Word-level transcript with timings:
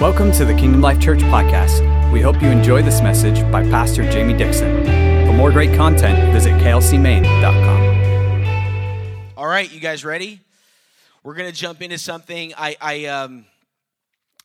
Welcome 0.00 0.32
to 0.32 0.46
the 0.46 0.54
Kingdom 0.54 0.80
Life 0.80 0.98
Church 0.98 1.18
podcast. 1.18 2.10
We 2.10 2.22
hope 2.22 2.40
you 2.40 2.48
enjoy 2.48 2.80
this 2.80 3.02
message 3.02 3.42
by 3.52 3.62
Pastor 3.64 4.10
Jamie 4.10 4.32
Dixon. 4.32 4.86
For 5.26 5.34
more 5.34 5.52
great 5.52 5.76
content, 5.76 6.32
visit 6.32 6.54
klcmaine.com. 6.54 7.82
All 9.36 9.46
right, 9.46 9.70
you 9.70 9.78
guys 9.78 10.02
ready? 10.02 10.40
We're 11.22 11.34
gonna 11.34 11.52
jump 11.52 11.82
into 11.82 11.98
something. 11.98 12.54
I, 12.56 12.78
I 12.80 13.04
um, 13.08 13.44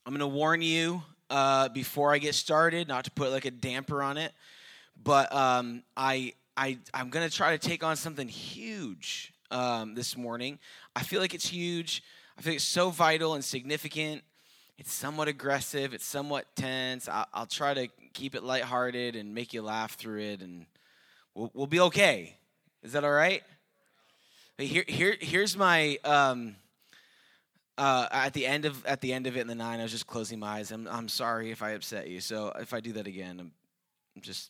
I'm 0.06 0.12
gonna 0.12 0.28
warn 0.28 0.62
you 0.62 1.02
uh, 1.30 1.70
before 1.70 2.14
I 2.14 2.18
get 2.18 2.36
started, 2.36 2.90
not 2.90 3.06
to 3.06 3.12
put 3.12 3.32
like 3.32 3.46
a 3.46 3.52
damper 3.52 4.04
on 4.04 4.18
it, 4.18 4.34
but 5.02 5.34
um, 5.34 5.84
I, 5.96 6.34
I, 6.58 6.80
I'm 6.94 7.10
gonna 7.10 7.30
try 7.30 7.58
to 7.58 7.66
take 7.66 7.82
on 7.82 7.96
something 7.96 8.28
huge 8.28 9.32
um, 9.52 9.96
this 9.96 10.18
morning. 10.18 10.60
I 10.98 11.04
feel 11.04 11.22
like 11.22 11.34
it's 11.34 11.48
huge. 11.48 12.04
I 12.38 12.42
feel 12.42 12.52
like 12.52 12.58
it's 12.58 12.66
so 12.66 12.90
vital 12.90 13.36
and 13.36 13.44
significant. 13.46 14.22
It's 14.78 14.92
somewhat 14.92 15.30
aggressive. 15.30 15.94
It's 15.94 16.06
somewhat 16.06 16.48
tense. 16.56 17.08
I'll, 17.08 17.28
I'll 17.34 17.46
try 17.46 17.74
to 17.74 17.88
keep 18.14 18.36
it 18.36 18.44
lighthearted 18.44 19.16
and 19.16 19.34
make 19.34 19.54
you 19.54 19.62
laugh 19.62 19.96
through 19.96 20.20
it, 20.22 20.42
and 20.42 20.66
we'll, 21.34 21.50
we'll 21.54 21.68
be 21.68 21.80
okay. 21.80 22.36
Is 22.84 22.92
that 22.92 23.06
all 23.06 23.12
right? 23.12 23.42
But 24.58 24.66
here, 24.66 24.84
here, 24.88 25.16
here's 25.20 25.56
my. 25.56 25.98
Um, 26.04 26.58
uh, 27.78 28.08
at 28.12 28.34
the 28.34 28.46
end 28.46 28.66
of 28.66 28.86
at 28.86 29.02
the 29.02 29.12
end 29.12 29.28
of 29.28 29.36
it 29.36 29.42
in 29.42 29.48
the 29.48 29.56
nine, 29.56 29.80
I 29.80 29.84
was 29.84 29.92
just 29.92 30.08
closing 30.08 30.40
my 30.40 30.60
eyes. 30.60 30.72
I'm 30.72 30.88
I'm 30.88 31.10
sorry 31.10 31.52
if 31.52 31.62
I 31.62 31.72
upset 31.72 32.08
you. 32.08 32.22
So 32.22 32.54
if 32.60 32.74
I 32.74 32.80
do 32.80 32.94
that 32.94 33.08
again, 33.08 33.40
I'm, 33.40 33.52
just 34.22 34.50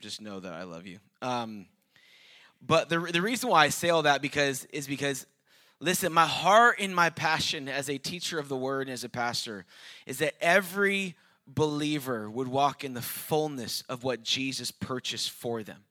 just 0.00 0.22
know 0.22 0.40
that 0.40 0.52
I 0.54 0.62
love 0.62 0.86
you. 0.86 0.98
Um, 1.20 1.66
but 2.66 2.88
the 2.88 3.00
the 3.00 3.20
reason 3.20 3.50
why 3.50 3.64
I 3.64 3.68
say 3.68 3.90
all 3.90 4.02
that 4.02 4.22
because 4.22 4.64
is 4.66 4.86
because 4.86 5.26
listen, 5.82 6.12
my 6.12 6.26
heart 6.26 6.76
and 6.78 6.94
my 6.94 7.10
passion 7.10 7.68
as 7.68 7.90
a 7.90 7.98
teacher 7.98 8.38
of 8.38 8.48
the 8.48 8.56
word 8.56 8.86
and 8.86 8.94
as 8.94 9.04
a 9.04 9.08
pastor 9.08 9.66
is 10.06 10.18
that 10.18 10.34
every 10.40 11.16
believer 11.46 12.30
would 12.30 12.48
walk 12.48 12.84
in 12.84 12.94
the 12.94 13.02
fullness 13.02 13.82
of 13.88 14.04
what 14.04 14.22
Jesus 14.22 14.70
purchased 14.70 15.30
for 15.30 15.62
them. 15.62 15.84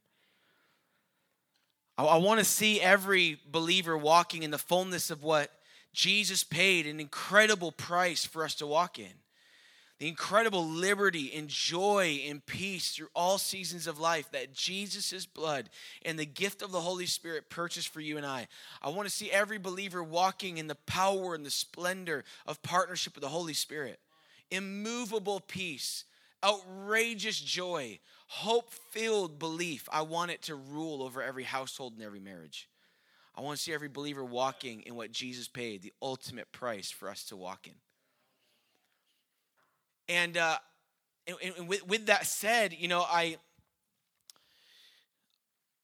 I, 1.97 2.05
I 2.05 2.17
want 2.17 2.39
to 2.39 2.45
see 2.45 2.79
every 2.79 3.39
believer 3.51 3.97
walking 3.97 4.43
in 4.43 4.51
the 4.51 4.57
fullness 4.57 5.11
of 5.11 5.23
what 5.23 5.51
Jesus 5.93 6.43
paid 6.43 6.87
an 6.87 7.01
incredible 7.01 7.73
price 7.73 8.25
for 8.25 8.45
us 8.45 8.55
to 8.55 8.67
walk 8.67 8.97
in 8.97 9.11
the 10.01 10.07
incredible 10.07 10.67
liberty 10.67 11.31
and 11.35 11.47
joy 11.47 12.21
and 12.27 12.43
peace 12.43 12.89
through 12.89 13.09
all 13.15 13.37
seasons 13.37 13.85
of 13.85 13.99
life 13.99 14.31
that 14.31 14.51
Jesus' 14.51 15.27
blood 15.27 15.69
and 16.03 16.17
the 16.17 16.25
gift 16.25 16.63
of 16.63 16.71
the 16.71 16.81
Holy 16.81 17.05
Spirit 17.05 17.51
purchased 17.51 17.89
for 17.89 18.01
you 18.01 18.17
and 18.17 18.25
I. 18.25 18.47
I 18.81 18.89
want 18.89 19.07
to 19.07 19.13
see 19.13 19.29
every 19.29 19.59
believer 19.59 20.01
walking 20.01 20.57
in 20.57 20.65
the 20.65 20.73
power 20.73 21.35
and 21.35 21.45
the 21.45 21.51
splendor 21.51 22.23
of 22.47 22.63
partnership 22.63 23.13
with 23.13 23.21
the 23.21 23.29
Holy 23.29 23.53
Spirit. 23.53 23.99
Immovable 24.49 25.39
peace, 25.39 26.05
outrageous 26.43 27.39
joy, 27.39 27.99
hope 28.25 28.73
filled 28.89 29.37
belief. 29.37 29.87
I 29.93 30.01
want 30.01 30.31
it 30.31 30.41
to 30.43 30.55
rule 30.55 31.03
over 31.03 31.21
every 31.21 31.43
household 31.43 31.93
and 31.93 32.01
every 32.01 32.19
marriage. 32.19 32.67
I 33.35 33.41
want 33.41 33.59
to 33.59 33.63
see 33.63 33.71
every 33.71 33.87
believer 33.87 34.25
walking 34.25 34.81
in 34.81 34.95
what 34.95 35.11
Jesus 35.11 35.47
paid, 35.47 35.83
the 35.83 35.93
ultimate 36.01 36.51
price 36.51 36.89
for 36.89 37.07
us 37.07 37.23
to 37.25 37.35
walk 37.35 37.67
in. 37.67 37.75
And, 40.07 40.37
uh, 40.37 40.57
and, 41.27 41.37
and 41.57 41.67
with, 41.67 41.87
with, 41.87 42.05
that 42.07 42.25
said, 42.25 42.73
you 42.77 42.87
know, 42.87 43.01
I, 43.01 43.37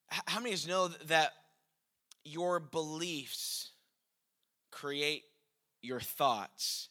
how 0.08 0.40
many 0.40 0.54
of 0.54 0.62
you 0.62 0.70
know 0.70 0.88
that 1.06 1.34
your 2.24 2.60
beliefs 2.60 3.72
create 4.72 5.24
your 5.82 6.00
thoughts? 6.00 6.90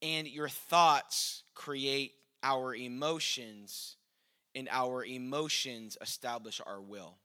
And 0.00 0.28
your 0.28 0.48
thoughts 0.48 1.42
create 1.54 2.12
our 2.44 2.72
emotions, 2.72 3.96
and 4.54 4.68
our 4.70 5.04
emotions 5.04 5.98
establish 6.00 6.60
our 6.64 6.80
will. 6.80 7.16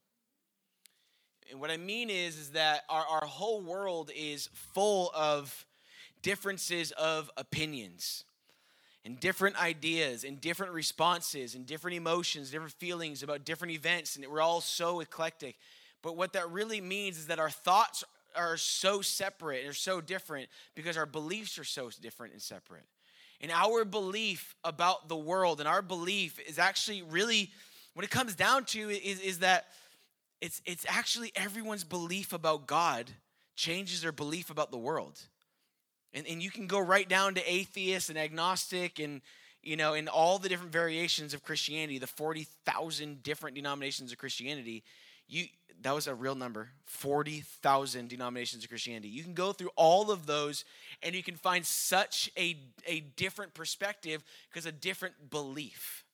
And 1.51 1.59
what 1.59 1.69
I 1.69 1.77
mean 1.77 2.09
is, 2.09 2.37
is 2.37 2.49
that 2.51 2.81
our, 2.89 3.05
our 3.05 3.25
whole 3.27 3.61
world 3.61 4.09
is 4.15 4.49
full 4.53 5.11
of 5.13 5.67
differences 6.23 6.91
of 6.93 7.29
opinions 7.37 8.23
and 9.05 9.19
different 9.19 9.61
ideas 9.61 10.23
and 10.23 10.39
different 10.39 10.73
responses 10.73 11.55
and 11.55 11.65
different 11.65 11.97
emotions, 11.97 12.51
different 12.51 12.73
feelings 12.73 13.21
about 13.23 13.45
different 13.45 13.73
events, 13.73 14.15
and 14.15 14.25
we're 14.27 14.41
all 14.41 14.61
so 14.61 15.01
eclectic. 15.01 15.55
But 16.01 16.15
what 16.15 16.33
that 16.33 16.49
really 16.51 16.81
means 16.81 17.17
is 17.17 17.27
that 17.27 17.39
our 17.39 17.49
thoughts 17.49 18.03
are 18.35 18.57
so 18.57 19.01
separate 19.01 19.61
and 19.61 19.69
are 19.69 19.73
so 19.73 20.01
different 20.01 20.49
because 20.75 20.97
our 20.97 21.05
beliefs 21.05 21.57
are 21.59 21.63
so 21.63 21.89
different 22.01 22.33
and 22.33 22.41
separate. 22.41 22.85
And 23.41 23.51
our 23.51 23.83
belief 23.83 24.55
about 24.63 25.09
the 25.09 25.17
world 25.17 25.59
and 25.59 25.67
our 25.67 25.81
belief 25.81 26.39
is 26.47 26.57
actually 26.57 27.01
really 27.01 27.51
what 27.93 28.05
it 28.05 28.09
comes 28.09 28.35
down 28.35 28.65
to 28.65 28.89
is, 28.89 29.19
is 29.19 29.39
that 29.39 29.65
it's, 30.41 30.61
it's 30.65 30.85
actually 30.87 31.31
everyone's 31.35 31.83
belief 31.83 32.33
about 32.33 32.67
God 32.67 33.11
changes 33.55 34.01
their 34.01 34.11
belief 34.11 34.49
about 34.49 34.71
the 34.71 34.77
world. 34.77 35.19
And, 36.13 36.27
and 36.27 36.41
you 36.41 36.51
can 36.51 36.67
go 36.67 36.79
right 36.79 37.07
down 37.07 37.35
to 37.35 37.51
atheist 37.51 38.09
and 38.09 38.17
agnostic 38.17 38.99
and 38.99 39.21
you 39.63 39.77
know, 39.77 39.93
in 39.93 40.09
all 40.09 40.39
the 40.39 40.49
different 40.49 40.73
variations 40.73 41.33
of 41.33 41.41
Christianity, 41.41 41.97
the 41.97 42.05
40,000 42.05 43.23
different 43.23 43.55
denominations 43.55 44.11
of 44.11 44.17
Christianity, 44.17 44.83
you 45.27 45.45
that 45.81 45.93
was 45.93 46.07
a 46.07 46.15
real 46.15 46.35
number 46.35 46.69
40,000 46.85 48.07
denominations 48.07 48.63
of 48.63 48.69
Christianity. 48.69 49.09
You 49.09 49.23
can 49.23 49.33
go 49.33 49.51
through 49.51 49.71
all 49.75 50.11
of 50.11 50.25
those 50.25 50.65
and 51.01 51.13
you 51.13 51.23
can 51.23 51.35
find 51.35 51.65
such 51.65 52.31
a, 52.37 52.57
a 52.87 53.01
different 53.01 53.53
perspective 53.53 54.23
because 54.49 54.65
a 54.65 54.71
different 54.71 55.29
belief. 55.29 56.05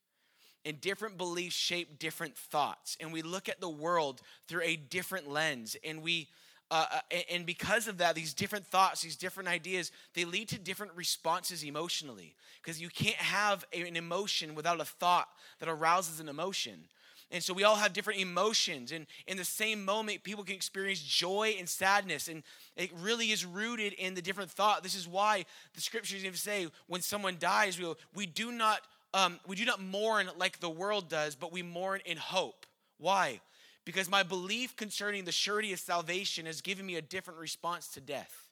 And 0.66 0.82
different 0.82 1.18
beliefs 1.18 1.56
shape 1.56 2.00
different 2.00 2.36
thoughts. 2.36 2.98
And 3.00 3.14
we 3.14 3.22
look 3.22 3.48
at 3.48 3.62
the 3.62 3.70
world 3.70 4.22
through 4.48 4.64
a 4.64 4.76
different 4.76 5.30
lens. 5.30 5.78
And 5.86 6.02
we 6.02 6.28
uh, 6.72 6.86
uh 6.92 7.18
and 7.32 7.46
because 7.46 7.88
of 7.88 7.98
that, 7.98 8.16
these 8.16 8.34
different 8.34 8.66
thoughts, 8.66 9.02
these 9.02 9.16
different 9.16 9.50
ideas, 9.50 9.92
they 10.14 10.26
lead 10.26 10.50
to 10.50 10.60
different 10.60 10.94
responses 10.96 11.64
emotionally. 11.64 12.36
Because 12.62 12.82
you 12.82 12.90
can't 12.90 13.16
have 13.16 13.66
an 13.74 13.96
emotion 13.96 14.54
without 14.54 14.82
a 14.82 14.86
thought 14.86 15.30
that 15.60 15.70
arouses 15.70 16.20
an 16.20 16.28
emotion. 16.28 16.84
And 17.32 17.44
so 17.44 17.54
we 17.54 17.64
all 17.64 17.76
have 17.76 17.94
different 17.94 18.20
emotions. 18.20 18.92
And 18.92 19.06
in 19.28 19.38
the 19.38 19.46
same 19.46 19.86
moment, 19.86 20.24
people 20.24 20.44
can 20.44 20.56
experience 20.56 21.02
joy 21.02 21.56
and 21.60 21.70
sadness. 21.70 22.28
And 22.28 22.44
it 22.76 22.92
really 23.02 23.32
is 23.32 23.46
rooted 23.46 23.94
in 23.94 24.16
the 24.16 24.22
different 24.22 24.50
thought. 24.50 24.82
This 24.82 24.96
is 24.96 25.08
why 25.08 25.46
the 25.76 25.82
scriptures 25.82 26.26
even 26.26 26.38
say 26.38 26.68
when 26.88 27.02
someone 27.02 27.38
dies, 27.40 27.80
we, 27.80 27.94
we, 28.16 28.26
do 28.26 28.52
not, 28.52 28.82
um, 29.14 29.40
we 29.46 29.56
do 29.56 29.66
not 29.66 29.82
mourn 29.82 30.30
like 30.38 30.60
the 30.60 30.70
world 30.70 31.08
does, 31.08 31.36
but 31.36 31.52
we 31.52 31.62
mourn 31.62 32.02
in 32.06 32.18
hope. 32.18 32.66
Why? 32.98 33.42
Because 33.90 34.08
my 34.08 34.22
belief 34.22 34.76
concerning 34.76 35.26
the 35.26 35.32
surety 35.32 35.74
of 35.74 35.80
salvation 35.80 36.46
has 36.46 36.62
given 36.62 36.86
me 36.86 36.98
a 36.98 37.02
different 37.02 37.40
response 37.40 37.88
to 37.88 38.00
death. 38.00 38.44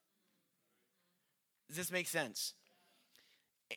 Does 1.67 1.77
this 1.77 1.91
make 1.91 2.07
sense? 2.07 2.53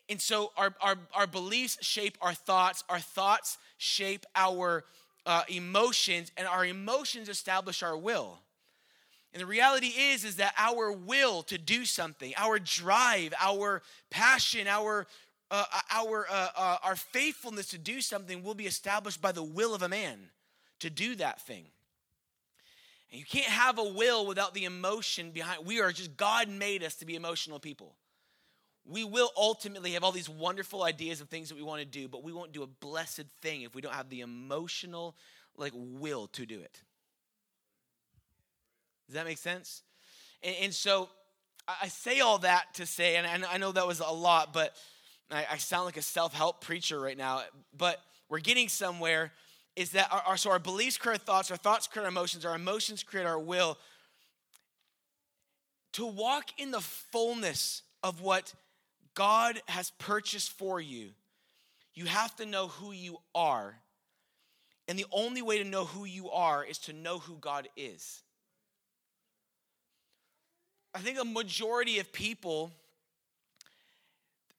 And 0.09 0.19
so 0.19 0.53
our, 0.57 0.73
our, 0.81 0.95
our 1.13 1.27
beliefs 1.27 1.77
shape 1.85 2.17
our 2.19 2.33
thoughts, 2.33 2.83
our 2.89 2.97
thoughts 2.97 3.59
shape 3.77 4.25
our 4.35 4.85
uh, 5.27 5.43
emotions, 5.49 6.31
and 6.35 6.47
our 6.47 6.65
emotions 6.65 7.29
establish 7.29 7.83
our 7.83 7.95
will. 7.95 8.39
And 9.31 9.39
the 9.39 9.45
reality 9.45 9.93
is, 9.95 10.25
is 10.25 10.37
that 10.37 10.55
our 10.57 10.91
will 10.91 11.43
to 11.43 11.59
do 11.59 11.85
something, 11.85 12.33
our 12.37 12.57
drive, 12.57 13.35
our 13.39 13.83
passion, 14.09 14.65
our 14.67 15.05
uh, 15.51 15.65
our 15.91 16.25
uh, 16.27 16.47
uh 16.55 16.77
our 16.81 16.95
faithfulness 16.95 17.67
to 17.67 17.77
do 17.77 18.01
something 18.01 18.41
will 18.41 18.55
be 18.55 18.65
established 18.65 19.21
by 19.21 19.31
the 19.31 19.43
will 19.43 19.75
of 19.75 19.83
a 19.83 19.89
man 19.89 20.31
to 20.81 20.89
do 20.89 21.15
that 21.15 21.41
thing. 21.41 21.65
And 23.11 23.19
you 23.19 23.25
can't 23.25 23.45
have 23.45 23.77
a 23.77 23.83
will 23.83 24.25
without 24.25 24.53
the 24.53 24.65
emotion 24.65 25.31
behind. 25.31 25.65
We 25.65 25.81
are 25.81 25.91
just 25.91 26.15
God 26.15 26.47
made 26.47 26.83
us 26.83 26.95
to 26.95 27.05
be 27.05 27.15
emotional 27.15 27.59
people. 27.59 27.95
We 28.85 29.03
will 29.03 29.29
ultimately 29.37 29.91
have 29.91 30.03
all 30.03 30.11
these 30.11 30.29
wonderful 30.29 30.83
ideas 30.83 31.21
of 31.21 31.29
things 31.29 31.49
that 31.49 31.55
we 31.55 31.61
want 31.61 31.81
to 31.81 31.85
do, 31.85 32.07
but 32.07 32.23
we 32.23 32.33
won't 32.33 32.51
do 32.51 32.63
a 32.63 32.67
blessed 32.67 33.25
thing 33.41 33.61
if 33.61 33.75
we 33.75 33.81
don't 33.81 33.93
have 33.93 34.09
the 34.09 34.21
emotional 34.21 35.15
like 35.57 35.73
will 35.75 36.27
to 36.27 36.45
do 36.45 36.59
it. 36.59 36.81
Does 39.07 39.15
that 39.15 39.25
make 39.25 39.37
sense? 39.37 39.83
And, 40.41 40.55
and 40.61 40.73
so 40.73 41.09
I 41.67 41.89
say 41.89 42.21
all 42.21 42.39
that 42.39 42.73
to 42.75 42.85
say, 42.85 43.17
and 43.17 43.45
I 43.45 43.57
know 43.57 43.71
that 43.71 43.85
was 43.85 43.99
a 43.99 44.11
lot, 44.11 44.53
but 44.53 44.75
I, 45.29 45.45
I 45.51 45.57
sound 45.57 45.85
like 45.85 45.97
a 45.97 46.01
self 46.01 46.33
help 46.33 46.61
preacher 46.61 46.99
right 46.99 47.17
now, 47.17 47.41
but 47.77 48.01
we're 48.29 48.39
getting 48.39 48.69
somewhere 48.69 49.31
is 49.75 49.91
that 49.91 50.11
our, 50.11 50.21
our, 50.21 50.37
so 50.37 50.51
our 50.51 50.59
beliefs 50.59 50.97
create 50.97 51.13
our 51.13 51.25
thoughts, 51.25 51.51
our 51.51 51.57
thoughts 51.57 51.87
create 51.87 52.03
our 52.03 52.09
emotions, 52.09 52.45
our 52.45 52.55
emotions 52.55 53.03
create 53.03 53.25
our 53.25 53.39
will. 53.39 53.77
To 55.93 56.05
walk 56.05 56.45
in 56.57 56.71
the 56.71 56.81
fullness 56.81 57.83
of 58.03 58.21
what 58.21 58.53
God 59.13 59.61
has 59.67 59.91
purchased 59.91 60.57
for 60.57 60.79
you, 60.79 61.09
you 61.93 62.05
have 62.05 62.35
to 62.37 62.45
know 62.45 62.67
who 62.67 62.91
you 62.91 63.17
are. 63.35 63.77
And 64.87 64.97
the 64.97 65.05
only 65.11 65.41
way 65.41 65.57
to 65.57 65.63
know 65.63 65.85
who 65.85 66.05
you 66.05 66.29
are 66.31 66.65
is 66.65 66.77
to 66.79 66.93
know 66.93 67.19
who 67.19 67.37
God 67.37 67.67
is. 67.77 68.21
I 70.93 70.99
think 70.99 71.17
a 71.19 71.25
majority 71.25 71.99
of 71.99 72.11
people 72.11 72.71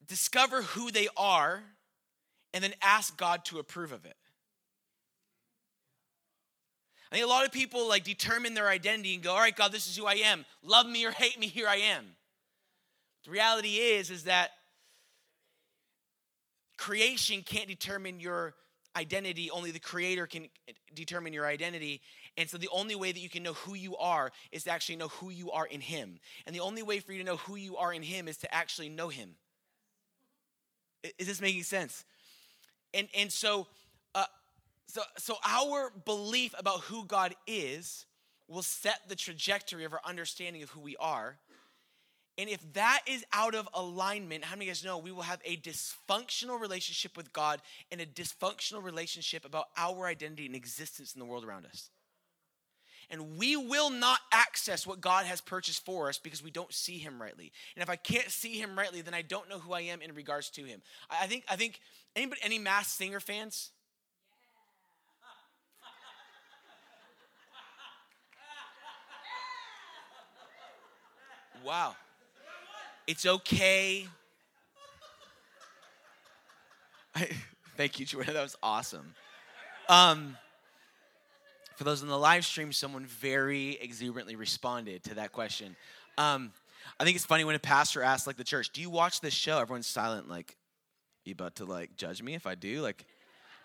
discover 0.07 0.63
who 0.63 0.91
they 0.91 1.09
are 1.17 1.63
and 2.55 2.63
then 2.63 2.73
ask 2.83 3.17
God 3.17 3.45
to 3.47 3.59
approve 3.59 3.93
of 3.93 4.05
it. 4.05 4.17
I 7.13 7.17
think 7.17 7.27
a 7.27 7.29
lot 7.29 7.45
of 7.45 7.53
people 7.53 7.87
like 7.91 8.05
determine 8.05 8.55
their 8.55 8.71
identity 8.71 9.13
and 9.13 9.23
go, 9.23 9.33
all 9.33 9.39
right, 9.39 9.55
God, 9.55 9.71
this 9.71 9.87
is 9.87 9.95
who 9.95 10.07
I 10.07 10.15
am. 10.15 10.47
Love 10.65 10.87
me 10.87 11.05
or 11.05 11.11
hate 11.11 11.39
me, 11.39 11.47
here 11.47 11.69
I 11.69 11.77
am. 11.77 12.07
The 13.27 13.31
reality 13.31 13.77
is, 13.77 14.11
is 14.11 14.25
that 14.25 14.53
creation 16.79 17.43
can't 17.43 17.69
determine 17.69 18.19
your 18.19 18.55
identity. 18.97 19.51
Only 19.51 19.73
the 19.73 19.79
creator 19.79 20.27
can 20.27 20.49
determine 20.95 21.35
your 21.35 21.45
identity. 21.45 22.01
And 22.39 22.49
so 22.49 22.57
the 22.57 22.71
only 22.73 22.95
way 22.95 23.13
that 23.13 23.21
you 23.21 23.29
can 23.29 23.43
know 23.43 23.53
who 23.53 23.75
you 23.75 23.95
are 23.99 24.33
is 24.51 24.65
to 24.65 24.71
actually 24.71 24.97
know 24.97 25.09
who 25.09 25.29
you 25.29 25.51
are 25.51 25.67
in 25.67 25.83
him. 25.83 26.19
And 26.47 26.57
the 26.57 26.61
only 26.61 26.83
way 26.83 26.99
for 26.99 27.13
you 27.13 27.19
to 27.19 27.25
know 27.25 27.37
who 27.37 27.57
you 27.57 27.77
are 27.77 27.93
in 27.93 28.03
him 28.03 28.27
is 28.27 28.39
to 28.39 28.55
actually 28.55 28.89
know 28.89 29.11
him. 29.11 29.35
Is 31.19 31.27
this 31.27 31.43
making 31.43 31.65
sense? 31.65 32.07
And 32.95 33.09
and 33.15 33.31
so 33.31 33.67
uh, 34.15 34.25
so 34.93 35.01
so 35.17 35.37
our 35.43 35.91
belief 36.05 36.55
about 36.59 36.81
who 36.81 37.07
God 37.07 37.35
is 37.47 38.05
will 38.47 38.63
set 38.63 39.01
the 39.09 39.17
trajectory 39.17 39.85
of 39.85 39.95
our 39.95 40.03
understanding 40.05 40.63
of 40.63 40.69
who 40.69 40.81
we 40.81 40.97
are. 40.99 41.39
And 42.37 42.51
if 42.51 42.61
that 42.75 43.01
is 43.07 43.25
out 43.33 43.55
of 43.55 43.67
alignment, 43.73 44.45
how 44.45 44.55
many 44.55 44.67
of 44.67 44.69
you 44.69 44.71
guys 44.73 44.85
know 44.85 44.99
we 44.99 45.13
will 45.13 45.23
have 45.23 45.41
a 45.47 45.57
dysfunctional 45.57 46.61
relationship 46.61 47.17
with 47.17 47.33
God 47.33 47.63
and 47.91 48.03
a 48.03 48.07
dysfunctional 48.07 48.83
relationship 48.83 49.47
about 49.47 49.67
our 49.79 50.07
identity 50.07 50.45
and 50.45 50.55
existence 50.55 51.15
in 51.15 51.21
the 51.21 51.27
world 51.27 51.45
around 51.45 51.65
us? 51.65 51.89
And 53.09 53.39
we 53.39 53.57
will 53.57 53.89
not 53.89 54.19
access 54.31 54.87
what 54.87 55.01
God 55.01 55.25
has 55.25 55.41
purchased 55.41 55.87
for 55.87 56.11
us 56.11 56.19
because 56.19 56.43
we 56.43 56.51
don't 56.51 56.73
see 56.73 56.99
him 56.99 57.21
rightly. 57.21 57.51
And 57.77 57.83
if 57.83 57.89
I 57.89 57.97
can't 57.97 58.31
see 58.31 58.59
him 58.59 58.77
rightly, 58.77 59.01
then 59.01 59.15
I 59.15 59.23
don't 59.23 59.49
know 59.49 59.59
who 59.59 59.73
I 59.73 59.83
am 59.83 60.03
in 60.03 60.15
regards 60.15 60.51
to 60.51 60.65
him. 60.65 60.83
I 61.11 61.27
think 61.27 61.45
I 61.49 61.57
think 61.57 61.81
anybody 62.15 62.41
any 62.45 62.59
Masked 62.59 62.93
Singer 62.93 63.21
fans? 63.21 63.71
Wow. 71.65 71.95
It's 73.07 73.27
okay. 73.27 74.07
I, 77.15 77.29
thank 77.77 78.01
you, 78.01 78.07
Joanna. 78.07 78.33
That 78.33 78.43
was 78.43 78.57
awesome. 78.63 79.15
Um, 79.89 80.37
for 81.77 81.85
those 81.85 82.03
in 82.03 82.09
the 82.09 82.19
live 82.19 82.45
stream, 82.45 82.73
someone 82.73 83.07
very 83.07 83.79
exuberantly 83.81 84.37
responded 84.37 85.05
to 85.05 85.15
that 85.15 85.33
question. 85.33 85.77
Um, 86.19 86.53
I 86.99 87.05
think 87.05 87.17
it's 87.17 87.25
funny 87.25 87.45
when 87.45 87.55
a 87.55 87.61
pastor 87.61 88.03
asks, 88.03 88.27
like 88.27 88.37
the 88.37 88.45
church, 88.45 88.71
"Do 88.71 88.81
you 88.81 88.91
watch 88.91 89.21
this 89.21 89.35
show?" 89.35 89.59
Everyone's 89.59 89.87
silent, 89.87 90.29
like, 90.29 90.57
"You 91.25 91.33
about 91.33 91.57
to 91.57 91.65
like 91.65 91.97
judge 91.97 92.23
me 92.23 92.35
if 92.35 92.47
I 92.47 92.55
do?" 92.55 92.83
Like, 92.83 93.05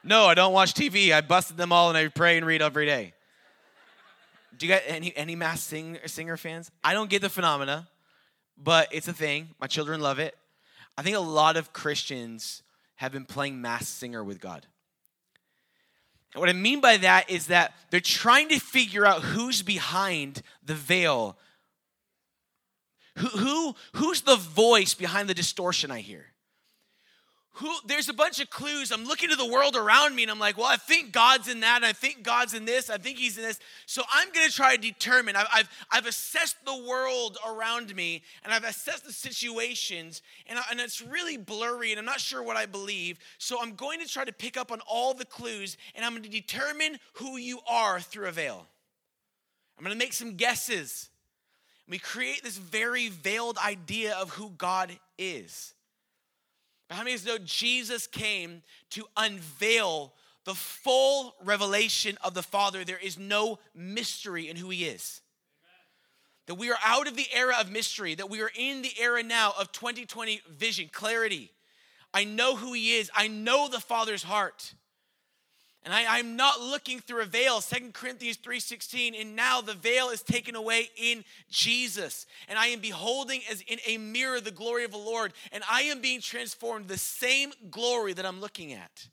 no, 0.04 0.26
I 0.26 0.34
don't 0.34 0.54
watch 0.54 0.74
TV. 0.74 1.12
I 1.12 1.22
busted 1.22 1.58
them 1.58 1.72
all, 1.72 1.90
and 1.90 1.98
I 1.98 2.08
pray 2.08 2.38
and 2.38 2.46
read 2.46 2.62
every 2.62 2.86
day. 2.86 3.14
Do 4.57 4.65
you 4.65 4.74
got 4.74 4.81
any 4.88 5.15
any 5.15 5.36
Masked 5.36 5.69
sing, 5.69 5.98
singer 6.06 6.36
fans? 6.36 6.71
I 6.83 6.94
don't 6.94 7.09
get 7.09 7.21
the 7.21 7.30
phenomena 7.30 7.88
but 8.57 8.89
it's 8.92 9.07
a 9.07 9.13
thing. 9.13 9.50
My 9.59 9.68
children 9.68 10.01
love 10.01 10.19
it. 10.19 10.36
I 10.98 11.04
think 11.04 11.15
a 11.15 11.21
lot 11.21 11.57
of 11.57 11.74
Christians 11.74 12.63
have 12.95 13.12
been 13.12 13.25
playing 13.25 13.62
Masked 13.62 13.88
Singer 13.88 14.24
with 14.24 14.42
God. 14.42 14.65
And 16.33 16.42
what 16.42 16.50
I 16.50 16.54
mean 16.54 16.81
by 16.81 16.98
that 16.98 17.30
is 17.30 17.48
that 17.48 17.74
they're 17.92 18.00
trying 18.00 18.50
to 18.50 18.59
figure 18.59 19.06
out 19.06 19.21
who's 19.21 19.62
behind 19.62 20.42
the 20.63 20.74
veil. 20.74 21.38
Who, 23.18 23.27
who, 23.27 23.75
who's 23.94 24.21
the 24.21 24.36
voice 24.36 24.94
behind 24.94 25.30
the 25.30 25.33
distortion 25.33 25.92
I 25.92 26.00
hear? 26.00 26.25
Who 27.57 27.74
there's 27.86 28.07
a 28.07 28.13
bunch 28.13 28.39
of 28.39 28.51
clues. 28.51 28.92
I'm 28.92 29.06
looking 29.06 29.30
to 29.30 29.36
the 29.36 29.45
world 29.45 29.75
around 29.75 30.15
me 30.15 30.21
and 30.21 30.31
I'm 30.31 30.38
like, 30.38 30.57
well, 30.57 30.68
I 30.68 30.77
think 30.77 31.12
God's 31.12 31.48
in 31.48 31.62
that. 31.62 31.77
and 31.77 31.86
I 31.86 31.92
think 31.92 32.21
God's 32.21 32.54
in 32.54 32.65
this. 32.65 32.89
I 32.89 32.98
think 32.98 33.18
he's 33.18 33.36
in 33.36 33.44
this. 33.44 33.59
So 33.88 34.04
I'm 34.12 34.31
going 34.31 34.48
to 34.48 34.54
try 34.54 34.75
to 34.75 34.81
determine. 34.81 35.36
I've, 35.36 35.48
I've, 35.51 35.69
I've, 35.92 36.06
assessed 36.06 36.57
the 36.65 36.83
world 36.88 37.38
around 37.48 37.95
me 37.95 38.21
and 38.44 38.54
I've 38.54 38.63
assessed 38.63 39.06
the 39.06 39.12
situations 39.12 40.21
and, 40.45 40.59
I, 40.59 40.63
and 40.69 40.80
it's 40.80 41.01
really 41.01 41.36
blurry 41.36 41.92
and 41.92 42.00
I'm 42.00 42.06
not 42.06 42.19
sure 42.19 42.44
what 42.44 42.57
I 42.57 42.68
believe. 42.68 43.18
So 43.39 43.57
I'm 43.59 43.74
going 43.74 44.01
to 44.01 44.07
try 44.07 44.24
to 44.24 44.33
pick 44.33 44.56
up 44.56 44.71
on 44.71 44.80
all 44.88 45.15
the 45.15 45.25
clues 45.25 45.77
and 45.95 46.06
I'm 46.06 46.12
going 46.12 46.24
to 46.24 46.30
determine 46.30 47.00
who 47.13 47.38
you 47.38 47.59
are 47.68 48.00
through 48.00 48.27
a 48.27 48.31
veil. 48.31 48.68
I'm 49.77 49.83
going 49.83 49.98
to 49.98 50.04
make 50.04 50.13
some 50.13 50.36
guesses. 50.36 51.09
We 51.89 51.98
create 51.98 52.44
this 52.44 52.57
very 52.57 53.09
veiled 53.09 53.57
idea 53.57 54.15
of 54.15 54.30
who 54.31 54.51
God 54.51 54.98
is. 55.18 55.74
But 56.88 56.95
how 56.95 57.04
many 57.04 57.16
of 57.16 57.25
know 57.25 57.38
Jesus 57.38 58.07
came 58.07 58.63
to 58.92 59.06
unveil 59.18 60.13
the 60.45 60.56
full 60.56 61.36
revelation 61.44 62.18
of 62.24 62.34
the 62.34 62.44
Father? 62.44 62.84
There 62.84 62.98
is 62.98 63.18
no 63.18 63.60
mystery 63.75 64.50
in 64.50 64.56
who 64.56 64.69
He 64.69 64.86
is. 64.86 65.22
That 66.45 66.56
we 66.56 66.72
are 66.72 66.80
out 66.84 67.07
of 67.07 67.18
the 67.18 67.28
era 67.34 67.56
of 67.60 67.69
mystery, 67.69 68.16
that 68.16 68.30
we 68.30 68.42
are 68.42 68.51
in 68.56 68.81
the 68.81 68.94
era 69.00 69.22
now 69.22 69.54
of 69.60 69.74
2020 69.74 70.42
vision, 70.50 70.89
clarity. 70.92 71.51
I 72.13 72.24
know 72.24 72.56
who 72.56 72.72
He 72.72 72.95
is, 72.95 73.12
I 73.13 73.28
know 73.28 73.68
the 73.68 73.81
Father's 73.81 74.24
heart. 74.24 74.74
And 75.84 75.94
I, 75.94 76.20
am 76.20 76.36
not 76.36 76.60
looking 76.60 77.00
through 77.00 77.22
a 77.22 77.26
veil, 77.26 77.62
Second 77.62 77.94
Corinthians 77.94 78.38
3.16, 78.38 79.20
and 79.22 79.36
now 79.36 79.62
the 79.62 79.74
veil 79.74 80.10
is 80.10 80.22
taken 80.22 80.56
away 80.56 80.90
in 80.98 81.24
Jesus. 81.50 82.26
And 82.50 82.60
I 82.60 82.68
am 82.68 82.82
beholding 82.82 83.42
as 83.50 83.62
in 83.62 83.80
a 83.86 83.98
mirror 83.98 84.42
the 84.42 84.52
glory 84.52 84.84
of 84.84 84.92
the 84.92 84.98
Lord, 84.98 85.34
and 85.52 85.64
I 85.72 85.84
am 85.84 86.02
being 86.02 86.20
transformed 86.20 86.88
the 86.88 86.98
same 86.98 87.54
glory 87.72 88.14
that 88.14 88.26
I'm 88.26 88.42
looking 88.42 88.74
at. 88.74 89.08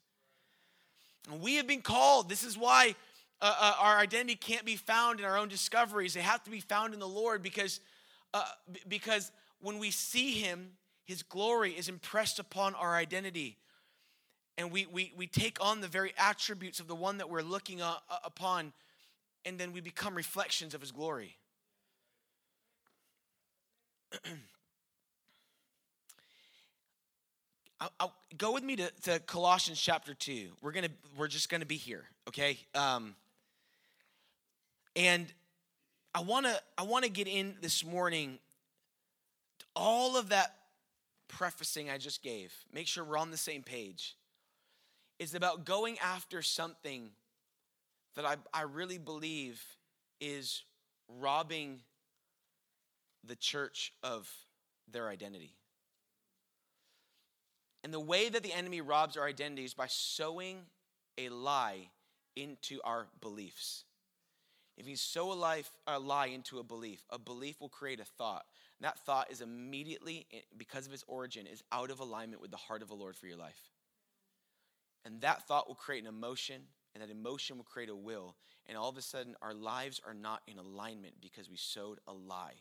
And 1.30 1.40
we 1.40 1.54
have 1.56 1.66
been 1.66 1.82
called. 1.82 2.28
This 2.28 2.42
is 2.42 2.58
why 2.58 2.96
uh, 3.40 3.54
uh, 3.60 3.74
our 3.78 3.98
identity 3.98 4.34
can't 4.34 4.64
be 4.64 4.76
found 4.76 5.20
in 5.20 5.26
our 5.26 5.38
own 5.38 5.48
discoveries. 5.48 6.14
They 6.14 6.22
have 6.22 6.42
to 6.44 6.50
be 6.50 6.60
found 6.60 6.92
in 6.92 7.00
the 7.00 7.06
Lord 7.06 7.42
because, 7.42 7.80
uh, 8.32 8.44
because 8.88 9.30
when 9.60 9.78
we 9.78 9.90
see 9.90 10.32
Him, 10.32 10.72
His 11.04 11.22
glory 11.22 11.72
is 11.72 11.88
impressed 11.88 12.38
upon 12.38 12.74
our 12.74 12.96
identity 12.96 13.58
and 14.56 14.70
we, 14.70 14.86
we, 14.86 15.12
we 15.16 15.26
take 15.26 15.58
on 15.60 15.80
the 15.80 15.88
very 15.88 16.12
attributes 16.16 16.78
of 16.80 16.86
the 16.86 16.94
one 16.94 17.18
that 17.18 17.28
we're 17.28 17.42
looking 17.42 17.82
uh, 17.82 17.96
upon, 18.24 18.72
and 19.44 19.58
then 19.58 19.72
we 19.72 19.80
become 19.80 20.14
reflections 20.14 20.74
of 20.74 20.80
his 20.80 20.92
glory. 20.92 21.36
I'll, 27.80 27.92
I'll, 27.98 28.14
go 28.36 28.52
with 28.52 28.62
me 28.62 28.76
to, 28.76 28.90
to, 29.02 29.18
Colossians 29.20 29.80
chapter 29.80 30.14
2. 30.14 30.50
We're 30.62 30.72
gonna 30.72 30.88
we're 31.16 31.28
just 31.28 31.48
gonna 31.48 31.66
be 31.66 31.76
here, 31.76 32.04
okay? 32.28 32.58
Um, 32.74 33.14
and 34.96 35.26
I 36.14 36.20
wanna 36.20 36.56
I 36.78 36.84
wanna 36.84 37.08
get 37.08 37.26
in 37.26 37.56
this 37.60 37.84
morning 37.84 38.38
all 39.74 40.16
of 40.16 40.28
that 40.28 40.54
prefacing 41.28 41.90
I 41.90 41.98
just 41.98 42.22
gave. 42.22 42.52
Make 42.72 42.86
sure 42.86 43.02
we're 43.04 43.18
on 43.18 43.32
the 43.32 43.36
same 43.36 43.62
page 43.62 44.14
is 45.18 45.34
about 45.34 45.64
going 45.64 45.98
after 45.98 46.42
something 46.42 47.10
that 48.16 48.24
I, 48.24 48.36
I 48.52 48.62
really 48.62 48.98
believe 48.98 49.62
is 50.20 50.62
robbing 51.08 51.80
the 53.24 53.36
church 53.36 53.92
of 54.02 54.30
their 54.90 55.08
identity. 55.08 55.54
And 57.82 57.92
the 57.92 58.00
way 58.00 58.28
that 58.28 58.42
the 58.42 58.52
enemy 58.52 58.80
robs 58.80 59.16
our 59.16 59.26
identity 59.26 59.64
is 59.64 59.74
by 59.74 59.86
sowing 59.88 60.60
a 61.18 61.28
lie 61.28 61.88
into 62.36 62.80
our 62.82 63.06
beliefs. 63.20 63.84
If 64.76 64.88
you 64.88 64.96
sow 64.96 65.32
a, 65.32 65.34
life, 65.34 65.70
a 65.86 65.98
lie 65.98 66.26
into 66.26 66.58
a 66.58 66.64
belief, 66.64 67.04
a 67.10 67.18
belief 67.18 67.60
will 67.60 67.68
create 67.68 68.00
a 68.00 68.04
thought. 68.04 68.44
And 68.80 68.86
that 68.86 68.98
thought 69.00 69.30
is 69.30 69.40
immediately, 69.40 70.26
because 70.56 70.86
of 70.86 70.92
its 70.92 71.04
origin, 71.06 71.46
is 71.46 71.62
out 71.70 71.90
of 71.90 72.00
alignment 72.00 72.42
with 72.42 72.50
the 72.50 72.56
heart 72.56 72.82
of 72.82 72.88
the 72.88 72.94
Lord 72.94 73.16
for 73.16 73.26
your 73.26 73.36
life. 73.36 73.70
And 75.04 75.20
that 75.20 75.46
thought 75.46 75.68
will 75.68 75.74
create 75.74 76.02
an 76.02 76.08
emotion, 76.08 76.62
and 76.94 77.02
that 77.02 77.10
emotion 77.10 77.56
will 77.56 77.64
create 77.64 77.88
a 77.88 77.96
will. 77.96 78.36
And 78.66 78.78
all 78.78 78.88
of 78.88 78.96
a 78.96 79.02
sudden, 79.02 79.36
our 79.42 79.52
lives 79.52 80.00
are 80.06 80.14
not 80.14 80.40
in 80.46 80.58
alignment 80.58 81.14
because 81.20 81.50
we 81.50 81.56
sowed 81.56 81.98
a 82.06 82.12
lie 82.12 82.54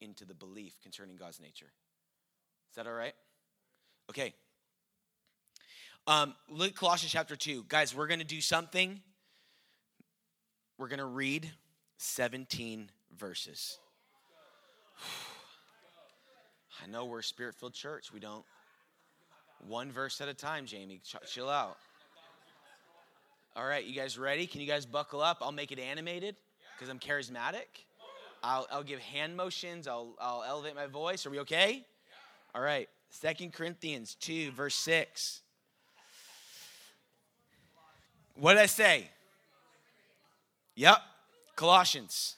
into 0.00 0.24
the 0.24 0.34
belief 0.34 0.74
concerning 0.82 1.16
God's 1.16 1.40
nature. 1.40 1.70
Is 2.70 2.76
that 2.76 2.86
all 2.86 2.92
right? 2.92 3.14
Okay. 4.10 4.34
Um, 6.06 6.34
look 6.48 6.70
at 6.70 6.76
Colossians 6.76 7.12
chapter 7.12 7.36
2. 7.36 7.64
Guys, 7.68 7.94
we're 7.94 8.08
going 8.08 8.18
to 8.18 8.26
do 8.26 8.40
something. 8.40 9.00
We're 10.76 10.88
going 10.88 10.98
to 10.98 11.06
read 11.06 11.50
17 11.98 12.90
verses. 13.16 13.78
I 16.82 16.88
know 16.88 17.04
we're 17.04 17.20
a 17.20 17.24
spirit 17.24 17.54
filled 17.54 17.74
church. 17.74 18.12
We 18.12 18.20
don't 18.20 18.44
one 19.66 19.90
verse 19.90 20.20
at 20.20 20.28
a 20.28 20.34
time, 20.34 20.66
Jamie. 20.66 21.00
Ch- 21.04 21.16
chill 21.26 21.48
out. 21.48 21.76
All 23.56 23.66
right, 23.66 23.84
you 23.84 23.94
guys 23.94 24.18
ready? 24.18 24.46
Can 24.46 24.60
you 24.60 24.66
guys 24.66 24.84
buckle 24.84 25.20
up? 25.20 25.38
I'll 25.40 25.52
make 25.52 25.70
it 25.70 25.78
animated 25.78 26.36
because 26.74 26.88
I'm 26.88 26.98
charismatic. 26.98 27.84
I'll, 28.42 28.66
I'll 28.70 28.82
give 28.82 28.98
hand 28.98 29.36
motions. 29.36 29.86
I'll, 29.86 30.14
I'll 30.20 30.42
elevate 30.42 30.74
my 30.74 30.86
voice. 30.86 31.24
Are 31.24 31.30
we 31.30 31.38
okay? 31.40 31.84
All 32.54 32.60
right, 32.60 32.88
Second 33.10 33.52
Corinthians 33.52 34.16
2, 34.20 34.52
verse 34.52 34.74
6. 34.76 35.40
What 38.34 38.54
did 38.54 38.62
I 38.62 38.66
say? 38.66 39.08
Yep, 40.74 40.98
Colossians. 41.54 42.36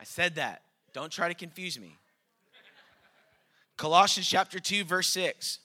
I 0.00 0.04
said 0.04 0.34
that. 0.34 0.62
Don't 0.92 1.10
try 1.10 1.28
to 1.28 1.34
confuse 1.34 1.78
me. 1.78 1.96
Colossians 3.76 4.28
chapter 4.28 4.58
2, 4.58 4.84
verse 4.84 5.08
6. 5.08 5.58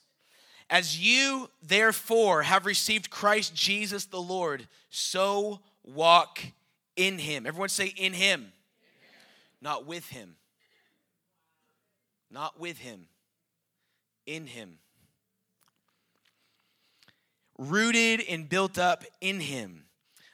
As 0.68 0.98
you, 0.98 1.50
therefore, 1.62 2.42
have 2.42 2.66
received 2.66 3.10
Christ 3.10 3.54
Jesus 3.54 4.06
the 4.06 4.20
Lord, 4.20 4.66
so 4.90 5.60
walk 5.84 6.40
in 6.96 7.18
him. 7.18 7.46
Everyone 7.46 7.68
say, 7.68 7.86
in 7.86 8.12
him, 8.12 8.52
not 9.60 9.86
with 9.86 10.08
him. 10.08 10.36
Not 12.30 12.58
with 12.58 12.78
him, 12.78 13.06
in 14.24 14.46
him. 14.46 14.78
Rooted 17.58 18.22
and 18.26 18.48
built 18.48 18.78
up 18.78 19.04
in 19.20 19.40
him, 19.40 19.84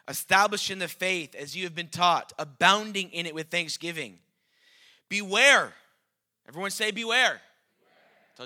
established 0.07 0.71
in 0.71 0.79
the 0.79 0.87
faith 0.87 1.35
as 1.35 1.57
you 1.57 1.65
have 1.65 1.75
been 1.75 1.89
taught, 1.89 2.33
abounding 2.39 3.11
in 3.11 3.27
it 3.27 3.35
with 3.35 3.49
thanksgiving. 3.49 4.21
Beware. 5.09 5.73
Everyone 6.49 6.71
say, 6.71 6.93
beware. 6.93 7.41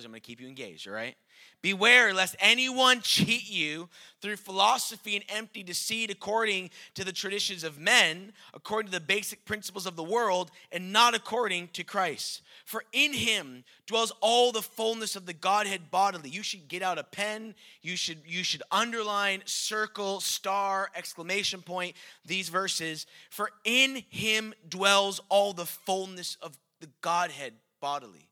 You 0.01 0.07
I'm 0.07 0.11
going 0.11 0.21
to 0.21 0.27
keep 0.27 0.41
you 0.41 0.49
engaged, 0.49 0.89
all 0.89 0.95
right? 0.95 1.15
Beware 1.61 2.13
lest 2.13 2.35
anyone 2.41 3.01
cheat 3.03 3.49
you 3.49 3.89
through 4.21 4.37
philosophy 4.37 5.17
and 5.17 5.25
empty 5.29 5.63
deceit 5.63 6.11
according 6.11 6.71
to 6.95 7.05
the 7.05 7.13
traditions 7.13 7.63
of 7.63 7.79
men, 7.79 8.33
according 8.55 8.91
to 8.91 8.99
the 8.99 9.05
basic 9.05 9.45
principles 9.45 9.87
of 9.87 9.95
the 9.95 10.03
world, 10.03 10.51
and 10.73 10.93
not 10.93 11.15
according 11.15 11.69
to 11.69 11.85
Christ. 11.85 12.43
For 12.65 12.85
in 12.93 13.13
him 13.13 13.65
dwells 13.87 14.13
all 14.21 14.51
the 14.51 14.63
fullness 14.63 15.15
of 15.15 15.27
the 15.27 15.35
Godhead 15.35 15.91
bodily. 15.91 16.31
You 16.31 16.43
should 16.43 16.69
get 16.69 16.83
out 16.83 16.99
a 16.99 17.05
pen, 17.05 17.55
you 17.83 17.97
should, 17.97 18.19
you 18.27 18.43
should 18.43 18.63
underline, 18.71 19.43
circle, 19.45 20.21
star, 20.21 20.91
exclamation 20.97 21.61
point 21.61 21.95
these 22.25 22.49
verses. 22.49 23.07
For 23.31 23.51
in 23.65 24.03
him 24.09 24.55
dwells 24.69 25.21
all 25.29 25.53
the 25.53 25.67
fullness 25.67 26.37
of 26.41 26.59
the 26.81 26.89
Godhead 27.03 27.55
bodily 27.81 28.32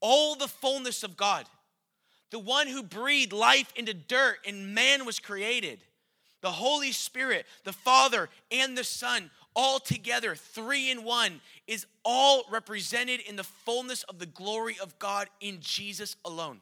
all 0.00 0.34
the 0.34 0.48
fullness 0.48 1.02
of 1.02 1.16
God, 1.16 1.46
the 2.30 2.38
one 2.38 2.66
who 2.66 2.82
breathed 2.82 3.32
life 3.32 3.72
into 3.76 3.94
dirt 3.94 4.38
and 4.46 4.74
man 4.74 5.04
was 5.04 5.18
created, 5.18 5.80
the 6.40 6.50
Holy 6.50 6.92
Spirit, 6.92 7.46
the 7.64 7.72
Father, 7.72 8.28
and 8.50 8.76
the 8.76 8.84
Son, 8.84 9.30
all 9.54 9.78
together, 9.78 10.34
three 10.34 10.90
in 10.90 11.04
one, 11.04 11.40
is 11.66 11.86
all 12.04 12.44
represented 12.50 13.20
in 13.20 13.36
the 13.36 13.44
fullness 13.44 14.04
of 14.04 14.18
the 14.18 14.26
glory 14.26 14.76
of 14.80 14.98
God 14.98 15.28
in 15.40 15.58
Jesus 15.60 16.16
alone. 16.24 16.60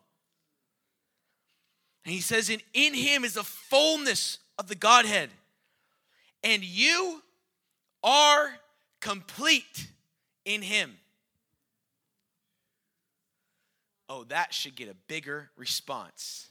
And 2.04 2.14
he 2.14 2.20
says, 2.20 2.48
in, 2.48 2.60
in 2.72 2.94
him 2.94 3.24
is 3.24 3.34
the 3.34 3.44
fullness 3.44 4.38
of 4.58 4.68
the 4.68 4.74
Godhead. 4.74 5.30
And 6.42 6.64
you 6.64 7.22
are 8.02 8.50
complete 9.00 9.88
in 10.44 10.62
him 10.62 10.96
oh, 14.08 14.24
that 14.24 14.54
should 14.54 14.76
get 14.76 14.88
a 14.88 14.96
bigger 15.06 15.50
response. 15.56 16.48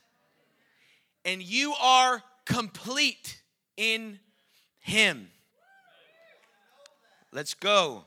And 1.25 1.41
you 1.41 1.73
are 1.81 2.23
complete 2.45 3.41
in 3.75 4.19
Him. 4.79 5.29
Let's 7.31 7.53
go. 7.53 8.05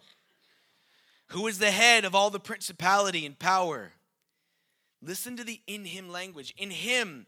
Who 1.29 1.47
is 1.47 1.59
the 1.59 1.71
head 1.71 2.05
of 2.05 2.15
all 2.15 2.31
the 2.31 2.41
principality 2.41 3.27
and 3.27 3.39
power? 3.39 3.93
Listen 5.03 5.37
to 5.37 5.45
the 5.45 5.61
in 5.67 5.85
Him 5.85 6.11
language. 6.11 6.55
In 6.57 6.71
Him, 6.71 7.27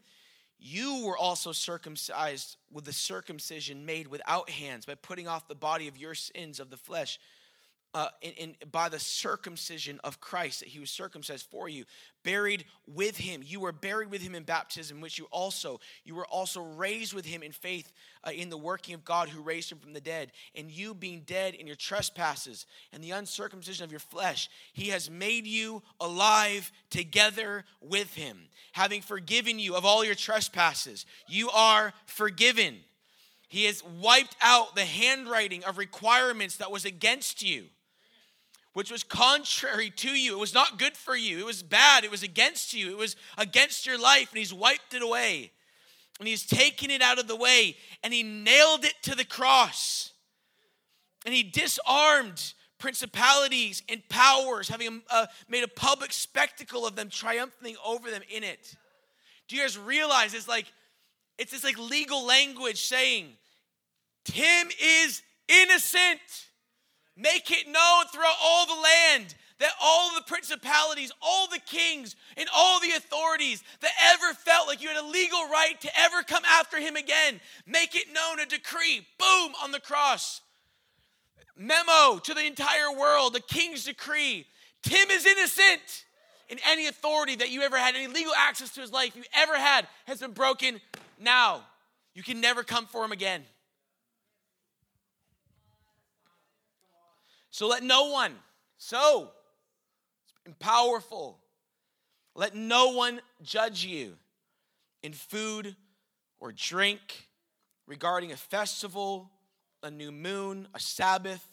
you 0.59 1.05
were 1.05 1.17
also 1.17 1.51
circumcised 1.51 2.57
with 2.71 2.85
the 2.85 2.93
circumcision 2.93 3.85
made 3.85 4.07
without 4.07 4.49
hands 4.49 4.85
by 4.85 4.95
putting 4.95 5.27
off 5.27 5.47
the 5.47 5.55
body 5.55 5.87
of 5.87 5.97
your 5.97 6.15
sins 6.15 6.59
of 6.59 6.69
the 6.69 6.77
flesh 6.77 7.19
uh, 7.93 8.07
in, 8.21 8.31
in, 8.33 8.55
by 8.71 8.89
the 8.89 8.99
circumcision 8.99 9.99
of 10.03 10.19
Christ, 10.19 10.61
that 10.61 10.69
he 10.69 10.79
was 10.79 10.89
circumcised 10.89 11.45
for 11.51 11.69
you, 11.69 11.85
buried 12.23 12.65
with 12.87 13.17
him. 13.17 13.41
You 13.45 13.59
were 13.59 13.71
buried 13.71 14.09
with 14.09 14.21
him 14.21 14.33
in 14.33 14.43
baptism, 14.43 14.99
which 14.99 15.19
you 15.19 15.25
also 15.25 15.79
you 16.03 16.15
were 16.15 16.25
also 16.25 16.61
raised 16.61 17.13
with 17.13 17.25
him 17.25 17.43
in 17.43 17.51
faith 17.51 17.91
uh, 18.23 18.31
in 18.31 18.49
the 18.49 18.57
working 18.57 18.95
of 18.95 19.05
God 19.05 19.29
who 19.29 19.41
raised 19.41 19.71
him 19.71 19.77
from 19.77 19.93
the 19.93 20.01
dead. 20.01 20.31
And 20.55 20.71
you 20.71 20.95
being 20.95 21.21
dead 21.21 21.53
in 21.53 21.67
your 21.67 21.75
trespasses 21.75 22.65
and 22.91 23.03
the 23.03 23.11
uncircumcision 23.11 23.83
of 23.83 23.91
your 23.91 23.99
flesh, 23.99 24.49
he 24.73 24.89
has 24.89 25.09
made 25.09 25.45
you 25.45 25.83
alive 25.99 26.71
together 26.89 27.63
with 27.79 28.13
him, 28.15 28.47
having 28.71 29.01
forgiven 29.01 29.59
you 29.59 29.75
of 29.75 29.85
all 29.85 30.03
your 30.03 30.15
trespasses. 30.15 31.05
You 31.27 31.49
are 31.51 31.93
forgiven. 32.05 32.77
He 33.49 33.65
has 33.65 33.83
wiped 34.01 34.35
out 34.41 34.75
the 34.75 34.85
handwriting 34.85 35.63
of 35.63 35.77
requirements 35.77 36.57
that 36.57 36.71
was 36.71 36.85
against 36.85 37.43
you 37.43 37.65
which 38.73 38.91
was 38.91 39.03
contrary 39.03 39.89
to 39.91 40.09
you. 40.09 40.33
It 40.33 40.39
was 40.39 40.53
not 40.53 40.79
good 40.79 40.97
for 40.97 41.15
you. 41.15 41.39
It 41.39 41.45
was 41.45 41.63
bad. 41.63 42.03
It 42.03 42.11
was 42.11 42.23
against 42.23 42.73
you. 42.73 42.89
It 42.89 42.97
was 42.97 43.15
against 43.37 43.85
your 43.85 43.99
life. 43.99 44.29
And 44.31 44.39
he's 44.39 44.53
wiped 44.53 44.93
it 44.93 45.01
away. 45.01 45.51
And 46.19 46.27
he's 46.27 46.45
taken 46.45 46.91
it 46.91 47.01
out 47.01 47.19
of 47.19 47.27
the 47.27 47.35
way. 47.35 47.75
And 48.03 48.13
he 48.13 48.23
nailed 48.23 48.83
it 48.83 48.95
to 49.03 49.15
the 49.15 49.25
cross. 49.25 50.11
And 51.25 51.33
he 51.33 51.43
disarmed 51.43 52.53
principalities 52.79 53.81
and 53.87 54.01
powers, 54.09 54.67
having 54.67 55.01
uh, 55.09 55.27
made 55.47 55.63
a 55.63 55.69
public 55.69 56.11
spectacle 56.11 56.85
of 56.85 56.95
them, 56.95 57.09
triumphing 57.09 57.75
over 57.85 58.11
them 58.11 58.21
in 58.29 58.43
it. 58.43 58.75
Do 59.47 59.55
you 59.55 59.61
guys 59.61 59.77
realize 59.77 60.33
it's 60.33 60.47
like, 60.47 60.65
it's 61.37 61.51
this 61.51 61.63
like 61.63 61.77
legal 61.77 62.25
language 62.25 62.81
saying, 62.81 63.27
Tim 64.25 64.67
is 64.81 65.21
innocent. 65.47 66.19
Make 67.15 67.51
it 67.51 67.67
known 67.67 68.05
throughout 68.11 68.35
all 68.41 68.65
the 68.65 68.81
land 68.81 69.35
that 69.59 69.71
all 69.81 70.13
the 70.15 70.23
principalities, 70.23 71.11
all 71.21 71.47
the 71.47 71.59
kings, 71.59 72.15
and 72.35 72.49
all 72.53 72.79
the 72.79 72.91
authorities 72.91 73.63
that 73.81 73.91
ever 74.13 74.33
felt 74.33 74.67
like 74.67 74.81
you 74.81 74.89
had 74.89 74.97
a 74.97 75.07
legal 75.07 75.47
right 75.47 75.79
to 75.81 75.89
ever 75.97 76.23
come 76.23 76.43
after 76.45 76.79
him 76.79 76.95
again, 76.95 77.39
make 77.65 77.95
it 77.95 78.11
known, 78.13 78.39
a 78.39 78.45
decree, 78.45 79.05
boom, 79.19 79.53
on 79.63 79.71
the 79.71 79.79
cross. 79.79 80.41
Memo 81.55 82.19
to 82.23 82.33
the 82.33 82.45
entire 82.45 82.91
world, 82.97 83.33
the 83.33 83.39
king's 83.39 83.85
decree. 83.85 84.45
Tim 84.81 85.09
is 85.11 85.25
innocent. 85.25 86.05
And 86.49 86.59
any 86.67 86.87
authority 86.87 87.35
that 87.37 87.49
you 87.49 87.61
ever 87.61 87.77
had, 87.77 87.95
any 87.95 88.07
legal 88.07 88.33
access 88.37 88.71
to 88.71 88.81
his 88.81 88.91
life 88.91 89.15
you 89.15 89.23
ever 89.33 89.57
had, 89.57 89.87
has 90.05 90.19
been 90.19 90.33
broken 90.33 90.81
now. 91.19 91.61
You 92.13 92.21
can 92.21 92.41
never 92.41 92.63
come 92.63 92.85
for 92.85 93.03
him 93.03 93.11
again. 93.11 93.43
So 97.53 97.67
let 97.67 97.83
no 97.83 98.09
one, 98.09 98.33
so 98.77 99.29
powerful, 100.57 101.37
let 102.33 102.55
no 102.55 102.93
one 102.93 103.21
judge 103.43 103.85
you 103.85 104.15
in 105.03 105.13
food 105.13 105.75
or 106.39 106.51
drink 106.51 107.29
regarding 107.85 108.31
a 108.31 108.35
festival, 108.35 109.29
a 109.83 109.91
new 109.91 110.11
moon, 110.11 110.67
a 110.73 110.79
Sabbath, 110.79 111.47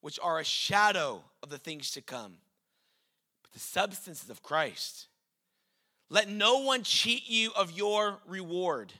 which 0.00 0.18
are 0.22 0.40
a 0.40 0.44
shadow 0.44 1.22
of 1.42 1.50
the 1.50 1.58
things 1.58 1.90
to 1.90 2.00
come, 2.00 2.38
but 3.42 3.52
the 3.52 3.60
substances 3.60 4.30
of 4.30 4.42
Christ. 4.42 5.08
Let 6.08 6.30
no 6.30 6.60
one 6.60 6.82
cheat 6.82 7.28
you 7.28 7.50
of 7.54 7.72
your 7.72 8.20
reward 8.26 8.90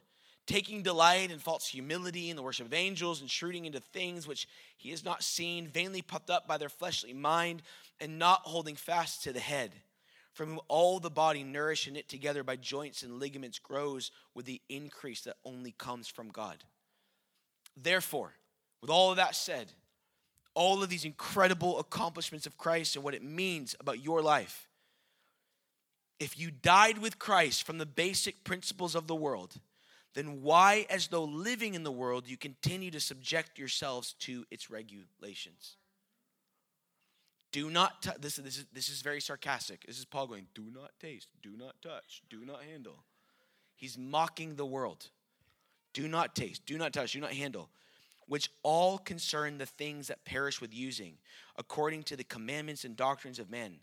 taking 0.46 0.82
delight 0.82 1.30
in 1.30 1.38
false 1.38 1.66
humility 1.66 2.30
and 2.30 2.38
the 2.38 2.42
worship 2.42 2.66
of 2.66 2.74
angels, 2.74 3.20
intruding 3.20 3.64
into 3.64 3.80
things 3.80 4.26
which 4.26 4.48
he 4.76 4.90
has 4.90 5.04
not 5.04 5.22
seen, 5.22 5.66
vainly 5.66 6.02
puffed 6.02 6.30
up 6.30 6.46
by 6.46 6.56
their 6.56 6.68
fleshly 6.68 7.12
mind, 7.12 7.62
and 8.00 8.18
not 8.18 8.42
holding 8.42 8.76
fast 8.76 9.24
to 9.24 9.32
the 9.32 9.40
head, 9.40 9.72
from 10.32 10.50
whom 10.50 10.60
all 10.68 11.00
the 11.00 11.10
body, 11.10 11.42
nourished 11.42 11.86
and 11.86 11.94
knit 11.94 12.08
together 12.08 12.44
by 12.44 12.56
joints 12.56 13.02
and 13.02 13.18
ligaments, 13.18 13.58
grows 13.58 14.10
with 14.34 14.46
the 14.46 14.60
increase 14.68 15.22
that 15.22 15.36
only 15.44 15.72
comes 15.72 16.06
from 16.06 16.28
God. 16.28 16.62
Therefore, 17.76 18.32
with 18.80 18.90
all 18.90 19.10
of 19.10 19.16
that 19.16 19.34
said, 19.34 19.72
all 20.54 20.82
of 20.82 20.88
these 20.88 21.04
incredible 21.04 21.78
accomplishments 21.78 22.46
of 22.46 22.56
Christ 22.56 22.96
and 22.96 23.04
what 23.04 23.14
it 23.14 23.22
means 23.22 23.74
about 23.80 24.02
your 24.02 24.22
life, 24.22 24.68
if 26.18 26.38
you 26.38 26.50
died 26.50 26.98
with 26.98 27.18
Christ 27.18 27.64
from 27.64 27.78
the 27.78 27.84
basic 27.84 28.42
principles 28.44 28.94
of 28.94 29.06
the 29.06 29.14
world, 29.14 29.58
then 30.16 30.40
why, 30.40 30.86
as 30.88 31.08
though 31.08 31.24
living 31.24 31.74
in 31.74 31.82
the 31.82 31.92
world, 31.92 32.26
you 32.26 32.38
continue 32.38 32.90
to 32.90 33.00
subject 33.00 33.58
yourselves 33.58 34.14
to 34.20 34.46
its 34.50 34.70
regulations? 34.70 35.76
Do 37.52 37.68
not, 37.68 38.00
t- 38.00 38.10
this, 38.18 38.36
this, 38.36 38.56
is, 38.56 38.64
this 38.72 38.88
is 38.88 39.02
very 39.02 39.20
sarcastic. 39.20 39.84
This 39.86 39.98
is 39.98 40.06
Paul 40.06 40.26
going, 40.26 40.46
do 40.54 40.64
not 40.74 40.92
taste, 40.98 41.28
do 41.42 41.50
not 41.58 41.74
touch, 41.82 42.22
do 42.30 42.46
not 42.46 42.62
handle. 42.62 43.04
He's 43.74 43.98
mocking 43.98 44.56
the 44.56 44.64
world. 44.64 45.10
Do 45.92 46.08
not 46.08 46.34
taste, 46.34 46.64
do 46.64 46.78
not 46.78 46.94
touch, 46.94 47.12
do 47.12 47.20
not 47.20 47.32
handle, 47.32 47.68
which 48.26 48.50
all 48.62 48.96
concern 48.96 49.58
the 49.58 49.66
things 49.66 50.08
that 50.08 50.24
perish 50.24 50.62
with 50.62 50.72
using, 50.72 51.18
according 51.56 52.04
to 52.04 52.16
the 52.16 52.24
commandments 52.24 52.86
and 52.86 52.96
doctrines 52.96 53.38
of 53.38 53.50
men 53.50 53.80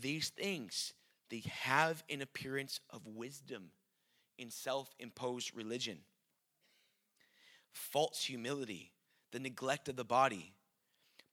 These 0.00 0.28
things, 0.28 0.92
they 1.28 1.42
have 1.50 2.04
an 2.08 2.22
appearance 2.22 2.78
of 2.90 3.04
wisdom 3.04 3.72
in 4.38 4.50
self 4.50 4.94
imposed 4.98 5.54
religion. 5.54 5.98
False 7.72 8.24
humility, 8.24 8.92
the 9.32 9.38
neglect 9.38 9.88
of 9.88 9.96
the 9.96 10.04
body, 10.04 10.54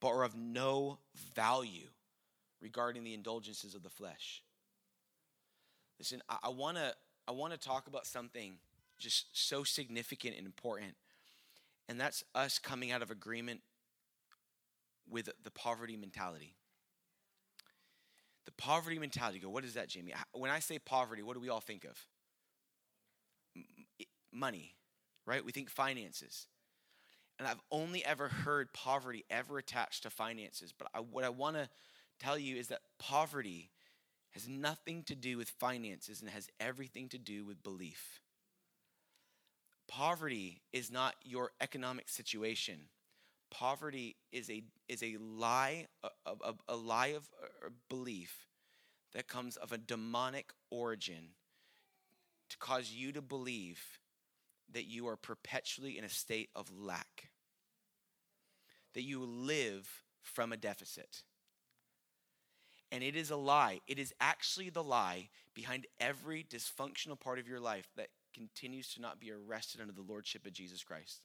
but 0.02 0.10
are 0.10 0.24
of 0.24 0.36
no 0.36 1.00
value 1.36 1.88
regarding 2.62 3.04
the 3.04 3.14
indulgences 3.14 3.76
of 3.76 3.84
the 3.84 3.90
flesh. 3.90 4.42
Listen, 6.00 6.22
I, 6.30 6.38
I 6.44 6.50
want 6.50 6.78
to 6.78 6.94
I 7.28 7.32
want 7.32 7.54
to 7.54 7.60
talk 7.60 7.88
about 7.88 8.06
something 8.06 8.56
just 9.00 9.28
so 9.32 9.64
significant 9.64 10.36
and 10.38 10.46
important, 10.46 10.96
and 11.88 12.00
that's 12.00 12.24
us 12.36 12.60
coming 12.60 12.92
out 12.92 13.02
of 13.02 13.12
agreement 13.12 13.62
with 15.10 15.30
the 15.44 15.52
poverty 15.52 15.96
mentality. 15.96 16.56
The 18.46 18.52
poverty 18.52 19.00
mentality. 19.00 19.40
Go, 19.40 19.50
what 19.50 19.64
is 19.64 19.76
that, 19.76 19.88
Jamie? 19.88 20.14
When 20.34 20.52
I 20.52 20.60
say 20.60 20.80
poverty, 20.80 21.24
what 21.24 21.36
do 21.36 21.40
we 21.40 21.50
all 21.50 21.62
think 21.62 21.86
of? 21.86 21.98
Money, 24.34 24.76
right? 25.26 25.44
We 25.44 25.52
think 25.52 25.70
finances. 25.70 26.48
And 27.40 27.48
I've 27.48 27.62
only 27.72 28.06
ever 28.06 28.28
heard 28.28 28.74
poverty 28.74 29.26
ever 29.30 29.58
attached 29.58 30.04
to 30.04 30.10
finances. 30.10 30.74
But 30.78 30.88
I, 30.94 31.00
what 31.00 31.24
I 31.24 31.30
want 31.30 31.56
to 31.56 31.70
tell 32.20 32.38
you 32.38 32.56
is 32.56 32.68
that 32.68 32.82
poverty 33.00 33.72
has 34.32 34.48
nothing 34.48 35.04
to 35.04 35.16
do 35.16 35.38
with 35.38 35.50
finances 35.50 36.22
and 36.22 36.30
has 36.30 36.50
everything 36.60 37.10
to 37.10 37.18
do 37.18 37.46
with 37.46 37.64
belief. 37.64 38.22
Poverty 39.88 40.62
is 40.72 40.92
not 40.92 41.16
your 41.24 41.52
economic 41.62 42.10
situation. 42.10 42.80
Poverty 43.52 44.16
is 44.32 44.50
a, 44.50 44.64
is 44.88 45.04
a 45.04 45.18
lie, 45.18 45.88
a, 46.04 46.10
a, 46.26 46.54
a 46.70 46.76
lie 46.76 47.08
of 47.08 47.30
a 47.66 47.70
belief 47.90 48.48
that 49.14 49.28
comes 49.28 49.58
of 49.58 49.72
a 49.72 49.78
demonic 49.78 50.52
origin 50.72 51.30
to 52.50 52.58
cause 52.58 52.92
you 52.92 53.12
to 53.12 53.22
believe 53.22 54.00
that 54.74 54.86
you 54.86 55.08
are 55.08 55.16
perpetually 55.16 55.98
in 55.98 56.04
a 56.04 56.10
state 56.10 56.50
of 56.56 56.72
lack, 56.72 57.30
that 58.94 59.04
you 59.04 59.24
live 59.24 60.04
from 60.22 60.52
a 60.52 60.58
deficit. 60.58 61.24
And 62.92 63.04
it 63.04 63.16
is 63.16 63.32
a 63.32 63.36
lie. 63.36 63.80
It 63.88 63.98
is 63.98 64.14
actually 64.22 64.70
the 64.70 64.84
lie 64.84 65.30
behind 65.56 65.88
every 66.00 66.44
dysfunctional 66.44 67.20
part 67.20 67.40
of 67.40 67.48
your 67.48 67.60
life 67.60 67.88
that 67.98 68.10
continues 68.34 68.94
to 68.94 69.02
not 69.02 69.20
be 69.20 69.32
arrested 69.32 69.82
under 69.82 69.94
the 69.94 70.02
lordship 70.02 70.46
of 70.46 70.54
Jesus 70.54 70.84
Christ. 70.84 71.22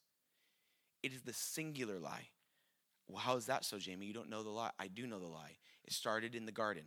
It 1.03 1.13
is 1.13 1.23
the 1.23 1.33
singular 1.33 1.99
lie. 1.99 2.29
Well, 3.07 3.19
how 3.19 3.37
is 3.37 3.47
that 3.47 3.65
so, 3.65 3.79
Jamie? 3.79 4.07
You 4.07 4.15
don't 4.15 4.31
know 4.31 4.43
the 4.43 4.51
lie. 4.51 4.71
I 4.79 4.89
do 4.89 5.07
know 5.07 5.19
the 5.19 5.27
lie. 5.27 5.57
It 5.85 5.93
started 5.93 6.35
in 6.35 6.47
the 6.47 6.53
garden 6.53 6.85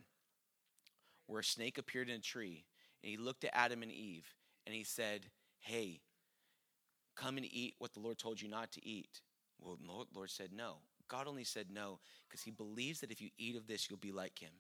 where 1.28 1.40
a 1.40 1.44
snake 1.44 1.78
appeared 1.78 2.10
in 2.10 2.16
a 2.16 2.20
tree 2.20 2.66
and 3.04 3.10
he 3.10 3.18
looked 3.18 3.44
at 3.44 3.56
Adam 3.56 3.82
and 3.82 3.92
Eve 3.92 4.26
and 4.66 4.76
he 4.76 4.84
said, 4.84 5.28
Hey, 5.60 6.02
come 7.32 7.38
and 7.38 7.48
eat 7.50 7.76
what 7.80 7.94
the 7.94 8.00
Lord 8.00 8.18
told 8.18 8.42
you 8.42 8.50
not 8.50 8.74
to 8.74 8.86
eat. 8.86 9.22
Well, 9.62 9.78
the 9.78 10.18
Lord 10.18 10.30
said 10.30 10.50
no. 10.54 10.78
God 11.08 11.28
only 11.28 11.46
said 11.46 11.68
no 11.74 12.00
because 12.28 12.44
he 12.44 12.52
believes 12.52 13.00
that 13.00 13.12
if 13.12 13.22
you 13.22 13.30
eat 13.38 13.56
of 13.56 13.68
this, 13.68 13.90
you'll 13.90 14.00
be 14.00 14.12
like 14.12 14.40
him. 14.40 14.52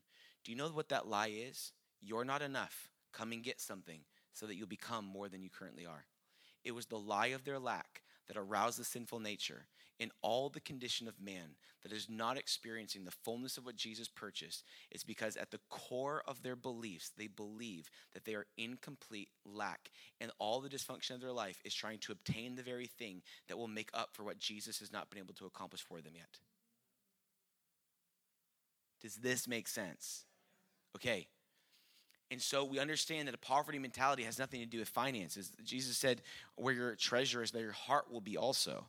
Do 0.46 0.51
you 0.51 0.58
know 0.58 0.70
what 0.70 0.88
that 0.90 1.08
lie 1.08 1.32
is? 1.34 1.74
You're 2.01 2.24
not 2.24 2.42
enough. 2.42 2.90
Come 3.12 3.34
and 3.34 3.44
get 3.44 3.60
something 3.60 4.00
so 4.32 4.46
that 4.46 4.56
you'll 4.56 4.68
become 4.68 5.06
more 5.06 5.28
than 5.28 5.42
you 5.42 5.50
currently 5.50 5.86
are. 5.86 6.06
It 6.63 6.74
was 6.74 6.86
the 6.86 6.98
lie 6.98 7.28
of 7.28 7.44
their 7.44 7.60
lack 7.60 8.04
that 8.28 8.38
aroused 8.38 8.80
the 8.80 8.86
sinful 8.86 9.20
nature 9.20 9.66
in 10.01 10.10
all 10.24 10.50
the 10.50 10.60
condition 10.60 11.08
of 11.08 11.22
man 11.22 11.55
that 11.84 11.91
is 11.91 12.08
not 12.10 12.36
experiencing 12.36 13.05
the 13.05 13.12
fullness 13.24 13.55
of 13.55 13.65
what 13.65 13.75
Jesus 13.75 14.08
purchased 14.08 14.63
is 14.89 15.03
because 15.03 15.38
at 15.38 15.51
the 15.51 15.60
core 15.70 16.24
of 16.27 16.41
their 16.41 16.55
beliefs, 16.55 17.12
they 17.15 17.27
believe 17.27 17.88
that 18.13 18.25
they 18.25 18.34
are 18.34 18.48
in 18.58 18.77
complete 18.81 19.29
lack. 19.46 19.92
And 20.20 20.31
all 20.40 20.59
the 20.59 20.70
dysfunction 20.70 21.11
of 21.11 21.22
their 21.22 21.31
life 21.31 21.61
is 21.64 21.75
trying 21.75 22.00
to 22.00 22.11
obtain 22.11 22.55
the 22.55 22.64
very 22.64 22.87
thing 22.87 23.22
that 23.48 23.59
will 23.59 23.68
make 23.68 23.92
up 23.94 24.09
for 24.14 24.24
what 24.24 24.40
Jesus 24.40 24.79
has 24.79 24.92
not 24.92 25.11
been 25.11 25.20
able 25.20 25.35
to 25.35 25.46
accomplish 25.46 25.83
for 25.83 26.01
them 26.01 26.14
yet. 26.16 26.40
Does 29.03 29.18
this 29.18 29.48
make 29.48 29.68
sense? 29.68 30.25
Okay. 30.96 31.27
And 32.31 32.41
so 32.41 32.63
we 32.63 32.79
understand 32.79 33.27
that 33.27 33.35
a 33.35 33.39
poverty 33.39 33.77
mentality 33.77 34.24
has 34.24 34.39
nothing 34.39 34.61
to 34.61 34.65
do 34.65 34.79
with 34.79 34.87
finances. 34.87 35.51
Jesus 35.65 35.98
said, 35.98 36.22
Where 36.55 36.74
your 36.74 36.96
treasure 36.96 37.44
is, 37.44 37.51
there 37.51 37.61
your 37.63 37.74
heart 37.74 38.09
will 38.09 38.22
be 38.22 38.37
also. 38.37 38.85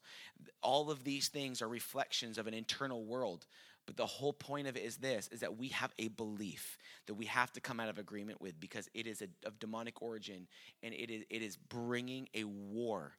All 0.63 0.93
of 0.93 1.03
these 1.03 1.27
things 1.27 1.61
are 1.61 1.69
reflections 1.69 2.39
of 2.39 2.47
an 2.47 2.55
internal 2.55 3.05
world. 3.05 3.47
But 3.85 3.97
the 3.97 4.07
whole 4.07 4.33
point 4.33 4.69
of 4.69 4.77
it 4.77 4.85
is 4.85 4.99
this 4.99 5.29
is 5.33 5.41
that 5.41 5.59
we 5.59 5.69
have 5.69 5.93
a 5.99 6.07
belief 6.09 6.79
that 7.07 7.15
we 7.15 7.27
have 7.27 7.53
to 7.55 7.61
come 7.61 7.81
out 7.81 7.89
of 7.89 7.99
agreement 7.99 8.41
with 8.41 8.61
because 8.61 8.89
it 8.95 9.09
is 9.09 9.23
a, 9.23 9.29
of 9.45 9.59
demonic 9.59 10.01
origin 10.01 10.47
and 10.85 10.95
it 10.95 11.11
is, 11.11 11.25
it 11.29 11.43
is 11.43 11.57
bringing 11.57 12.29
a 12.35 12.45
war 12.45 13.13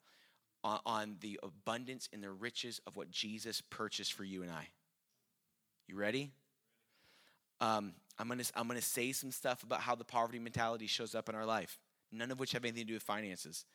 on, 0.64 0.80
on 0.86 1.16
the 1.20 1.38
abundance 1.44 2.08
and 2.14 2.24
the 2.24 2.32
riches 2.32 2.80
of 2.88 2.96
what 2.96 3.12
Jesus 3.12 3.60
purchased 3.60 4.14
for 4.14 4.24
you 4.24 4.42
and 4.42 4.52
I. 4.52 4.70
You 5.88 5.98
ready? 5.98 6.32
Um, 7.60 7.94
I'm 8.20 8.28
gonna, 8.28 8.44
I'm 8.56 8.68
gonna 8.68 8.82
say 8.82 9.12
some 9.12 9.32
stuff 9.32 9.64
about 9.64 9.82
how 9.82 9.96
the 9.96 10.04
poverty 10.04 10.40
mentality 10.40 10.88
shows 10.88 11.16
up 11.16 11.30
in 11.30 11.36
our 11.36 11.46
life, 11.46 11.80
none 12.12 12.32
of 12.32 12.40
which 12.40 12.52
have 12.52 12.64
anything 12.64 12.84
to 12.84 12.88
do 12.88 12.94
with 12.94 13.04
finances. 13.04 13.66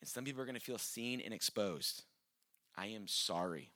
And 0.00 0.08
some 0.08 0.24
people 0.24 0.40
are 0.42 0.46
gonna 0.46 0.60
feel 0.60 0.78
seen 0.78 1.20
and 1.20 1.34
exposed. 1.34 2.04
I 2.76 2.86
am 2.86 3.08
sorry. 3.08 3.70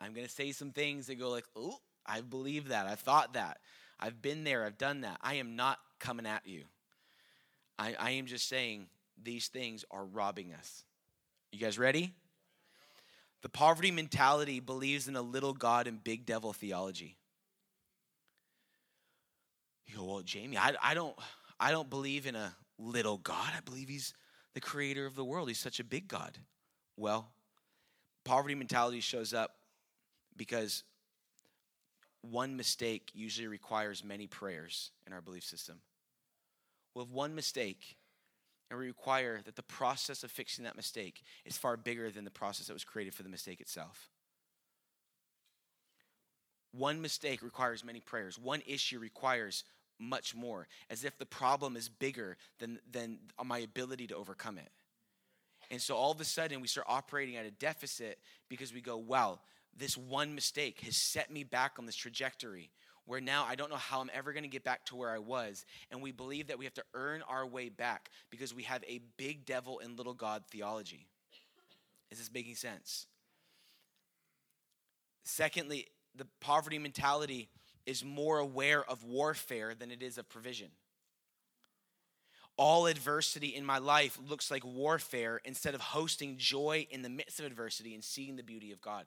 I'm 0.00 0.12
gonna 0.12 0.28
say 0.28 0.52
some 0.52 0.70
things 0.70 1.06
that 1.06 1.18
go 1.18 1.30
like, 1.30 1.46
oh, 1.56 1.78
I 2.04 2.20
believe 2.20 2.68
that, 2.68 2.86
I 2.86 2.94
thought 2.94 3.32
that, 3.32 3.58
I've 3.98 4.20
been 4.20 4.44
there, 4.44 4.64
I've 4.64 4.78
done 4.78 5.00
that. 5.00 5.18
I 5.22 5.34
am 5.34 5.56
not 5.56 5.78
coming 5.98 6.26
at 6.26 6.46
you. 6.46 6.64
I, 7.78 7.94
I 7.98 8.10
am 8.12 8.26
just 8.26 8.48
saying 8.48 8.86
these 9.22 9.48
things 9.48 9.84
are 9.90 10.04
robbing 10.04 10.52
us. 10.52 10.84
You 11.52 11.58
guys 11.58 11.78
ready? 11.78 12.14
The 13.42 13.48
poverty 13.48 13.90
mentality 13.90 14.60
believes 14.60 15.08
in 15.08 15.16
a 15.16 15.22
little 15.22 15.52
God 15.52 15.86
and 15.86 16.02
big 16.02 16.26
devil 16.26 16.52
theology. 16.52 17.16
You 19.86 19.98
go, 19.98 20.04
well, 20.04 20.22
Jamie, 20.22 20.58
I, 20.58 20.74
I 20.82 20.94
don't 20.94 21.16
I 21.58 21.70
don't 21.70 21.88
believe 21.88 22.26
in 22.26 22.34
a 22.34 22.54
little 22.78 23.18
God. 23.18 23.52
I 23.56 23.60
believe 23.60 23.88
he's 23.88 24.14
the 24.54 24.60
creator 24.60 25.06
of 25.06 25.14
the 25.14 25.24
world. 25.24 25.48
He's 25.48 25.58
such 25.58 25.80
a 25.80 25.84
big 25.84 26.08
God. 26.08 26.38
Well, 26.96 27.28
poverty 28.24 28.54
mentality 28.54 29.00
shows 29.00 29.32
up 29.32 29.52
because 30.36 30.82
one 32.22 32.56
mistake 32.56 33.10
usually 33.14 33.46
requires 33.46 34.02
many 34.04 34.26
prayers 34.26 34.90
in 35.06 35.12
our 35.12 35.20
belief 35.20 35.44
system. 35.44 35.78
Well, 36.94 37.04
if 37.04 37.10
one 37.10 37.34
mistake 37.34 37.96
and 38.70 38.78
we 38.80 38.86
require 38.86 39.40
that 39.44 39.56
the 39.56 39.62
process 39.62 40.24
of 40.24 40.30
fixing 40.30 40.64
that 40.64 40.76
mistake 40.76 41.22
is 41.44 41.56
far 41.56 41.76
bigger 41.76 42.10
than 42.10 42.24
the 42.24 42.30
process 42.30 42.66
that 42.66 42.72
was 42.72 42.84
created 42.84 43.14
for 43.14 43.22
the 43.22 43.28
mistake 43.28 43.60
itself. 43.60 44.10
One 46.72 47.00
mistake 47.00 47.42
requires 47.42 47.84
many 47.84 48.00
prayers. 48.00 48.38
One 48.38 48.62
issue 48.66 48.98
requires 48.98 49.64
much 49.98 50.34
more, 50.34 50.68
as 50.90 51.04
if 51.04 51.18
the 51.18 51.26
problem 51.26 51.76
is 51.76 51.88
bigger 51.88 52.36
than, 52.58 52.78
than 52.90 53.18
my 53.44 53.58
ability 53.58 54.06
to 54.08 54.16
overcome 54.16 54.58
it. 54.58 54.68
And 55.70 55.80
so 55.80 55.96
all 55.96 56.12
of 56.12 56.20
a 56.20 56.24
sudden, 56.24 56.60
we 56.60 56.68
start 56.68 56.86
operating 56.88 57.36
at 57.36 57.44
a 57.44 57.50
deficit 57.50 58.18
because 58.48 58.72
we 58.72 58.80
go, 58.80 58.96
wow, 58.96 59.40
this 59.76 59.96
one 59.96 60.34
mistake 60.34 60.80
has 60.82 60.96
set 60.96 61.30
me 61.30 61.44
back 61.44 61.72
on 61.78 61.86
this 61.86 61.96
trajectory 61.96 62.70
where 63.06 63.20
now 63.20 63.44
I 63.48 63.54
don't 63.54 63.70
know 63.70 63.76
how 63.76 64.00
I'm 64.00 64.10
ever 64.12 64.32
going 64.32 64.42
to 64.42 64.48
get 64.48 64.64
back 64.64 64.84
to 64.86 64.96
where 64.96 65.10
I 65.10 65.18
was. 65.18 65.64
And 65.90 66.02
we 66.02 66.12
believe 66.12 66.48
that 66.48 66.58
we 66.58 66.64
have 66.64 66.74
to 66.74 66.84
earn 66.94 67.22
our 67.28 67.46
way 67.46 67.68
back 67.68 68.10
because 68.30 68.52
we 68.52 68.64
have 68.64 68.82
a 68.84 69.00
big 69.16 69.44
devil 69.46 69.80
and 69.82 69.96
little 69.96 70.14
God 70.14 70.42
theology. 70.50 71.06
Is 72.10 72.18
this 72.18 72.30
making 72.32 72.56
sense? 72.56 73.06
Secondly, 75.22 75.86
the 76.16 76.26
poverty 76.40 76.78
mentality 76.78 77.48
is 77.86 78.04
more 78.04 78.38
aware 78.38 78.84
of 78.84 79.04
warfare 79.04 79.74
than 79.74 79.90
it 79.90 80.02
is 80.02 80.18
of 80.18 80.28
provision. 80.28 80.68
All 82.58 82.86
adversity 82.86 83.48
in 83.48 83.64
my 83.64 83.78
life 83.78 84.18
looks 84.28 84.50
like 84.50 84.64
warfare 84.64 85.40
instead 85.44 85.74
of 85.74 85.80
hosting 85.80 86.36
joy 86.38 86.86
in 86.90 87.02
the 87.02 87.08
midst 87.08 87.38
of 87.38 87.46
adversity 87.46 87.94
and 87.94 88.02
seeing 88.02 88.36
the 88.36 88.42
beauty 88.42 88.72
of 88.72 88.80
God. 88.80 89.06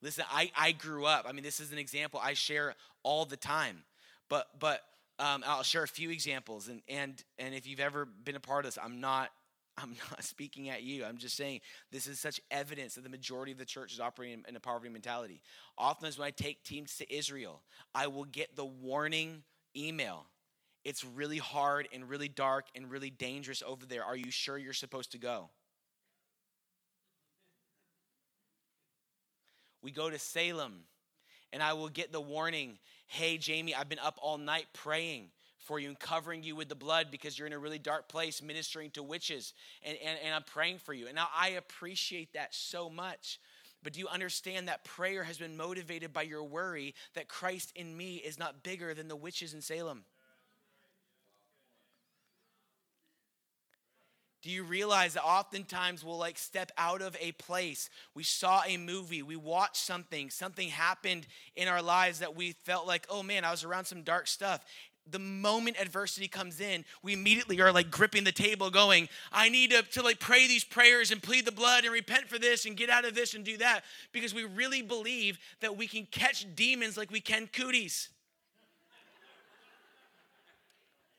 Listen, 0.00 0.24
I, 0.30 0.50
I 0.56 0.72
grew 0.72 1.04
up, 1.04 1.26
I 1.28 1.32
mean, 1.32 1.44
this 1.44 1.60
is 1.60 1.72
an 1.72 1.78
example 1.78 2.20
I 2.22 2.34
share 2.34 2.74
all 3.02 3.24
the 3.24 3.36
time, 3.36 3.82
but, 4.28 4.48
but 4.58 4.82
um, 5.18 5.42
I'll 5.46 5.62
share 5.62 5.82
a 5.82 5.88
few 5.88 6.10
examples. 6.10 6.68
And, 6.68 6.82
and, 6.88 7.22
and 7.38 7.54
if 7.54 7.66
you've 7.66 7.80
ever 7.80 8.04
been 8.04 8.36
a 8.36 8.40
part 8.40 8.64
of 8.64 8.74
this, 8.74 8.82
I'm 8.82 9.00
not 9.00 9.30
I'm 9.76 9.96
not 10.10 10.22
speaking 10.24 10.68
at 10.68 10.82
you. 10.82 11.04
I'm 11.04 11.16
just 11.16 11.36
saying 11.36 11.60
this 11.90 12.06
is 12.06 12.20
such 12.20 12.40
evidence 12.50 12.94
that 12.94 13.04
the 13.04 13.10
majority 13.10 13.52
of 13.52 13.58
the 13.58 13.64
church 13.64 13.92
is 13.92 14.00
operating 14.00 14.44
in 14.48 14.56
a 14.56 14.60
poverty 14.60 14.88
mentality. 14.90 15.40
Oftentimes, 15.76 16.18
when 16.18 16.26
I 16.26 16.30
take 16.30 16.62
teams 16.62 16.96
to 16.98 17.14
Israel, 17.14 17.62
I 17.94 18.06
will 18.06 18.24
get 18.24 18.56
the 18.56 18.64
warning 18.64 19.42
email. 19.76 20.26
It's 20.84 21.04
really 21.04 21.38
hard 21.38 21.88
and 21.92 22.08
really 22.08 22.28
dark 22.28 22.66
and 22.74 22.90
really 22.90 23.10
dangerous 23.10 23.62
over 23.66 23.86
there. 23.86 24.04
Are 24.04 24.16
you 24.16 24.30
sure 24.30 24.58
you're 24.58 24.74
supposed 24.74 25.12
to 25.12 25.18
go? 25.18 25.48
We 29.82 29.90
go 29.90 30.08
to 30.10 30.18
Salem 30.18 30.84
and 31.52 31.62
I 31.62 31.72
will 31.72 31.88
get 31.88 32.12
the 32.12 32.20
warning 32.20 32.78
hey, 33.06 33.38
Jamie, 33.38 33.74
I've 33.74 33.88
been 33.88 33.98
up 34.00 34.18
all 34.20 34.38
night 34.38 34.66
praying 34.72 35.28
for 35.64 35.78
you 35.78 35.88
and 35.88 35.98
covering 35.98 36.42
you 36.42 36.54
with 36.54 36.68
the 36.68 36.74
blood 36.74 37.08
because 37.10 37.38
you're 37.38 37.46
in 37.46 37.52
a 37.52 37.58
really 37.58 37.78
dark 37.78 38.08
place 38.08 38.42
ministering 38.42 38.90
to 38.92 39.02
witches, 39.02 39.54
and, 39.82 39.96
and, 40.04 40.18
and 40.24 40.34
I'm 40.34 40.44
praying 40.44 40.78
for 40.78 40.92
you. 40.92 41.06
And 41.06 41.16
now 41.16 41.28
I 41.34 41.50
appreciate 41.50 42.34
that 42.34 42.54
so 42.54 42.88
much. 42.88 43.40
But 43.82 43.92
do 43.92 44.00
you 44.00 44.08
understand 44.08 44.68
that 44.68 44.84
prayer 44.84 45.24
has 45.24 45.38
been 45.38 45.56
motivated 45.56 46.12
by 46.12 46.22
your 46.22 46.42
worry 46.42 46.94
that 47.14 47.28
Christ 47.28 47.72
in 47.76 47.96
me 47.96 48.16
is 48.16 48.38
not 48.38 48.62
bigger 48.62 48.94
than 48.94 49.08
the 49.08 49.16
witches 49.16 49.52
in 49.52 49.60
Salem? 49.60 50.04
Do 54.44 54.50
you 54.50 54.62
realize 54.62 55.14
that 55.14 55.24
oftentimes 55.24 56.04
we'll 56.04 56.18
like 56.18 56.36
step 56.36 56.70
out 56.76 57.00
of 57.00 57.16
a 57.18 57.32
place? 57.32 57.88
We 58.14 58.24
saw 58.24 58.62
a 58.66 58.76
movie, 58.76 59.22
we 59.22 59.36
watched 59.36 59.78
something, 59.78 60.28
something 60.28 60.68
happened 60.68 61.26
in 61.56 61.66
our 61.66 61.80
lives 61.80 62.18
that 62.18 62.36
we 62.36 62.52
felt 62.64 62.86
like, 62.86 63.06
oh 63.08 63.22
man, 63.22 63.46
I 63.46 63.50
was 63.50 63.64
around 63.64 63.86
some 63.86 64.02
dark 64.02 64.26
stuff. 64.26 64.62
The 65.10 65.18
moment 65.18 65.76
adversity 65.78 66.28
comes 66.28 66.60
in, 66.60 66.84
we 67.02 67.12
immediately 67.12 67.60
are 67.60 67.70
like 67.72 67.90
gripping 67.90 68.24
the 68.24 68.32
table, 68.32 68.70
going, 68.70 69.08
I 69.30 69.48
need 69.48 69.70
to, 69.70 69.82
to 69.82 70.02
like 70.02 70.18
pray 70.18 70.46
these 70.46 70.64
prayers 70.64 71.10
and 71.10 71.22
plead 71.22 71.44
the 71.44 71.52
blood 71.52 71.84
and 71.84 71.92
repent 71.92 72.28
for 72.28 72.38
this 72.38 72.64
and 72.64 72.76
get 72.76 72.88
out 72.88 73.04
of 73.04 73.14
this 73.14 73.34
and 73.34 73.44
do 73.44 73.58
that 73.58 73.84
because 74.12 74.34
we 74.34 74.44
really 74.44 74.80
believe 74.80 75.38
that 75.60 75.76
we 75.76 75.86
can 75.86 76.06
catch 76.10 76.46
demons 76.56 76.96
like 76.96 77.10
we 77.10 77.20
can 77.20 77.48
cooties. 77.48 78.08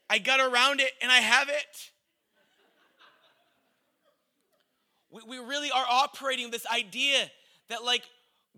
I 0.09 0.17
got 0.17 0.39
around 0.39 0.81
it 0.81 0.91
and 1.01 1.11
I 1.11 1.17
have 1.17 1.49
it. 1.49 1.91
we, 5.15 5.39
we 5.39 5.45
really 5.45 5.71
are 5.71 5.85
operating 5.89 6.51
this 6.51 6.65
idea 6.67 7.29
that 7.69 7.83
like 7.83 8.03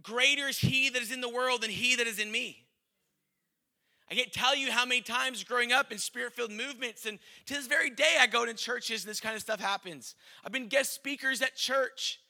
greater 0.01 0.47
is 0.47 0.57
he 0.57 0.89
that 0.89 1.01
is 1.01 1.11
in 1.11 1.21
the 1.21 1.29
world 1.29 1.61
than 1.61 1.69
he 1.69 1.95
that 1.95 2.07
is 2.07 2.19
in 2.19 2.31
me. 2.31 2.63
I 4.09 4.15
can't 4.15 4.31
tell 4.31 4.55
you 4.55 4.71
how 4.71 4.85
many 4.85 5.01
times 5.01 5.43
growing 5.43 5.73
up 5.73 5.91
in 5.91 5.97
spirit 5.97 6.33
filled 6.33 6.51
movements, 6.51 7.05
and 7.05 7.19
to 7.45 7.53
this 7.53 7.67
very 7.67 7.89
day, 7.89 8.15
I 8.19 8.27
go 8.27 8.45
to 8.45 8.53
churches 8.53 9.03
and 9.03 9.09
this 9.09 9.19
kind 9.19 9.35
of 9.35 9.41
stuff 9.41 9.59
happens. 9.59 10.15
I've 10.45 10.53
been 10.53 10.67
guest 10.67 10.93
speakers 10.93 11.41
at 11.41 11.55
church, 11.55 12.21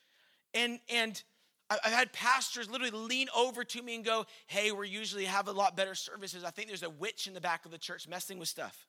and, 0.56 0.80
and 0.90 1.22
I've 1.70 1.94
had 1.94 2.14
pastors 2.14 2.70
literally 2.70 2.92
lean 2.92 3.28
over 3.36 3.64
to 3.64 3.82
me 3.82 3.96
and 3.96 4.04
go, 4.04 4.26
Hey, 4.48 4.72
we 4.72 4.90
usually 4.90 5.26
have 5.26 5.48
a 5.48 5.52
lot 5.52 5.76
better 5.76 5.94
services. 5.94 6.44
I 6.44 6.50
think 6.50 6.68
there's 6.68 6.84
a 6.84 6.90
witch 6.90 7.28
in 7.28 7.34
the 7.34 7.42
back 7.42 7.66
of 7.66 7.72
the 7.72 7.78
church 7.78 8.08
messing 8.08 8.40
with 8.40 8.48
stuff. 8.48 8.88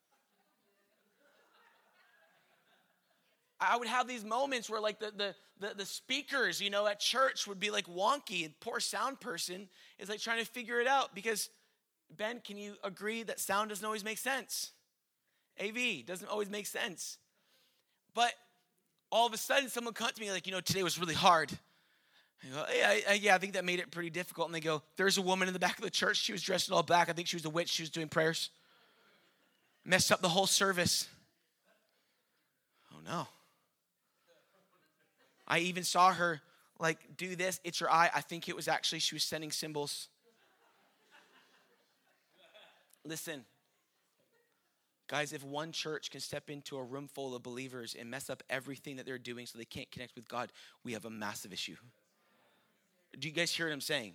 I 3.61 3.77
would 3.77 3.88
have 3.88 4.07
these 4.07 4.24
moments 4.24 4.70
where 4.70 4.81
like 4.81 5.01
the, 5.01 5.12
the, 5.16 5.35
the, 5.59 5.74
the, 5.74 5.85
speakers, 5.85 6.61
you 6.61 6.70
know, 6.70 6.87
at 6.87 7.01
church 7.01 7.48
would 7.48 7.59
be 7.59 7.72
like 7.72 7.87
wonky 7.87 8.44
and 8.44 8.59
poor 8.61 8.79
sound 8.79 9.18
person 9.18 9.68
is 9.98 10.09
like 10.09 10.20
trying 10.20 10.38
to 10.38 10.46
figure 10.46 10.81
it 10.81 10.87
out 10.87 11.12
because 11.12 11.51
Ben, 12.16 12.40
can 12.44 12.57
you 12.57 12.75
agree 12.83 13.23
that 13.23 13.38
sound 13.38 13.68
doesn't 13.68 13.85
always 13.85 14.05
make 14.05 14.18
sense? 14.18 14.73
AV 15.61 16.07
doesn't 16.07 16.29
always 16.29 16.49
make 16.49 16.66
sense. 16.66 17.18
But 18.14 18.33
all 19.11 19.27
of 19.27 19.33
a 19.33 19.37
sudden 19.37 19.68
someone 19.68 19.94
comes 19.94 20.12
to 20.12 20.21
me 20.21 20.31
like, 20.31 20.47
you 20.47 20.53
know, 20.53 20.61
today 20.61 20.83
was 20.83 20.99
really 20.99 21.14
hard. 21.14 21.53
I 22.42 22.55
go, 22.55 22.64
yeah, 22.77 23.11
I, 23.11 23.12
yeah, 23.14 23.35
I 23.35 23.38
think 23.38 23.55
that 23.55 23.64
made 23.64 23.81
it 23.81 23.90
pretty 23.90 24.11
difficult. 24.11 24.49
And 24.49 24.55
they 24.55 24.61
go, 24.61 24.83
there's 24.97 25.18
a 25.18 25.23
woman 25.23 25.49
in 25.49 25.55
the 25.55 25.61
back 25.61 25.77
of 25.79 25.85
the 25.85 25.90
church. 25.90 26.18
She 26.18 26.33
was 26.33 26.42
dressed 26.42 26.68
in 26.68 26.75
all 26.75 26.83
black. 26.83 27.09
I 27.09 27.12
think 27.12 27.29
she 27.29 27.37
was 27.37 27.44
a 27.44 27.51
witch. 27.51 27.68
She 27.68 27.83
was 27.83 27.90
doing 27.90 28.09
prayers. 28.09 28.51
Messed 29.85 30.12
up 30.12 30.21
the 30.21 30.29
whole 30.29 30.47
service. 30.47 31.09
Oh 32.92 33.01
no. 33.05 33.27
I 35.47 35.61
even 35.61 35.83
saw 35.83 36.12
her 36.12 36.40
like 36.79 37.16
do 37.16 37.35
this. 37.35 37.61
It's 37.64 37.81
your 37.81 37.90
eye. 37.90 38.11
I 38.14 38.21
think 38.21 38.49
it 38.49 38.55
was 38.55 38.68
actually 38.68 39.01
she 39.01 39.14
was 39.14 39.25
sending 39.25 39.51
symbols. 39.51 40.09
Listen, 43.09 43.47
guys, 45.07 45.33
if 45.33 45.42
one 45.42 45.73
church 45.73 46.11
can 46.11 46.21
step 46.21 46.51
into 46.51 46.77
a 46.77 46.85
room 46.85 47.09
full 47.09 47.35
of 47.35 47.42
believers 47.42 47.97
and 47.99 48.11
mess 48.11 48.29
up 48.29 48.42
everything 48.51 48.97
that 48.97 49.07
they're 49.07 49.16
doing 49.16 49.47
so 49.47 49.57
they 49.57 49.64
can't 49.64 49.90
connect 49.90 50.14
with 50.14 50.29
God, 50.29 50.53
we 50.85 50.92
have 50.92 51.07
a 51.07 51.11
massive 51.11 51.51
issue. 51.51 51.77
Do 53.18 53.27
you 53.27 53.33
guys 53.33 53.51
hear 53.51 53.66
what 53.66 53.73
I'm 53.73 53.81
saying? 53.81 54.12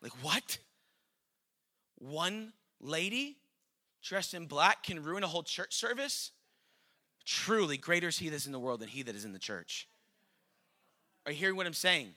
Like, 0.00 0.12
what? 0.22 0.56
One 1.98 2.54
lady 2.80 3.36
dressed 4.02 4.32
in 4.32 4.46
black 4.46 4.84
can 4.84 5.02
ruin 5.02 5.22
a 5.22 5.26
whole 5.28 5.42
church 5.42 5.74
service? 5.74 6.30
Truly, 7.26 7.76
greater 7.76 8.08
is 8.08 8.16
he 8.16 8.30
that 8.30 8.36
is 8.36 8.46
in 8.46 8.52
the 8.52 8.58
world 8.58 8.80
than 8.80 8.88
he 8.88 9.02
that 9.02 9.14
is 9.14 9.26
in 9.26 9.34
the 9.34 9.38
church. 9.38 9.86
Are 11.26 11.32
you 11.32 11.38
hearing 11.38 11.56
what 11.56 11.66
I'm 11.66 11.74
saying? 11.74 12.14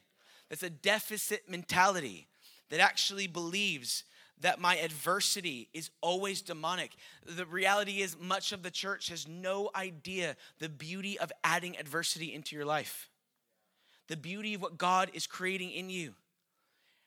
That's 0.48 0.64
a 0.64 0.70
deficit 0.70 1.50
mentality 1.50 2.28
that 2.70 2.80
actually 2.80 3.28
believes 3.28 4.06
that 4.42 4.60
my 4.60 4.78
adversity 4.78 5.68
is 5.74 5.90
always 6.02 6.42
demonic. 6.42 6.92
The 7.26 7.46
reality 7.46 8.02
is, 8.02 8.18
much 8.20 8.52
of 8.52 8.64
the 8.64 8.72
church 8.72 9.10
has 9.10 9.28
no 9.28 9.70
idea 9.76 10.36
the 10.60 10.70
beauty 10.70 11.18
of 11.18 11.32
adding 11.44 11.78
adversity 11.78 12.34
into 12.34 12.56
your 12.56 12.66
life, 12.66 13.10
the 14.08 14.18
beauty 14.18 14.54
of 14.54 14.62
what 14.62 14.78
God 14.78 15.10
is 15.14 15.26
creating 15.26 15.72
in 15.72 15.90
you. 15.90 16.14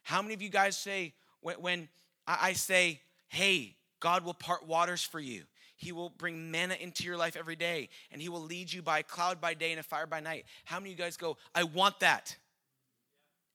How 0.03 0.23
many 0.23 0.35
of 0.35 0.43
you 0.43 0.49
guys 0.49 0.77
say, 0.77 1.15
when, 1.41 1.89
I 2.27 2.55
say, 2.55 3.01
hey, 3.29 3.77
God 4.01 4.25
will 4.25 4.35
part 4.35 4.67
waters 4.67 5.03
for 5.03 5.21
you? 5.21 5.45
He 5.77 5.93
will 5.93 6.11
bring 6.11 6.51
manna 6.51 6.75
into 6.75 7.05
your 7.05 7.17
life 7.17 7.37
every 7.37 7.57
day, 7.57 7.89
and 8.13 8.21
He 8.21 8.29
will 8.29 8.43
lead 8.43 8.73
you 8.73 8.83
by 8.83 8.99
a 8.99 9.03
cloud 9.03 9.41
by 9.41 9.55
day 9.55 9.71
and 9.71 9.81
a 9.81 9.83
fire 9.83 10.07
by 10.07 10.21
night. 10.21 10.45
How 10.65 10.79
many 10.79 10.93
of 10.93 10.99
you 10.99 11.05
guys 11.05 11.17
go, 11.17 11.39
I 11.55 11.63
want 11.65 12.01
that? 12.01 12.37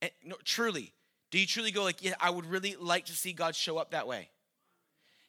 And, 0.01 0.11
no, 0.23 0.35
truly. 0.43 0.91
Do 1.35 1.41
you 1.41 1.45
truly 1.45 1.71
go, 1.71 1.83
like, 1.83 2.01
yeah, 2.01 2.13
I 2.21 2.29
would 2.29 2.45
really 2.45 2.77
like 2.79 3.07
to 3.07 3.11
see 3.11 3.33
God 3.33 3.57
show 3.57 3.77
up 3.77 3.91
that 3.91 4.07
way? 4.07 4.29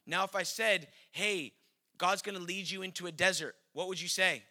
Now, 0.07 0.23
if 0.23 0.37
I 0.37 0.45
said, 0.45 0.87
hey, 1.11 1.53
God's 1.99 2.23
gonna 2.23 2.39
lead 2.39 2.71
you 2.71 2.83
into 2.83 3.09
a 3.09 3.11
desert, 3.11 3.57
what 3.73 3.89
would 3.89 4.01
you 4.01 4.07
say? 4.07 4.45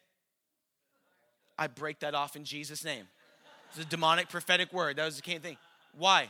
I 1.58 1.68
break 1.68 2.02
that 2.02 2.14
off 2.14 2.36
in 2.36 2.44
Jesus' 2.44 2.84
name. 2.84 3.08
It's 3.70 3.80
a 3.80 3.86
demonic 3.86 4.28
prophetic 4.28 4.74
word. 4.74 4.98
That 4.98 5.06
was 5.06 5.16
the 5.16 5.22
key 5.22 5.38
thing. 5.38 5.56
Why? 5.98 6.28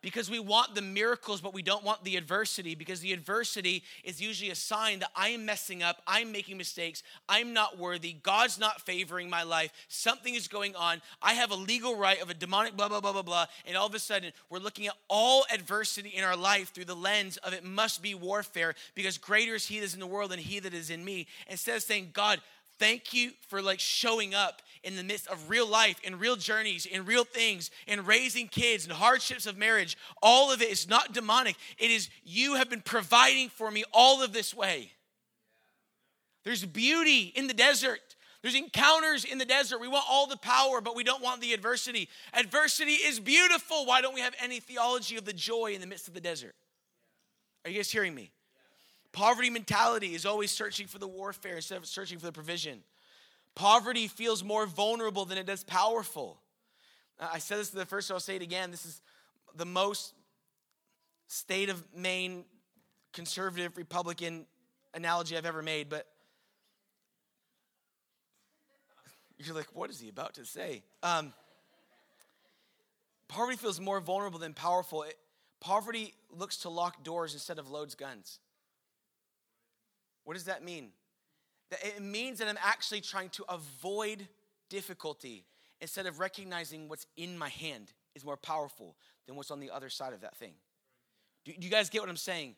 Because 0.00 0.30
we 0.30 0.38
want 0.38 0.74
the 0.74 0.82
miracles, 0.82 1.40
but 1.40 1.52
we 1.52 1.62
don't 1.62 1.84
want 1.84 2.04
the 2.04 2.16
adversity 2.16 2.74
because 2.74 3.00
the 3.00 3.12
adversity 3.12 3.82
is 4.04 4.20
usually 4.20 4.50
a 4.50 4.54
sign 4.54 5.00
that 5.00 5.10
I 5.16 5.30
am 5.30 5.44
messing 5.44 5.82
up, 5.82 6.02
I'm 6.06 6.30
making 6.30 6.56
mistakes, 6.56 7.02
I'm 7.28 7.52
not 7.52 7.78
worthy, 7.78 8.12
God's 8.22 8.58
not 8.58 8.80
favoring 8.80 9.28
my 9.28 9.42
life, 9.42 9.72
something 9.88 10.34
is 10.34 10.48
going 10.48 10.76
on, 10.76 11.02
I 11.20 11.34
have 11.34 11.50
a 11.50 11.56
legal 11.56 11.96
right 11.96 12.20
of 12.22 12.30
a 12.30 12.34
demonic 12.34 12.76
blah, 12.76 12.88
blah, 12.88 13.00
blah, 13.00 13.12
blah, 13.12 13.22
blah. 13.22 13.46
And 13.66 13.76
all 13.76 13.86
of 13.86 13.94
a 13.94 13.98
sudden, 13.98 14.32
we're 14.50 14.58
looking 14.58 14.86
at 14.86 14.94
all 15.08 15.44
adversity 15.52 16.10
in 16.10 16.24
our 16.24 16.36
life 16.36 16.72
through 16.72 16.84
the 16.84 16.94
lens 16.94 17.36
of 17.38 17.52
it 17.52 17.64
must 17.64 18.02
be 18.02 18.14
warfare 18.14 18.74
because 18.94 19.18
greater 19.18 19.54
is 19.54 19.66
He 19.66 19.80
that 19.80 19.86
is 19.86 19.94
in 19.94 20.00
the 20.00 20.06
world 20.06 20.30
than 20.30 20.38
He 20.38 20.60
that 20.60 20.74
is 20.74 20.90
in 20.90 21.04
me. 21.04 21.26
Instead 21.48 21.76
of 21.76 21.82
saying, 21.82 22.10
God, 22.12 22.40
thank 22.78 23.12
you 23.12 23.32
for 23.48 23.60
like 23.60 23.80
showing 23.80 24.34
up 24.34 24.62
in 24.82 24.96
the 24.96 25.02
midst 25.02 25.26
of 25.28 25.50
real 25.50 25.66
life 25.66 25.98
in 26.02 26.18
real 26.18 26.36
journeys 26.36 26.86
in 26.86 27.04
real 27.04 27.24
things 27.24 27.70
in 27.86 28.04
raising 28.04 28.48
kids 28.48 28.84
and 28.84 28.92
hardships 28.92 29.46
of 29.46 29.56
marriage 29.56 29.96
all 30.22 30.52
of 30.52 30.62
it 30.62 30.70
is 30.70 30.88
not 30.88 31.12
demonic 31.12 31.56
it 31.78 31.90
is 31.90 32.08
you 32.24 32.54
have 32.54 32.70
been 32.70 32.80
providing 32.80 33.48
for 33.48 33.70
me 33.70 33.84
all 33.92 34.22
of 34.22 34.32
this 34.32 34.54
way 34.54 34.92
there's 36.44 36.64
beauty 36.64 37.32
in 37.34 37.46
the 37.46 37.54
desert 37.54 38.00
there's 38.42 38.54
encounters 38.54 39.24
in 39.24 39.38
the 39.38 39.44
desert. 39.44 39.80
We 39.80 39.88
want 39.88 40.04
all 40.08 40.26
the 40.26 40.36
power, 40.36 40.80
but 40.80 40.94
we 40.94 41.02
don't 41.02 41.22
want 41.22 41.40
the 41.40 41.52
adversity. 41.52 42.08
Adversity 42.32 42.92
is 42.92 43.18
beautiful. 43.18 43.84
Why 43.84 44.00
don't 44.00 44.14
we 44.14 44.20
have 44.20 44.34
any 44.40 44.60
theology 44.60 45.16
of 45.16 45.24
the 45.24 45.32
joy 45.32 45.72
in 45.74 45.80
the 45.80 45.86
midst 45.86 46.06
of 46.06 46.14
the 46.14 46.20
desert? 46.20 46.54
Are 47.64 47.70
you 47.70 47.78
guys 47.78 47.90
hearing 47.90 48.14
me? 48.14 48.30
Poverty 49.12 49.50
mentality 49.50 50.14
is 50.14 50.24
always 50.24 50.52
searching 50.52 50.86
for 50.86 50.98
the 50.98 51.08
warfare 51.08 51.56
instead 51.56 51.78
of 51.78 51.86
searching 51.86 52.18
for 52.18 52.26
the 52.26 52.32
provision. 52.32 52.84
Poverty 53.54 54.08
feels 54.08 54.44
more 54.44 54.66
vulnerable 54.66 55.24
than 55.24 55.38
it 55.38 55.46
does 55.46 55.64
powerful. 55.64 56.40
I 57.20 57.38
said 57.38 57.58
this 57.58 57.70
the 57.70 57.86
first, 57.86 58.10
I'll 58.10 58.20
say 58.20 58.36
it 58.36 58.42
again. 58.42 58.70
This 58.70 58.86
is 58.86 59.00
the 59.56 59.64
most 59.64 60.14
state 61.26 61.68
of 61.68 61.82
Maine 61.94 62.44
conservative 63.12 63.76
Republican 63.76 64.46
analogy 64.94 65.36
I've 65.36 65.46
ever 65.46 65.62
made, 65.62 65.88
but 65.88 66.06
you're 69.38 69.54
like, 69.54 69.68
what 69.74 69.90
is 69.90 70.00
he 70.00 70.08
about 70.08 70.34
to 70.34 70.44
say? 70.44 70.82
Um, 71.02 71.32
poverty 73.26 73.56
feels 73.56 73.80
more 73.80 74.00
vulnerable 74.00 74.38
than 74.38 74.54
powerful. 74.54 75.02
It, 75.02 75.16
poverty 75.60 76.14
looks 76.30 76.58
to 76.58 76.68
lock 76.68 77.02
doors 77.02 77.34
instead 77.34 77.58
of 77.58 77.68
loads 77.70 77.94
guns. 77.94 78.38
What 80.24 80.34
does 80.34 80.44
that 80.44 80.62
mean? 80.62 80.90
It 81.70 82.02
means 82.02 82.38
that 82.38 82.48
I'm 82.48 82.58
actually 82.62 83.00
trying 83.00 83.28
to 83.30 83.44
avoid 83.48 84.26
difficulty 84.70 85.44
instead 85.80 86.06
of 86.06 86.18
recognizing 86.18 86.88
what's 86.88 87.06
in 87.16 87.36
my 87.36 87.48
hand 87.48 87.92
is 88.14 88.24
more 88.24 88.36
powerful 88.36 88.96
than 89.26 89.36
what's 89.36 89.50
on 89.50 89.60
the 89.60 89.70
other 89.70 89.88
side 89.88 90.12
of 90.12 90.22
that 90.22 90.36
thing. 90.36 90.54
Do, 91.44 91.52
you 91.58 91.70
guys 91.70 91.88
get 91.88 92.00
what 92.00 92.10
I'm 92.10 92.16
saying? 92.16 92.56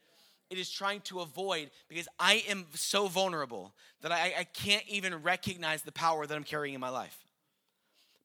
It 0.48 0.58
is 0.58 0.70
trying 0.70 1.00
to 1.02 1.20
avoid 1.20 1.70
because 1.88 2.08
I 2.18 2.42
am 2.48 2.66
so 2.74 3.06
vulnerable 3.06 3.72
that 4.00 4.10
I, 4.10 4.34
I 4.38 4.44
can't 4.44 4.84
even 4.88 5.22
recognize 5.22 5.82
the 5.82 5.92
power 5.92 6.26
that 6.26 6.34
I'm 6.34 6.44
carrying 6.44 6.74
in 6.74 6.80
my 6.80 6.88
life. 6.88 7.16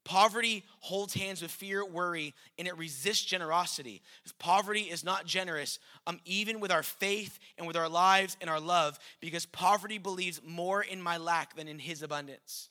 Poverty 0.05 0.63
holds 0.81 1.15
hands 1.15 1.41
with 1.41 1.49
fear, 1.49 1.83
worry, 1.83 2.35
and 2.59 2.67
it 2.67 2.77
resists 2.77 3.25
generosity. 3.25 4.03
Poverty 4.37 4.81
is 4.81 5.03
not 5.03 5.25
generous, 5.25 5.79
um, 6.05 6.19
even 6.25 6.59
with 6.59 6.71
our 6.71 6.83
faith 6.83 7.39
and 7.57 7.65
with 7.65 7.75
our 7.75 7.89
lives 7.89 8.37
and 8.39 8.47
our 8.47 8.59
love, 8.59 8.99
because 9.19 9.47
poverty 9.47 9.97
believes 9.97 10.41
more 10.45 10.83
in 10.83 11.01
my 11.01 11.17
lack 11.17 11.55
than 11.55 11.67
in 11.67 11.79
his 11.79 12.03
abundance. 12.03 12.69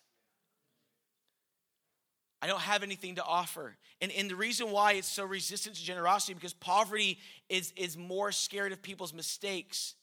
I 2.40 2.46
don't 2.46 2.60
have 2.60 2.84
anything 2.84 3.16
to 3.16 3.24
offer. 3.24 3.76
And, 4.00 4.12
and 4.12 4.30
the 4.30 4.36
reason 4.36 4.70
why 4.70 4.92
it's 4.92 5.08
so 5.08 5.24
resistant 5.24 5.74
to 5.74 5.82
generosity, 5.82 6.34
because 6.34 6.52
poverty 6.52 7.18
is, 7.48 7.72
is 7.74 7.96
more 7.96 8.30
scared 8.30 8.70
of 8.70 8.80
people's 8.80 9.12
mistakes 9.12 9.94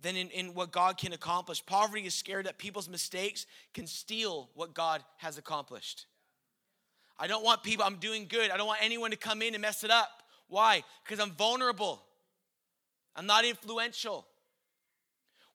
than 0.00 0.16
in, 0.16 0.28
in 0.30 0.54
what 0.54 0.72
God 0.72 0.98
can 0.98 1.12
accomplish. 1.12 1.64
Poverty 1.64 2.06
is 2.06 2.14
scared 2.14 2.46
that 2.46 2.58
people's 2.58 2.88
mistakes 2.88 3.46
can 3.74 3.86
steal 3.86 4.50
what 4.54 4.74
God 4.74 5.02
has 5.18 5.38
accomplished. 5.38 6.06
I 7.18 7.26
don't 7.26 7.44
want 7.44 7.62
people, 7.62 7.84
I'm 7.84 7.96
doing 7.96 8.26
good. 8.28 8.50
I 8.50 8.56
don't 8.56 8.66
want 8.66 8.82
anyone 8.82 9.10
to 9.10 9.16
come 9.16 9.40
in 9.40 9.54
and 9.54 9.62
mess 9.62 9.84
it 9.84 9.90
up. 9.90 10.22
Why? 10.48 10.82
Because 11.04 11.18
I'm 11.18 11.32
vulnerable. 11.32 12.02
I'm 13.14 13.26
not 13.26 13.44
influential. 13.44 14.26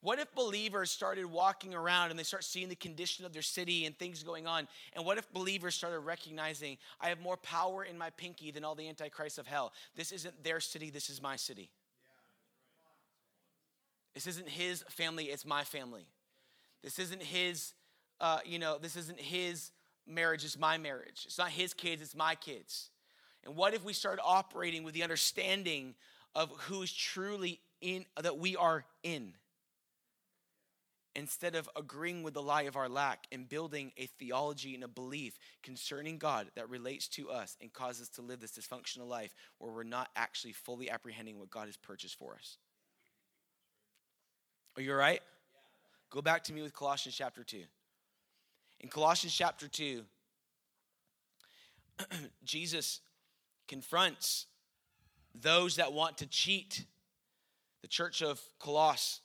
What 0.02 0.18
if 0.18 0.34
believers 0.34 0.90
started 0.90 1.28
walking 1.28 1.76
around 1.76 2.10
and 2.10 2.18
they 2.18 2.24
start 2.24 2.44
seeing 2.44 2.70
the 2.70 2.76
condition 2.76 3.24
of 3.24 3.34
their 3.34 3.44
city 3.44 3.86
and 3.86 3.96
things 3.96 4.24
going 4.24 4.48
on? 4.48 4.68
And 4.94 5.06
what 5.06 5.20
if 5.20 5.32
believers 5.32 5.76
started 5.76 6.00
recognizing, 6.00 6.78
I 7.00 7.10
have 7.10 7.22
more 7.22 7.38
power 7.38 7.84
in 7.84 8.00
my 8.00 8.10
pinky 8.10 8.50
than 8.50 8.64
all 8.64 8.74
the 8.74 8.90
antichrists 8.90 9.38
of 9.38 9.46
hell? 9.46 9.72
This 9.96 10.12
isn't 10.12 10.44
their 10.44 10.60
city, 10.60 10.90
this 10.90 11.12
is 11.12 11.22
my 11.22 11.36
city. 11.36 11.70
This 14.14 14.28
isn't 14.28 14.50
his 14.50 14.84
family, 14.90 15.26
it's 15.26 15.46
my 15.46 15.64
family. 15.64 16.06
This 16.84 17.00
isn't 17.00 17.22
his, 17.22 17.74
uh, 18.20 18.40
you 18.46 18.60
know, 18.60 18.78
this 18.78 18.96
isn't 18.96 19.20
his 19.20 19.72
marriage, 20.08 20.44
it's 20.44 20.60
my 20.60 20.78
marriage. 20.78 21.24
It's 21.26 21.38
not 21.38 21.50
his 21.50 21.74
kids, 21.74 22.02
it's 22.02 22.16
my 22.16 22.36
kids. 22.36 22.90
And 23.44 23.56
what 23.56 23.74
if 23.74 23.84
we 23.84 23.94
start 23.94 24.20
operating 24.24 24.84
with 24.84 24.94
the 24.94 25.04
understanding 25.04 25.96
of 26.36 26.52
who's 26.68 26.92
truly 26.92 27.60
in, 27.82 28.06
that 28.22 28.38
we 28.38 28.56
are 28.56 28.86
in? 29.04 29.34
Instead 31.14 31.56
of 31.56 31.70
agreeing 31.76 32.24
with 32.24 32.34
the 32.34 32.42
lie 32.42 32.62
of 32.64 32.78
our 32.78 32.88
lack 32.88 33.28
and 33.34 33.50
building 33.50 33.92
a 33.98 34.06
theology 34.06 34.76
and 34.76 34.84
a 34.84 34.88
belief 34.88 35.38
concerning 35.62 36.18
God 36.18 36.48
that 36.56 36.70
relates 36.70 37.08
to 37.10 37.30
us 37.30 37.58
and 37.60 37.74
causes 37.74 38.04
us 38.04 38.10
to 38.10 38.22
live 38.22 38.40
this 38.40 38.54
dysfunctional 38.58 39.08
life 39.08 39.36
where 39.58 39.72
we're 39.72 39.84
not 39.84 40.10
actually 40.16 40.54
fully 40.54 40.90
apprehending 40.90 41.38
what 41.38 41.50
God 41.50 41.66
has 41.66 41.76
purchased 41.76 42.18
for 42.18 42.36
us. 42.36 42.58
Are 44.78 44.82
you 44.82 44.92
all 44.92 44.98
right? 44.98 45.22
Go 46.10 46.22
back 46.22 46.44
to 46.46 46.54
me 46.54 46.62
with 46.62 46.74
Colossians 46.74 47.16
chapter 47.16 47.44
2. 47.44 47.64
In 48.82 48.90
Colossians 48.90 49.36
chapter 49.36 49.68
2, 49.68 50.04
Jesus 52.44 53.02
confronts 53.68 54.48
those 55.36 55.76
that 55.76 55.94
want 55.94 56.18
to 56.20 56.28
cheat 56.28 56.86
the 57.82 57.88
church 57.88 58.22
of 58.22 58.42
Colossus 58.60 59.22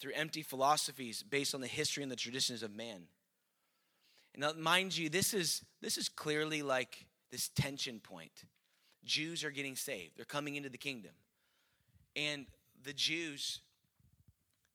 through 0.00 0.12
empty 0.14 0.42
philosophies 0.42 1.22
based 1.22 1.54
on 1.54 1.60
the 1.60 1.66
history 1.66 2.02
and 2.02 2.12
the 2.12 2.16
traditions 2.16 2.62
of 2.62 2.74
man. 2.74 3.02
And 4.34 4.42
now, 4.42 4.52
mind 4.56 4.96
you, 4.96 5.08
this 5.08 5.34
is 5.34 5.64
this 5.80 5.98
is 5.98 6.08
clearly 6.08 6.62
like 6.62 7.06
this 7.30 7.48
tension 7.48 7.98
point. 8.00 8.44
Jews 9.04 9.42
are 9.42 9.50
getting 9.50 9.74
saved. 9.74 10.12
They're 10.16 10.24
coming 10.24 10.56
into 10.56 10.68
the 10.68 10.78
kingdom. 10.78 11.12
And 12.14 12.46
the 12.84 12.92
Jews 12.92 13.60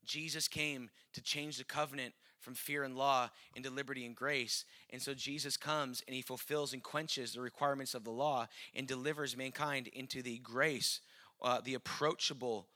Jesus 0.06 0.48
came 0.48 0.90
to 1.14 1.22
change 1.22 1.58
the 1.58 1.64
covenant 1.64 2.14
from 2.40 2.56
fear 2.56 2.84
and 2.84 2.98
law 2.98 3.30
into 3.56 3.70
liberty 3.70 4.06
and 4.06 4.16
grace. 4.16 4.66
And 4.90 5.02
so 5.02 5.14
Jesus 5.14 5.58
comes 5.58 6.04
and 6.08 6.16
he 6.16 6.22
fulfills 6.22 6.74
and 6.74 6.84
quenches 6.84 7.34
the 7.34 7.42
requirements 7.42 7.94
of 7.94 8.04
the 8.04 8.12
law 8.12 8.48
and 8.76 8.86
delivers 8.86 9.38
mankind 9.38 9.88
into 9.88 10.22
the 10.22 10.40
grace, 10.40 11.00
uh, 11.42 11.62
the 11.64 11.74
approachable 11.74 12.68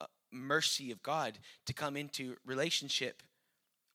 uh, 0.00 0.06
mercy 0.30 0.90
of 0.90 1.02
God 1.02 1.38
to 1.66 1.72
come 1.72 1.96
into 1.96 2.36
relationship 2.44 3.22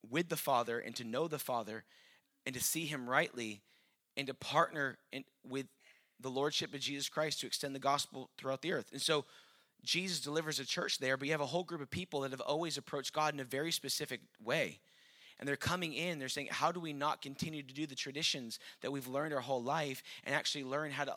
with 0.08 0.28
the 0.28 0.36
Father 0.36 0.78
and 0.78 0.96
to 0.96 1.04
know 1.04 1.28
the 1.28 1.38
Father 1.38 1.84
and 2.44 2.54
to 2.54 2.60
see 2.60 2.86
him 2.86 3.08
rightly 3.08 3.62
and 4.16 4.26
to 4.26 4.34
partner 4.34 4.98
in, 5.12 5.24
with 5.48 5.66
the 6.18 6.30
Lordship 6.30 6.74
of 6.74 6.80
Jesus 6.80 7.08
Christ 7.08 7.40
to 7.40 7.46
extend 7.46 7.74
the 7.74 7.80
gospel 7.80 8.30
throughout 8.36 8.62
the 8.62 8.72
earth. 8.72 8.90
And 8.92 9.00
so, 9.00 9.24
Jesus 9.84 10.20
delivers 10.20 10.60
a 10.60 10.64
church 10.64 10.98
there, 10.98 11.16
but 11.16 11.26
you 11.26 11.32
have 11.32 11.40
a 11.40 11.46
whole 11.46 11.64
group 11.64 11.80
of 11.80 11.90
people 11.90 12.20
that 12.20 12.30
have 12.30 12.40
always 12.40 12.76
approached 12.76 13.12
God 13.12 13.34
in 13.34 13.40
a 13.40 13.44
very 13.44 13.72
specific 13.72 14.20
way. 14.42 14.80
And 15.38 15.48
they're 15.48 15.56
coming 15.56 15.94
in, 15.94 16.18
they're 16.18 16.28
saying, 16.28 16.48
How 16.50 16.70
do 16.70 16.80
we 16.80 16.92
not 16.92 17.22
continue 17.22 17.62
to 17.62 17.74
do 17.74 17.86
the 17.86 17.94
traditions 17.94 18.58
that 18.82 18.92
we've 18.92 19.08
learned 19.08 19.32
our 19.32 19.40
whole 19.40 19.62
life 19.62 20.02
and 20.24 20.34
actually 20.34 20.64
learn 20.64 20.90
how 20.90 21.04
to 21.04 21.14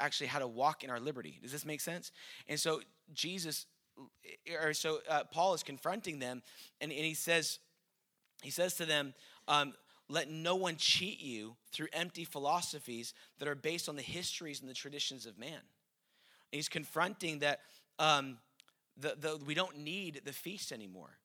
actually 0.00 0.28
how 0.28 0.38
to 0.38 0.46
walk 0.46 0.84
in 0.84 0.90
our 0.90 0.98
liberty? 0.98 1.38
Does 1.42 1.52
this 1.52 1.66
make 1.66 1.82
sense? 1.82 2.10
And 2.48 2.58
so 2.58 2.80
Jesus, 3.12 3.66
or 4.62 4.72
so 4.72 5.00
uh, 5.08 5.24
Paul 5.30 5.52
is 5.52 5.62
confronting 5.62 6.18
them, 6.18 6.42
and, 6.80 6.90
and 6.90 7.04
he 7.04 7.12
says, 7.12 7.58
he 8.42 8.50
says 8.50 8.74
to 8.74 8.86
them, 8.86 9.12
um, 9.48 9.74
let 10.08 10.30
no 10.30 10.56
one 10.56 10.76
cheat 10.76 11.20
you 11.20 11.56
through 11.70 11.88
empty 11.92 12.24
philosophies 12.24 13.12
that 13.38 13.48
are 13.48 13.54
based 13.54 13.88
on 13.88 13.96
the 13.96 14.02
histories 14.02 14.60
and 14.60 14.70
the 14.70 14.74
traditions 14.74 15.26
of 15.26 15.38
man. 15.38 15.50
And 15.52 16.56
he's 16.56 16.68
confronting 16.68 17.40
that 17.40 17.60
um, 17.98 18.38
the, 18.96 19.16
the, 19.18 19.38
we 19.44 19.54
don't 19.54 19.78
need 19.78 20.22
the 20.24 20.32
feast 20.32 20.72
anymore. 20.72 21.18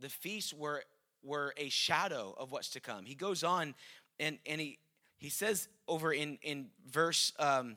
The 0.00 0.08
feasts 0.08 0.52
were, 0.52 0.82
were 1.22 1.54
a 1.56 1.68
shadow 1.68 2.34
of 2.38 2.52
what's 2.52 2.70
to 2.70 2.80
come. 2.80 3.04
He 3.04 3.14
goes 3.14 3.44
on 3.44 3.74
and, 4.18 4.38
and 4.46 4.60
he, 4.60 4.78
he 5.18 5.28
says 5.28 5.68
over 5.88 6.12
in, 6.12 6.38
in 6.42 6.66
verse 6.90 7.32
um, 7.38 7.76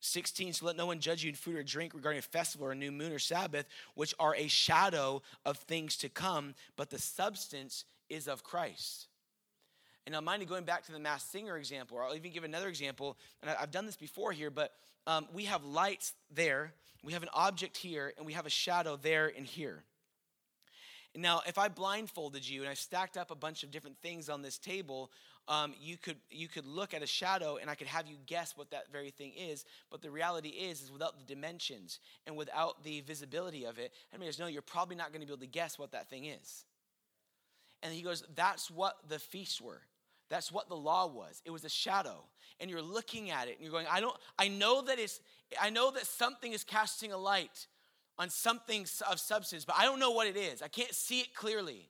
16, 0.00 0.54
so 0.54 0.66
let 0.66 0.76
no 0.76 0.86
one 0.86 1.00
judge 1.00 1.24
you 1.24 1.30
in 1.30 1.34
food 1.34 1.56
or 1.56 1.62
drink 1.62 1.94
regarding 1.94 2.18
a 2.18 2.22
festival 2.22 2.66
or 2.66 2.72
a 2.72 2.76
new 2.76 2.92
moon 2.92 3.12
or 3.12 3.18
Sabbath, 3.18 3.66
which 3.94 4.14
are 4.18 4.34
a 4.36 4.48
shadow 4.48 5.22
of 5.44 5.56
things 5.56 5.96
to 5.98 6.08
come, 6.08 6.54
but 6.76 6.90
the 6.90 6.98
substance 6.98 7.84
is 8.08 8.28
of 8.28 8.42
Christ. 8.42 9.08
And 10.06 10.14
I'm 10.14 10.24
minded 10.24 10.48
going 10.48 10.64
back 10.64 10.84
to 10.86 10.92
the 10.92 10.98
Masked 10.98 11.32
Singer 11.32 11.56
example, 11.56 11.96
or 11.96 12.04
I'll 12.04 12.14
even 12.14 12.30
give 12.30 12.44
another 12.44 12.68
example. 12.68 13.16
And 13.42 13.50
I've 13.50 13.70
done 13.70 13.86
this 13.86 13.96
before 13.96 14.32
here, 14.32 14.50
but 14.50 14.72
um, 15.06 15.26
we 15.32 15.44
have 15.44 15.64
lights 15.64 16.12
there, 16.34 16.72
we 17.02 17.12
have 17.12 17.22
an 17.22 17.30
object 17.32 17.76
here, 17.76 18.12
and 18.16 18.26
we 18.26 18.34
have 18.34 18.46
a 18.46 18.50
shadow 18.50 18.96
there 18.96 19.32
and 19.34 19.46
here. 19.46 19.82
Now, 21.16 21.42
if 21.46 21.58
I 21.58 21.68
blindfolded 21.68 22.46
you 22.46 22.62
and 22.62 22.70
I 22.70 22.74
stacked 22.74 23.16
up 23.16 23.30
a 23.30 23.36
bunch 23.36 23.62
of 23.62 23.70
different 23.70 23.98
things 24.02 24.28
on 24.28 24.42
this 24.42 24.58
table, 24.58 25.12
um, 25.46 25.74
you 25.78 25.96
could 25.96 26.16
you 26.30 26.48
could 26.48 26.66
look 26.66 26.92
at 26.92 27.02
a 27.02 27.06
shadow 27.06 27.56
and 27.56 27.70
I 27.70 27.74
could 27.74 27.86
have 27.86 28.08
you 28.08 28.16
guess 28.26 28.56
what 28.56 28.70
that 28.70 28.90
very 28.90 29.10
thing 29.10 29.32
is. 29.36 29.64
But 29.90 30.02
the 30.02 30.10
reality 30.10 30.48
is, 30.48 30.82
is 30.82 30.90
without 30.90 31.18
the 31.18 31.34
dimensions 31.34 32.00
and 32.26 32.34
without 32.34 32.82
the 32.82 33.00
visibility 33.02 33.64
of 33.64 33.78
it, 33.78 33.92
I 34.12 34.16
mean, 34.16 34.24
there's 34.24 34.40
no, 34.40 34.46
you're 34.46 34.62
probably 34.62 34.96
not 34.96 35.12
going 35.12 35.20
to 35.20 35.26
be 35.26 35.32
able 35.32 35.40
to 35.40 35.46
guess 35.46 35.78
what 35.78 35.92
that 35.92 36.08
thing 36.08 36.24
is. 36.24 36.64
And 37.82 37.92
he 37.92 38.02
goes, 38.02 38.24
that's 38.34 38.70
what 38.70 38.96
the 39.08 39.18
feasts 39.18 39.60
were. 39.60 39.82
That's 40.34 40.50
what 40.50 40.68
the 40.68 40.74
law 40.74 41.06
was. 41.06 41.40
It 41.44 41.52
was 41.52 41.64
a 41.64 41.68
shadow. 41.68 42.24
And 42.58 42.68
you're 42.68 42.82
looking 42.82 43.30
at 43.30 43.46
it 43.46 43.52
and 43.52 43.60
you're 43.60 43.70
going, 43.70 43.86
I 43.88 44.00
don't 44.00 44.16
I 44.36 44.48
know 44.48 44.82
that 44.82 44.98
it's 44.98 45.20
I 45.60 45.70
know 45.70 45.92
that 45.92 46.06
something 46.08 46.52
is 46.52 46.64
casting 46.64 47.12
a 47.12 47.16
light 47.16 47.68
on 48.18 48.30
something 48.30 48.84
of 49.08 49.20
substance, 49.20 49.64
but 49.64 49.76
I 49.78 49.84
don't 49.84 50.00
know 50.00 50.10
what 50.10 50.26
it 50.26 50.36
is. 50.36 50.60
I 50.60 50.66
can't 50.66 50.92
see 50.92 51.20
it 51.20 51.36
clearly. 51.36 51.88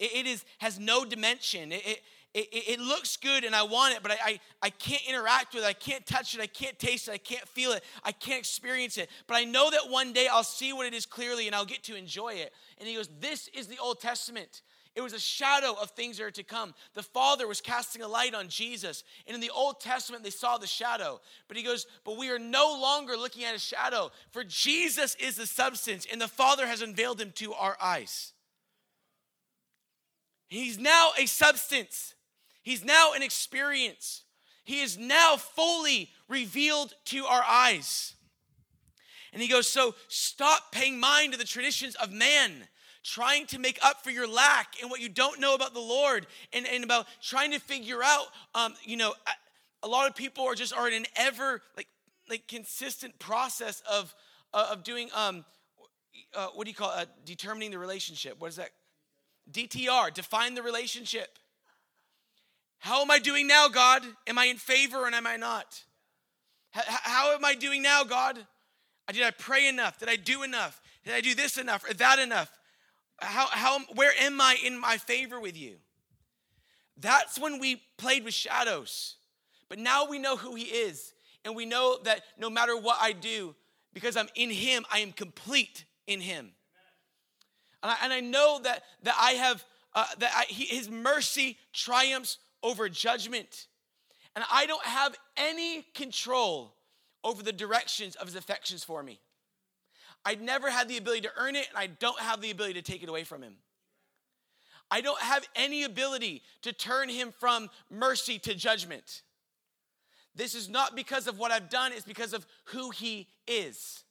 it, 0.00 0.12
it 0.12 0.26
is 0.26 0.44
has 0.58 0.80
no 0.80 1.04
dimension. 1.04 1.70
It, 1.70 1.86
it, 1.86 2.02
it, 2.34 2.48
it, 2.68 2.80
looks 2.80 3.16
good 3.16 3.44
and 3.44 3.54
I 3.54 3.62
want 3.62 3.94
it, 3.94 4.02
but 4.02 4.10
I, 4.10 4.16
I, 4.24 4.40
I 4.62 4.70
can't 4.70 5.08
interact 5.08 5.54
with 5.54 5.62
it. 5.62 5.68
I 5.68 5.72
can't 5.72 6.04
touch 6.04 6.34
it. 6.34 6.40
I 6.40 6.48
can't 6.48 6.76
taste 6.80 7.06
it. 7.06 7.12
I 7.12 7.18
can't 7.18 7.46
feel 7.46 7.70
it. 7.70 7.84
I 8.02 8.10
can't 8.10 8.40
experience 8.40 8.98
it. 8.98 9.08
But 9.28 9.36
I 9.36 9.44
know 9.44 9.70
that 9.70 9.88
one 9.88 10.12
day 10.12 10.26
I'll 10.26 10.42
see 10.42 10.72
what 10.72 10.84
it 10.88 10.94
is 10.94 11.06
clearly 11.06 11.46
and 11.46 11.54
I'll 11.54 11.64
get 11.64 11.84
to 11.84 11.94
enjoy 11.94 12.30
it. 12.30 12.52
And 12.78 12.88
he 12.88 12.96
goes, 12.96 13.08
This 13.20 13.46
is 13.54 13.68
the 13.68 13.78
Old 13.78 14.00
Testament. 14.00 14.62
It 14.94 15.00
was 15.00 15.12
a 15.12 15.20
shadow 15.20 15.74
of 15.80 15.90
things 15.90 16.18
that 16.18 16.24
are 16.24 16.30
to 16.30 16.44
come. 16.44 16.72
The 16.94 17.02
Father 17.02 17.48
was 17.48 17.60
casting 17.60 18.02
a 18.02 18.08
light 18.08 18.32
on 18.32 18.48
Jesus. 18.48 19.02
And 19.26 19.34
in 19.34 19.40
the 19.40 19.50
Old 19.50 19.80
Testament, 19.80 20.22
they 20.22 20.30
saw 20.30 20.56
the 20.56 20.68
shadow. 20.68 21.20
But 21.48 21.56
he 21.56 21.64
goes, 21.64 21.86
But 22.04 22.16
we 22.16 22.30
are 22.30 22.38
no 22.38 22.78
longer 22.80 23.16
looking 23.16 23.44
at 23.44 23.56
a 23.56 23.58
shadow, 23.58 24.12
for 24.30 24.44
Jesus 24.44 25.16
is 25.16 25.36
the 25.36 25.46
substance, 25.46 26.06
and 26.10 26.20
the 26.20 26.28
Father 26.28 26.66
has 26.66 26.80
unveiled 26.80 27.20
him 27.20 27.32
to 27.36 27.52
our 27.54 27.76
eyes. 27.82 28.32
He's 30.46 30.78
now 30.78 31.10
a 31.18 31.26
substance, 31.26 32.14
he's 32.62 32.84
now 32.84 33.12
an 33.14 33.22
experience. 33.22 34.22
He 34.66 34.80
is 34.80 34.96
now 34.96 35.36
fully 35.36 36.10
revealed 36.26 36.94
to 37.06 37.26
our 37.26 37.42
eyes. 37.42 38.14
And 39.34 39.42
he 39.42 39.48
goes, 39.48 39.68
So 39.68 39.94
stop 40.08 40.72
paying 40.72 40.98
mind 40.98 41.32
to 41.32 41.38
the 41.38 41.44
traditions 41.44 41.96
of 41.96 42.10
man 42.10 42.68
trying 43.04 43.46
to 43.46 43.58
make 43.58 43.78
up 43.84 44.02
for 44.02 44.10
your 44.10 44.26
lack 44.26 44.80
and 44.80 44.90
what 44.90 45.00
you 45.00 45.08
don't 45.08 45.38
know 45.38 45.54
about 45.54 45.74
the 45.74 45.80
Lord 45.80 46.26
and, 46.52 46.66
and 46.66 46.82
about 46.82 47.06
trying 47.22 47.52
to 47.52 47.60
figure 47.60 48.02
out, 48.02 48.26
um, 48.54 48.74
you 48.82 48.96
know, 48.96 49.14
a 49.82 49.88
lot 49.88 50.08
of 50.08 50.16
people 50.16 50.44
are 50.44 50.54
just 50.54 50.72
are 50.74 50.88
in 50.88 50.94
an 50.94 51.06
ever 51.14 51.60
like 51.76 51.86
like 52.28 52.48
consistent 52.48 53.18
process 53.18 53.82
of 53.90 54.14
uh, 54.54 54.68
of 54.72 54.82
doing 54.82 55.10
um 55.14 55.44
uh, 56.34 56.46
what 56.54 56.64
do 56.64 56.70
you 56.70 56.74
call 56.74 56.90
it? 56.98 57.02
Uh, 57.02 57.04
determining 57.24 57.70
the 57.70 57.78
relationship. 57.78 58.40
What 58.40 58.48
is 58.48 58.56
that? 58.56 58.70
DTR. 59.52 60.12
Define 60.14 60.54
the 60.54 60.62
relationship. 60.62 61.38
How 62.78 63.02
am 63.02 63.10
I 63.10 63.18
doing 63.18 63.46
now, 63.46 63.68
God? 63.68 64.02
Am 64.26 64.38
I 64.38 64.46
in 64.46 64.56
favor 64.56 65.06
and 65.06 65.14
am 65.14 65.26
I 65.26 65.36
not? 65.36 65.82
How, 66.70 66.82
how 66.86 67.34
am 67.34 67.44
I 67.44 67.54
doing 67.54 67.82
now, 67.82 68.04
God? 68.04 68.38
Did 69.12 69.22
I 69.22 69.30
pray 69.32 69.68
enough? 69.68 69.98
Did 69.98 70.08
I 70.08 70.16
do 70.16 70.42
enough? 70.42 70.80
Did 71.04 71.14
I 71.14 71.20
do 71.20 71.34
this 71.34 71.58
enough 71.58 71.88
or 71.88 71.94
that 71.94 72.18
enough? 72.18 72.50
How, 73.20 73.46
how, 73.50 73.78
where 73.94 74.12
am 74.20 74.40
I 74.40 74.56
in 74.64 74.78
my 74.78 74.98
favor 74.98 75.40
with 75.40 75.56
you? 75.56 75.76
That's 76.96 77.38
when 77.38 77.58
we 77.58 77.82
played 77.96 78.24
with 78.24 78.34
shadows. 78.34 79.16
But 79.68 79.78
now 79.78 80.06
we 80.06 80.18
know 80.18 80.36
who 80.36 80.54
He 80.54 80.64
is. 80.64 81.12
And 81.44 81.54
we 81.54 81.66
know 81.66 81.98
that 82.04 82.22
no 82.38 82.48
matter 82.48 82.76
what 82.76 82.98
I 83.00 83.12
do, 83.12 83.54
because 83.92 84.16
I'm 84.16 84.28
in 84.34 84.50
Him, 84.50 84.84
I 84.92 85.00
am 85.00 85.12
complete 85.12 85.84
in 86.06 86.20
Him. 86.20 86.52
And 87.82 87.92
I, 87.92 87.96
and 88.02 88.12
I 88.12 88.20
know 88.20 88.60
that, 88.62 88.82
that 89.02 89.14
I 89.18 89.32
have, 89.32 89.64
uh, 89.94 90.06
that 90.18 90.32
I, 90.34 90.44
he, 90.44 90.64
His 90.64 90.88
mercy 90.88 91.58
triumphs 91.72 92.38
over 92.62 92.88
judgment. 92.88 93.66
And 94.34 94.44
I 94.50 94.66
don't 94.66 94.84
have 94.84 95.14
any 95.36 95.82
control 95.94 96.74
over 97.22 97.42
the 97.42 97.52
directions 97.52 98.16
of 98.16 98.26
His 98.26 98.36
affections 98.36 98.84
for 98.84 99.02
me. 99.02 99.20
I 100.24 100.36
never 100.36 100.70
had 100.70 100.88
the 100.88 100.96
ability 100.96 101.22
to 101.22 101.30
earn 101.36 101.56
it, 101.56 101.68
and 101.68 101.76
I 101.76 101.86
don't 101.86 102.18
have 102.20 102.40
the 102.40 102.50
ability 102.50 102.74
to 102.74 102.82
take 102.82 103.02
it 103.02 103.08
away 103.08 103.24
from 103.24 103.42
Him. 103.42 103.56
I 104.90 105.00
don't 105.00 105.20
have 105.20 105.44
any 105.56 105.84
ability 105.84 106.42
to 106.62 106.72
turn 106.72 107.08
him 107.08 107.32
from 107.32 107.70
mercy 107.90 108.38
to 108.40 108.54
judgment. 108.54 109.22
This 110.34 110.54
is 110.54 110.68
not 110.68 110.96
because 110.96 111.26
of 111.26 111.38
what 111.38 111.50
I've 111.50 111.68
done, 111.68 111.92
it's 111.92 112.04
because 112.04 112.32
of 112.32 112.46
who 112.66 112.90
he 112.90 113.28
is. 113.46 114.04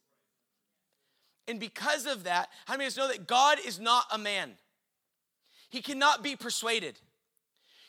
And 1.47 1.59
because 1.59 2.05
of 2.05 2.23
that, 2.23 2.49
how 2.65 2.75
many 2.75 2.85
of 2.85 2.91
us 2.91 2.97
know 2.97 3.07
that 3.09 3.27
God 3.27 3.59
is 3.65 3.79
not 3.79 4.05
a 4.11 4.17
man? 4.17 4.53
He 5.69 5.81
cannot 5.81 6.23
be 6.23 6.35
persuaded. 6.35 6.99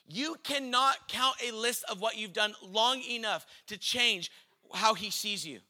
You 0.07 0.37
cannot 0.43 1.09
count 1.09 1.37
a 1.47 1.53
list 1.53 1.85
of 1.91 2.01
what 2.01 2.17
you've 2.17 2.33
done 2.33 2.55
long 2.63 3.01
enough 3.03 3.47
to 3.69 3.79
change 3.79 4.31
how 4.73 4.95
he 4.95 5.11
sees 5.11 5.47
you. 5.47 5.61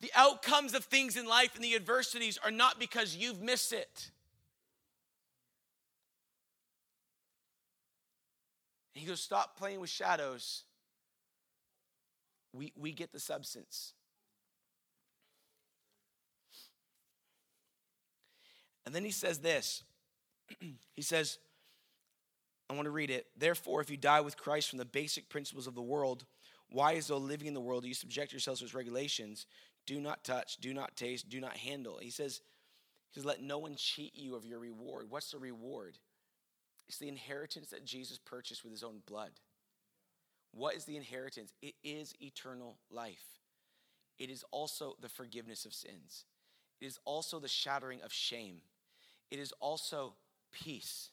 The 0.00 0.12
outcomes 0.14 0.74
of 0.74 0.84
things 0.84 1.16
in 1.16 1.26
life 1.26 1.54
and 1.54 1.64
the 1.64 1.74
adversities 1.74 2.38
are 2.44 2.50
not 2.50 2.78
because 2.78 3.16
you've 3.16 3.40
missed 3.40 3.72
it. 3.72 4.10
And 8.94 9.02
he 9.02 9.08
goes, 9.08 9.20
Stop 9.20 9.56
playing 9.56 9.80
with 9.80 9.90
shadows. 9.90 10.64
We, 12.52 12.72
we 12.76 12.92
get 12.92 13.12
the 13.12 13.20
substance. 13.20 13.92
And 18.86 18.94
then 18.94 19.04
he 19.04 19.10
says 19.10 19.38
this 19.38 19.84
He 20.94 21.02
says, 21.02 21.38
I 22.70 22.74
want 22.74 22.86
to 22.86 22.90
read 22.90 23.10
it. 23.10 23.26
Therefore, 23.36 23.80
if 23.80 23.90
you 23.90 23.96
die 23.96 24.20
with 24.20 24.36
Christ 24.36 24.70
from 24.70 24.78
the 24.78 24.84
basic 24.84 25.28
principles 25.28 25.66
of 25.66 25.74
the 25.74 25.82
world, 25.82 26.24
why, 26.70 26.94
as 26.94 27.06
though 27.06 27.18
living 27.18 27.46
in 27.46 27.54
the 27.54 27.60
world, 27.60 27.82
do 27.82 27.88
you 27.88 27.94
subject 27.94 28.32
yourselves 28.32 28.60
to 28.60 28.66
its 28.66 28.74
regulations? 28.74 29.46
Do 29.88 30.02
not 30.02 30.22
touch, 30.22 30.58
do 30.58 30.74
not 30.74 30.96
taste, 30.96 31.30
do 31.30 31.40
not 31.40 31.56
handle. 31.56 31.98
He 31.98 32.10
says, 32.10 32.42
he 33.10 33.18
says, 33.18 33.24
let 33.24 33.42
no 33.42 33.56
one 33.56 33.74
cheat 33.74 34.14
you 34.14 34.36
of 34.36 34.44
your 34.44 34.58
reward. 34.58 35.06
What's 35.08 35.30
the 35.30 35.38
reward? 35.38 35.96
It's 36.90 36.98
the 36.98 37.08
inheritance 37.08 37.70
that 37.70 37.86
Jesus 37.86 38.18
purchased 38.18 38.62
with 38.62 38.70
his 38.70 38.82
own 38.82 39.00
blood. 39.06 39.30
What 40.52 40.76
is 40.76 40.84
the 40.84 40.98
inheritance? 40.98 41.54
It 41.62 41.74
is 41.82 42.14
eternal 42.20 42.76
life. 42.90 43.24
It 44.18 44.28
is 44.28 44.44
also 44.50 44.94
the 45.00 45.08
forgiveness 45.08 45.64
of 45.64 45.72
sins. 45.72 46.26
It 46.82 46.84
is 46.84 46.98
also 47.06 47.40
the 47.40 47.48
shattering 47.48 48.02
of 48.02 48.12
shame. 48.12 48.58
It 49.30 49.38
is 49.38 49.52
also 49.58 50.16
peace 50.52 51.08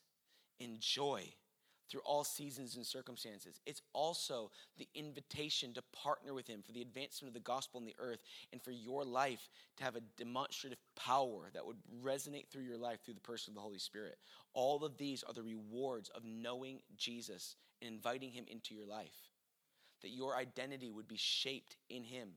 and 0.59 0.81
joy 0.81 1.29
through 1.89 2.01
all 2.01 2.23
seasons 2.23 2.75
and 2.75 2.85
circumstances. 2.85 3.59
It's 3.65 3.81
also 3.93 4.51
the 4.77 4.87
invitation 4.95 5.73
to 5.73 5.83
partner 5.93 6.33
with 6.33 6.47
Him 6.47 6.63
for 6.65 6.71
the 6.71 6.81
advancement 6.81 7.29
of 7.29 7.33
the 7.33 7.39
gospel 7.39 7.79
in 7.79 7.85
the 7.85 7.95
earth 7.99 8.19
and 8.51 8.61
for 8.61 8.71
your 8.71 9.03
life 9.03 9.49
to 9.77 9.83
have 9.83 9.95
a 9.95 10.01
demonstrative 10.17 10.79
power 10.95 11.49
that 11.53 11.65
would 11.65 11.77
resonate 12.03 12.47
through 12.49 12.63
your 12.63 12.77
life 12.77 12.99
through 13.03 13.13
the 13.13 13.19
person 13.19 13.51
of 13.51 13.55
the 13.55 13.61
Holy 13.61 13.79
Spirit. 13.79 14.17
All 14.53 14.83
of 14.83 14.97
these 14.97 15.23
are 15.23 15.33
the 15.33 15.43
rewards 15.43 16.09
of 16.09 16.23
knowing 16.25 16.79
Jesus 16.97 17.55
and 17.81 17.93
inviting 17.93 18.31
Him 18.31 18.45
into 18.47 18.73
your 18.73 18.87
life. 18.87 19.29
That 20.01 20.09
your 20.09 20.35
identity 20.35 20.91
would 20.91 21.07
be 21.07 21.17
shaped 21.17 21.77
in 21.89 22.03
Him. 22.03 22.29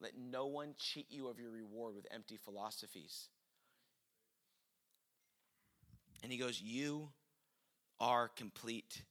Let 0.00 0.12
no 0.16 0.46
one 0.46 0.74
cheat 0.78 1.06
you 1.10 1.28
of 1.28 1.38
your 1.38 1.50
reward 1.50 1.94
with 1.94 2.06
empty 2.10 2.36
philosophies. 2.36 3.28
And 6.22 6.30
he 6.30 6.38
goes, 6.38 6.60
You 6.60 7.10
are 8.00 8.28
complete 8.28 9.02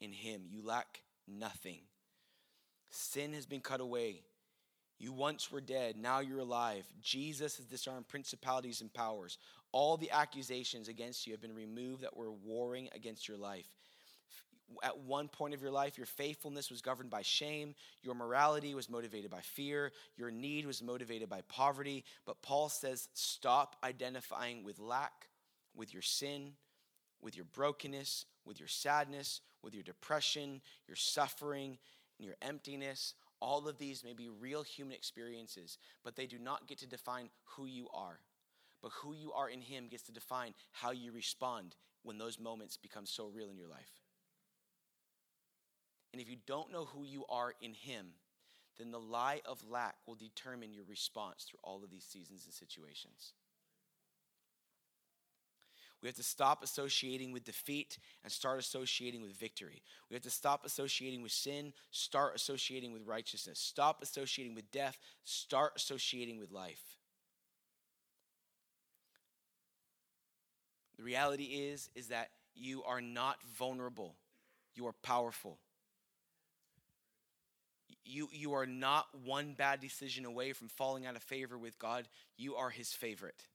in 0.00 0.12
Him. 0.12 0.42
You 0.48 0.64
lack 0.64 1.02
nothing. 1.28 1.80
Sin 2.90 3.32
has 3.32 3.46
been 3.46 3.60
cut 3.60 3.80
away. 3.80 4.22
You 4.98 5.12
once 5.12 5.50
were 5.50 5.60
dead, 5.60 5.96
now 5.96 6.20
you're 6.20 6.38
alive. 6.38 6.86
Jesus 7.02 7.56
has 7.56 7.66
disarmed 7.66 8.08
principalities 8.08 8.80
and 8.80 8.92
powers. 8.92 9.38
All 9.72 9.96
the 9.96 10.10
accusations 10.12 10.88
against 10.88 11.26
you 11.26 11.32
have 11.32 11.42
been 11.42 11.54
removed 11.54 12.02
that 12.02 12.16
were 12.16 12.30
warring 12.30 12.88
against 12.94 13.26
your 13.26 13.36
life. 13.36 13.68
At 14.82 15.00
one 15.00 15.28
point 15.28 15.52
of 15.52 15.60
your 15.60 15.72
life, 15.72 15.98
your 15.98 16.06
faithfulness 16.06 16.70
was 16.70 16.80
governed 16.80 17.10
by 17.10 17.22
shame. 17.22 17.74
Your 18.02 18.14
morality 18.14 18.74
was 18.74 18.88
motivated 18.88 19.30
by 19.30 19.40
fear. 19.40 19.92
Your 20.16 20.30
need 20.30 20.64
was 20.64 20.82
motivated 20.82 21.28
by 21.28 21.42
poverty. 21.48 22.04
But 22.24 22.40
Paul 22.40 22.68
says, 22.68 23.08
stop 23.12 23.76
identifying 23.84 24.64
with 24.64 24.78
lack, 24.78 25.28
with 25.76 25.92
your 25.92 26.02
sin, 26.02 26.52
with 27.24 27.34
your 27.34 27.46
brokenness, 27.46 28.26
with 28.44 28.60
your 28.60 28.68
sadness, 28.68 29.40
with 29.62 29.74
your 29.74 29.82
depression, 29.82 30.60
your 30.86 30.96
suffering, 30.96 31.78
and 32.18 32.26
your 32.26 32.36
emptiness. 32.42 33.14
All 33.40 33.66
of 33.66 33.78
these 33.78 34.04
may 34.04 34.12
be 34.12 34.28
real 34.28 34.62
human 34.62 34.94
experiences, 34.94 35.78
but 36.04 36.14
they 36.14 36.26
do 36.26 36.38
not 36.38 36.68
get 36.68 36.78
to 36.78 36.86
define 36.86 37.30
who 37.56 37.64
you 37.64 37.88
are. 37.94 38.20
But 38.82 38.92
who 39.02 39.14
you 39.14 39.32
are 39.32 39.48
in 39.48 39.62
Him 39.62 39.88
gets 39.88 40.04
to 40.04 40.12
define 40.12 40.52
how 40.70 40.90
you 40.90 41.10
respond 41.12 41.74
when 42.02 42.18
those 42.18 42.38
moments 42.38 42.76
become 42.76 43.06
so 43.06 43.28
real 43.28 43.48
in 43.48 43.56
your 43.56 43.68
life. 43.68 44.02
And 46.12 46.20
if 46.20 46.28
you 46.28 46.36
don't 46.46 46.70
know 46.70 46.84
who 46.84 47.04
you 47.04 47.24
are 47.30 47.54
in 47.62 47.72
Him, 47.72 48.08
then 48.78 48.90
the 48.90 49.00
lie 49.00 49.40
of 49.46 49.64
lack 49.68 49.96
will 50.06 50.14
determine 50.14 50.74
your 50.74 50.84
response 50.84 51.44
through 51.44 51.60
all 51.64 51.82
of 51.82 51.90
these 51.90 52.04
seasons 52.04 52.44
and 52.44 52.52
situations. 52.52 53.32
We 56.04 56.08
have 56.08 56.16
to 56.16 56.22
stop 56.22 56.62
associating 56.62 57.32
with 57.32 57.44
defeat 57.44 57.96
and 58.22 58.30
start 58.30 58.58
associating 58.58 59.22
with 59.22 59.32
victory. 59.32 59.82
We 60.10 60.14
have 60.14 60.22
to 60.24 60.30
stop 60.30 60.66
associating 60.66 61.22
with 61.22 61.32
sin, 61.32 61.72
start 61.90 62.36
associating 62.36 62.92
with 62.92 63.06
righteousness. 63.06 63.58
Stop 63.58 64.02
associating 64.02 64.54
with 64.54 64.70
death, 64.70 64.98
start 65.24 65.72
associating 65.76 66.38
with 66.38 66.52
life. 66.52 66.98
The 70.98 71.04
reality 71.04 71.44
is 71.44 71.88
is 71.94 72.08
that 72.08 72.28
you 72.54 72.82
are 72.84 73.00
not 73.00 73.38
vulnerable. 73.56 74.14
You 74.74 74.86
are 74.88 74.94
powerful. 75.02 75.56
You, 78.04 78.28
you 78.30 78.52
are 78.52 78.66
not 78.66 79.06
one 79.24 79.54
bad 79.54 79.80
decision 79.80 80.26
away 80.26 80.52
from 80.52 80.68
falling 80.68 81.06
out 81.06 81.16
of 81.16 81.22
favor 81.22 81.56
with 81.56 81.78
God. 81.78 82.08
You 82.36 82.56
are 82.56 82.68
his 82.68 82.92
favorite. 82.92 83.46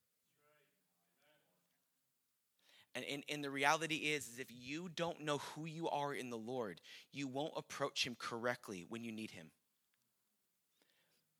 And, 2.99 3.07
and, 3.09 3.23
and 3.29 3.43
the 3.43 3.49
reality 3.49 3.95
is, 3.95 4.27
is 4.27 4.39
if 4.39 4.49
you 4.49 4.89
don't 4.93 5.21
know 5.21 5.37
who 5.37 5.65
you 5.65 5.87
are 5.87 6.13
in 6.13 6.29
the 6.29 6.37
Lord, 6.37 6.81
you 7.13 7.29
won't 7.29 7.53
approach 7.55 8.05
him 8.05 8.17
correctly 8.19 8.85
when 8.89 9.05
you 9.05 9.11
need 9.13 9.31
him. 9.31 9.51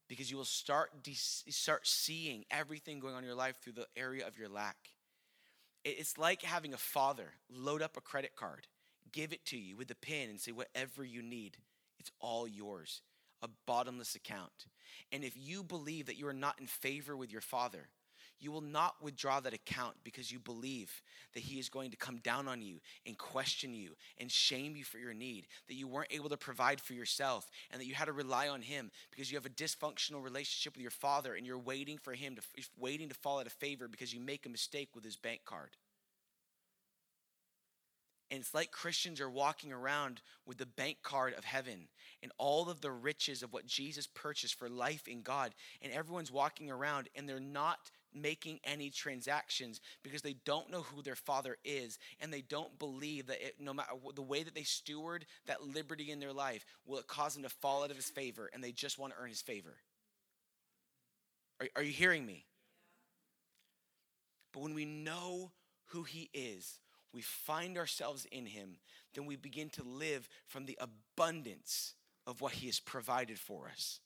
Because 0.08 0.32
you 0.32 0.38
will 0.38 0.46
start, 0.46 1.04
de- 1.04 1.14
start 1.16 1.86
seeing 1.86 2.46
everything 2.50 3.02
going 3.02 3.14
on 3.14 3.24
in 3.24 3.28
your 3.28 3.36
life 3.36 3.58
through 3.62 3.74
the 3.74 3.88
area 3.98 4.26
of 4.26 4.38
your 4.38 4.48
lack. 4.48 4.78
It's 5.84 6.18
like 6.18 6.44
having 6.44 6.74
a 6.74 6.78
father 6.78 7.34
load 7.52 7.82
up 7.82 7.98
a 7.98 8.02
credit 8.02 8.38
card, 8.38 8.68
give 9.12 9.34
it 9.34 9.46
to 9.48 9.58
you 9.58 9.76
with 9.76 9.92
a 9.92 9.96
pin, 9.96 10.30
and 10.30 10.40
say, 10.40 10.54
whatever 10.54 11.04
you 11.04 11.22
need, 11.22 11.58
it's 12.00 12.12
all 12.22 12.48
yours. 12.48 13.02
A 13.42 13.50
bottomless 13.66 14.16
account. 14.16 14.68
And 15.12 15.26
if 15.26 15.34
you 15.36 15.64
believe 15.64 16.06
that 16.06 16.18
you 16.18 16.28
are 16.28 16.34
not 16.34 16.60
in 16.60 16.68
favor 16.68 17.18
with 17.18 17.34
your 17.34 17.42
father, 17.42 17.90
you 18.40 18.52
will 18.52 18.62
not 18.62 18.96
withdraw 19.02 19.40
that 19.40 19.54
account 19.54 19.96
because 20.04 20.32
you 20.32 20.40
believe 20.40 21.02
that 21.34 21.44
He 21.44 21.60
is 21.60 21.70
going 21.70 21.92
to 21.92 21.98
come 21.98 22.18
down 22.18 22.48
on 22.48 22.62
you 22.62 22.80
and 23.06 23.18
question 23.18 23.74
you 23.74 23.96
and 24.18 24.32
shame 24.32 24.76
you 24.76 24.84
for 24.84 24.98
your 24.98 25.14
need, 25.14 25.48
that 25.68 25.76
you 25.76 25.88
weren't 25.88 26.12
able 26.12 26.30
to 26.30 26.38
provide 26.38 26.80
for 26.80 26.94
yourself, 26.94 27.50
and 27.72 27.80
that 27.80 27.86
you 27.86 27.94
had 27.94 28.06
to 28.06 28.14
rely 28.14 28.48
on 28.48 28.62
Him 28.62 28.92
because 29.12 29.32
you 29.32 29.38
have 29.38 29.46
a 29.46 29.50
dysfunctional 29.50 30.24
relationship 30.24 30.74
with 30.74 30.82
your 30.82 30.92
Father 30.92 31.36
and 31.36 31.46
you're 31.46 31.58
waiting 31.58 31.98
for 31.98 32.14
Him 32.14 32.36
to 32.36 32.42
waiting 32.78 33.10
to 33.10 33.16
fall 33.16 33.40
out 33.40 33.46
of 33.46 33.54
favor 33.54 33.88
because 33.88 34.14
you 34.14 34.20
make 34.20 34.46
a 34.46 34.50
mistake 34.50 34.90
with 34.96 35.04
His 35.04 35.16
bank 35.16 35.42
card. 35.46 35.72
And 38.32 38.42
it's 38.42 38.54
like 38.54 38.72
Christians 38.72 39.20
are 39.20 39.30
walking 39.30 39.74
around 39.74 40.22
with 40.46 40.60
the 40.60 40.66
bank 40.66 40.98
card 41.02 41.34
of 41.34 41.46
heaven 41.46 41.88
and 42.22 42.32
all 42.38 42.70
of 42.70 42.82
the 42.82 42.92
riches 42.92 43.42
of 43.42 43.54
what 43.54 43.66
Jesus 43.66 44.06
purchased 44.06 44.54
for 44.54 44.70
life 44.70 45.08
in 45.08 45.24
God. 45.24 45.56
And 45.82 45.92
everyone's 45.92 46.32
walking 46.32 46.70
around 46.70 47.10
and 47.16 47.28
they're 47.28 47.40
not 47.40 47.90
making 48.14 48.60
any 48.64 48.90
transactions 48.90 49.82
because 50.04 50.22
they 50.22 50.36
don't 50.46 50.72
know 50.72 50.82
who 50.82 51.02
their 51.02 51.16
father 51.16 51.58
is 51.64 52.00
and 52.20 52.34
they 52.34 52.42
don't 52.42 52.78
believe 52.80 53.28
that 53.28 53.42
it, 53.42 53.56
no 53.60 53.74
matter 53.74 53.90
the 54.16 54.22
way 54.22 54.44
that 54.44 54.56
they 54.56 54.64
steward 54.64 55.26
that 55.46 55.64
liberty 55.64 56.12
in 56.12 56.20
their 56.20 56.34
life 56.34 56.66
will 56.86 57.00
it 57.00 57.08
cause 57.08 57.34
them 57.34 57.44
to 57.44 57.50
fall 57.50 57.84
out 57.84 57.92
of 57.92 57.96
his 57.96 58.10
favor 58.10 58.50
and 58.54 58.64
they 58.64 58.72
just 58.72 58.98
want 58.98 59.14
to 59.14 59.20
earn 59.22 59.30
his 59.30 59.42
favor? 59.42 59.78
Are, 61.62 61.68
are 61.78 61.84
you 61.84 61.92
hearing 61.92 62.26
me? 62.26 62.46
But 64.54 64.64
when 64.64 64.74
we 64.74 64.86
know 64.86 65.52
who 65.88 66.04
he 66.04 66.30
is 66.34 66.80
we 67.14 67.22
find 67.22 67.78
ourselves 67.78 68.26
in 68.32 68.46
him 68.46 68.78
then 69.14 69.26
we 69.26 69.36
begin 69.36 69.70
to 69.72 69.84
live 69.84 70.30
from 70.48 70.66
the 70.66 70.78
abundance 70.80 71.96
of 72.28 72.42
what 72.42 72.54
he 72.54 72.68
has 72.68 72.80
provided 72.80 73.40
for 73.40 73.70
us. 73.70 74.00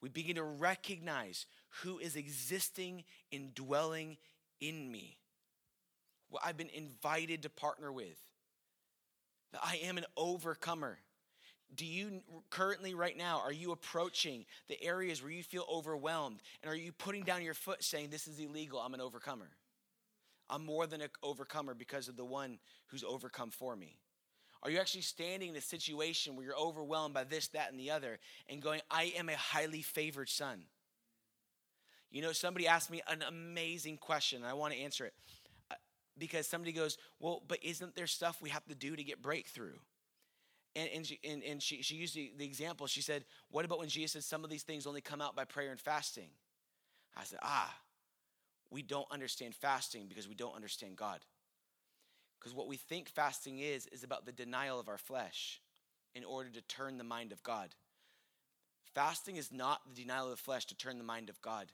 We 0.00 0.08
begin 0.08 0.36
to 0.36 0.42
recognize 0.42 1.46
who 1.82 1.98
is 1.98 2.16
existing 2.16 3.04
and 3.32 3.54
dwelling 3.54 4.16
in 4.60 4.90
me. 4.90 5.16
What 6.28 6.42
I've 6.44 6.56
been 6.56 6.70
invited 6.72 7.42
to 7.42 7.50
partner 7.50 7.92
with. 7.92 8.18
That 9.52 9.62
I 9.64 9.80
am 9.82 9.98
an 9.98 10.04
overcomer. 10.16 10.98
Do 11.74 11.86
you 11.86 12.20
currently, 12.50 12.94
right 12.94 13.16
now, 13.16 13.40
are 13.44 13.52
you 13.52 13.72
approaching 13.72 14.44
the 14.68 14.82
areas 14.82 15.22
where 15.22 15.30
you 15.30 15.42
feel 15.42 15.64
overwhelmed? 15.70 16.40
And 16.62 16.72
are 16.72 16.76
you 16.76 16.92
putting 16.92 17.22
down 17.22 17.42
your 17.42 17.54
foot 17.54 17.82
saying, 17.82 18.10
This 18.10 18.26
is 18.26 18.38
illegal, 18.38 18.80
I'm 18.80 18.94
an 18.94 19.00
overcomer? 19.00 19.48
I'm 20.48 20.64
more 20.64 20.86
than 20.86 21.00
an 21.00 21.10
overcomer 21.22 21.74
because 21.74 22.08
of 22.08 22.16
the 22.16 22.24
one 22.24 22.58
who's 22.88 23.04
overcome 23.04 23.50
for 23.50 23.76
me. 23.76 23.98
Are 24.62 24.70
you 24.70 24.78
actually 24.78 25.02
standing 25.02 25.50
in 25.50 25.56
a 25.56 25.60
situation 25.60 26.36
where 26.36 26.44
you're 26.44 26.58
overwhelmed 26.58 27.14
by 27.14 27.24
this, 27.24 27.48
that, 27.48 27.70
and 27.70 27.80
the 27.80 27.92
other 27.92 28.18
and 28.48 28.60
going, 28.60 28.80
I 28.90 29.14
am 29.16 29.28
a 29.28 29.36
highly 29.36 29.82
favored 29.82 30.28
son? 30.28 30.64
You 32.10 32.22
know, 32.22 32.32
somebody 32.32 32.66
asked 32.66 32.90
me 32.90 33.02
an 33.08 33.22
amazing 33.22 33.98
question, 33.98 34.42
and 34.42 34.50
I 34.50 34.54
want 34.54 34.74
to 34.74 34.80
answer 34.80 35.06
it. 35.06 35.14
Uh, 35.70 35.76
because 36.18 36.46
somebody 36.46 36.72
goes, 36.72 36.98
Well, 37.20 37.42
but 37.46 37.58
isn't 37.62 37.94
there 37.94 38.06
stuff 38.06 38.42
we 38.42 38.50
have 38.50 38.66
to 38.66 38.74
do 38.74 38.96
to 38.96 39.04
get 39.04 39.22
breakthrough? 39.22 39.76
And, 40.76 40.88
and, 40.94 41.06
she, 41.06 41.18
and, 41.24 41.42
and 41.42 41.60
she, 41.62 41.82
she 41.82 41.96
used 41.96 42.14
the, 42.14 42.32
the 42.36 42.44
example. 42.44 42.86
She 42.86 43.02
said, 43.02 43.24
What 43.50 43.64
about 43.64 43.78
when 43.78 43.88
Jesus 43.88 44.12
said 44.12 44.24
some 44.24 44.44
of 44.44 44.50
these 44.50 44.62
things 44.62 44.86
only 44.86 45.00
come 45.00 45.20
out 45.20 45.36
by 45.36 45.44
prayer 45.44 45.70
and 45.70 45.80
fasting? 45.80 46.30
I 47.16 47.24
said, 47.24 47.38
Ah, 47.42 47.74
we 48.70 48.82
don't 48.82 49.10
understand 49.10 49.54
fasting 49.54 50.06
because 50.08 50.28
we 50.28 50.34
don't 50.34 50.54
understand 50.54 50.96
God. 50.96 51.20
Because 52.38 52.54
what 52.54 52.68
we 52.68 52.76
think 52.76 53.08
fasting 53.08 53.58
is, 53.58 53.86
is 53.88 54.02
about 54.02 54.24
the 54.24 54.32
denial 54.32 54.80
of 54.80 54.88
our 54.88 54.98
flesh 54.98 55.60
in 56.14 56.24
order 56.24 56.48
to 56.50 56.62
turn 56.62 56.98
the 56.98 57.04
mind 57.04 57.32
of 57.32 57.42
God. 57.42 57.74
Fasting 58.94 59.36
is 59.36 59.52
not 59.52 59.80
the 59.88 60.02
denial 60.02 60.24
of 60.24 60.30
the 60.30 60.36
flesh 60.36 60.66
to 60.66 60.76
turn 60.76 60.98
the 60.98 61.04
mind 61.04 61.28
of 61.28 61.40
God. 61.42 61.70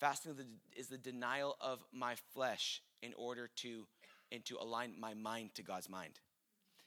Fasting 0.00 0.34
is 0.76 0.88
the 0.88 0.98
denial 0.98 1.56
of 1.60 1.82
my 1.92 2.14
flesh 2.32 2.82
in 3.02 3.12
order 3.16 3.48
to, 3.56 3.86
and 4.32 4.44
to 4.46 4.56
align 4.60 4.94
my 4.98 5.14
mind 5.14 5.54
to 5.54 5.62
God's 5.62 5.88
mind. 5.88 6.18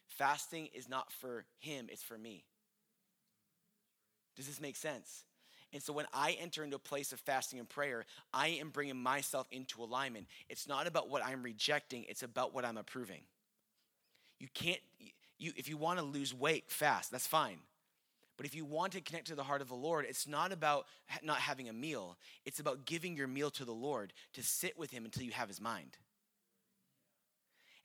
Fasting 0.08 0.70
is 0.74 0.90
not 0.90 1.12
for 1.12 1.46
him, 1.60 1.88
it's 1.92 2.04
for 2.04 2.18
me. 2.18 2.44
Does 4.36 4.48
this 4.48 4.62
make 4.62 4.76
sense? 4.76 5.24
And 5.74 5.84
so 5.84 5.92
when 5.92 6.06
I 6.14 6.38
enter 6.40 6.64
into 6.64 6.78
a 6.78 6.80
place 6.80 7.12
of 7.12 7.20
fasting 7.20 7.60
and 7.60 7.68
prayer, 7.68 8.06
I 8.34 8.48
am 8.50 8.70
bringing 8.70 8.96
myself 8.96 9.48
into 9.52 9.84
alignment. 9.84 10.28
It's 10.48 10.68
not 10.68 10.88
about 10.88 11.10
what 11.10 11.26
I'm 11.26 11.44
rejecting, 11.44 12.06
it's 12.08 12.24
about 12.24 12.54
what 12.54 12.66
I'm 12.66 12.78
approving. 12.78 13.22
You 14.40 14.48
can't, 14.54 14.80
you, 15.38 15.52
if 15.56 15.68
you 15.68 15.78
want 15.78 16.00
to 16.00 16.06
lose 16.06 16.34
weight 16.34 16.72
fast, 16.72 17.12
that's 17.12 17.28
fine. 17.28 17.58
But 18.38 18.46
if 18.46 18.56
you 18.56 18.64
want 18.64 18.94
to 18.94 19.02
connect 19.02 19.28
to 19.28 19.36
the 19.36 19.44
heart 19.44 19.62
of 19.62 19.68
the 19.68 19.76
Lord, 19.76 20.06
it's 20.08 20.28
not 20.28 20.52
about 20.52 20.86
not 21.24 21.40
having 21.40 21.68
a 21.68 21.74
meal. 21.74 22.18
It's 22.46 22.60
about 22.60 22.86
giving 22.86 23.18
your 23.18 23.28
meal 23.28 23.50
to 23.52 23.66
the 23.66 23.74
Lord 23.74 24.14
to 24.34 24.44
sit 24.44 24.78
with 24.78 24.92
Him 24.92 25.06
until 25.06 25.24
you 25.24 25.32
have 25.32 25.48
His 25.48 25.60
mind. 25.60 25.98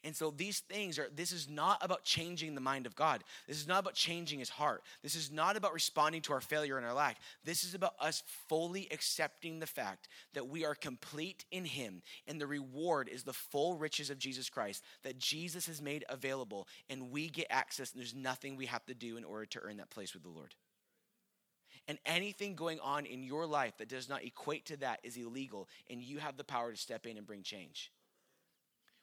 And 0.05 0.17
so 0.17 0.31
these 0.31 0.61
things 0.61 0.99
are, 0.99 1.09
this 1.15 1.31
is 1.31 1.49
not 1.49 1.79
about 1.81 2.03
changing 2.03 2.55
the 2.55 2.61
mind 2.61 2.87
of 2.87 2.97
God. 2.97 3.23
This 3.47 3.61
is 3.61 3.69
not 3.69 3.79
about 3.79 3.95
changing 3.95 4.41
his 4.41 4.49
heart. 4.49 4.83
This 5.03 5.15
is 5.15 5.31
not 5.31 5.57
about 5.57 5.73
responding 5.73 6.23
to 6.23 6.33
our 6.33 6.41
failure 6.41 6.77
and 6.77 6.85
our 6.85 6.93
lack. 6.93 7.19
This 7.45 7.63
is 7.63 7.75
about 7.75 7.95
us 8.01 8.25
fully 8.49 8.89
accepting 8.91 9.61
the 9.61 9.67
fact 9.67 10.09
that 10.35 10.49
we 10.49 10.65
are 10.65 10.75
complete 10.75 11.45
in 11.53 11.65
him 11.65 12.03
and 12.27 12.41
the 12.41 12.47
reward 12.49 13.09
is 13.09 13.23
the 13.23 13.33
full 13.33 13.77
riches 13.77 14.11
of 14.11 14.19
Jesus 14.19 14.51
Christ 14.51 14.83
that 15.05 15.19
Jesus 15.19 15.67
has 15.67 15.81
made 15.81 16.05
available 16.09 16.67
and 16.91 17.13
we 17.13 17.29
get 17.29 17.47
access 17.49 17.93
and 17.93 18.01
there's 18.01 18.15
nothing 18.15 18.57
we 18.57 18.67
have 18.67 18.85
to 18.87 18.95
do 18.95 19.17
in 19.17 19.25
order 19.25 19.47
to 19.47 19.61
earn 19.61 19.77
that 19.77 19.91
place 19.91 20.15
with 20.15 20.25
the 20.25 20.29
Lord. 20.29 20.55
And 21.87 21.99
anything 22.07 22.55
going 22.57 22.81
on 22.81 23.07
in 23.07 23.23
your 23.23 23.47
life 23.47 23.77
that 23.79 23.89
does 23.89 24.09
not 24.09 24.25
equate 24.25 24.67
to 24.67 24.77
that 24.79 24.99
is 25.05 25.17
illegal 25.17 25.69
and 25.89 26.03
you 26.03 26.19
have 26.19 26.37
the 26.37 26.45
power 26.45 26.73
to 26.73 26.77
step 26.77 27.07
in 27.07 27.17
and 27.17 27.27
bring 27.27 27.43
change. 27.43 27.93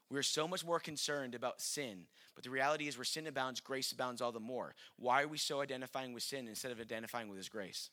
We're 0.10 0.24
so 0.24 0.48
much 0.48 0.66
more 0.66 0.80
concerned 0.80 1.36
about 1.36 1.62
sin. 1.62 2.06
But 2.36 2.44
the 2.44 2.50
reality 2.50 2.88
is, 2.88 2.98
where 2.98 3.06
sin 3.06 3.28
abounds, 3.28 3.60
grace 3.60 3.92
abounds 3.92 4.22
all 4.22 4.32
the 4.32 4.40
more. 4.40 4.74
Why 4.98 5.24
are 5.24 5.28
we 5.28 5.38
so 5.38 5.62
identifying 5.62 6.14
with 6.14 6.24
sin 6.24 6.48
instead 6.48 6.72
of 6.72 6.80
identifying 6.80 7.30
with 7.30 7.38
His 7.38 7.50
grace? 7.50 7.90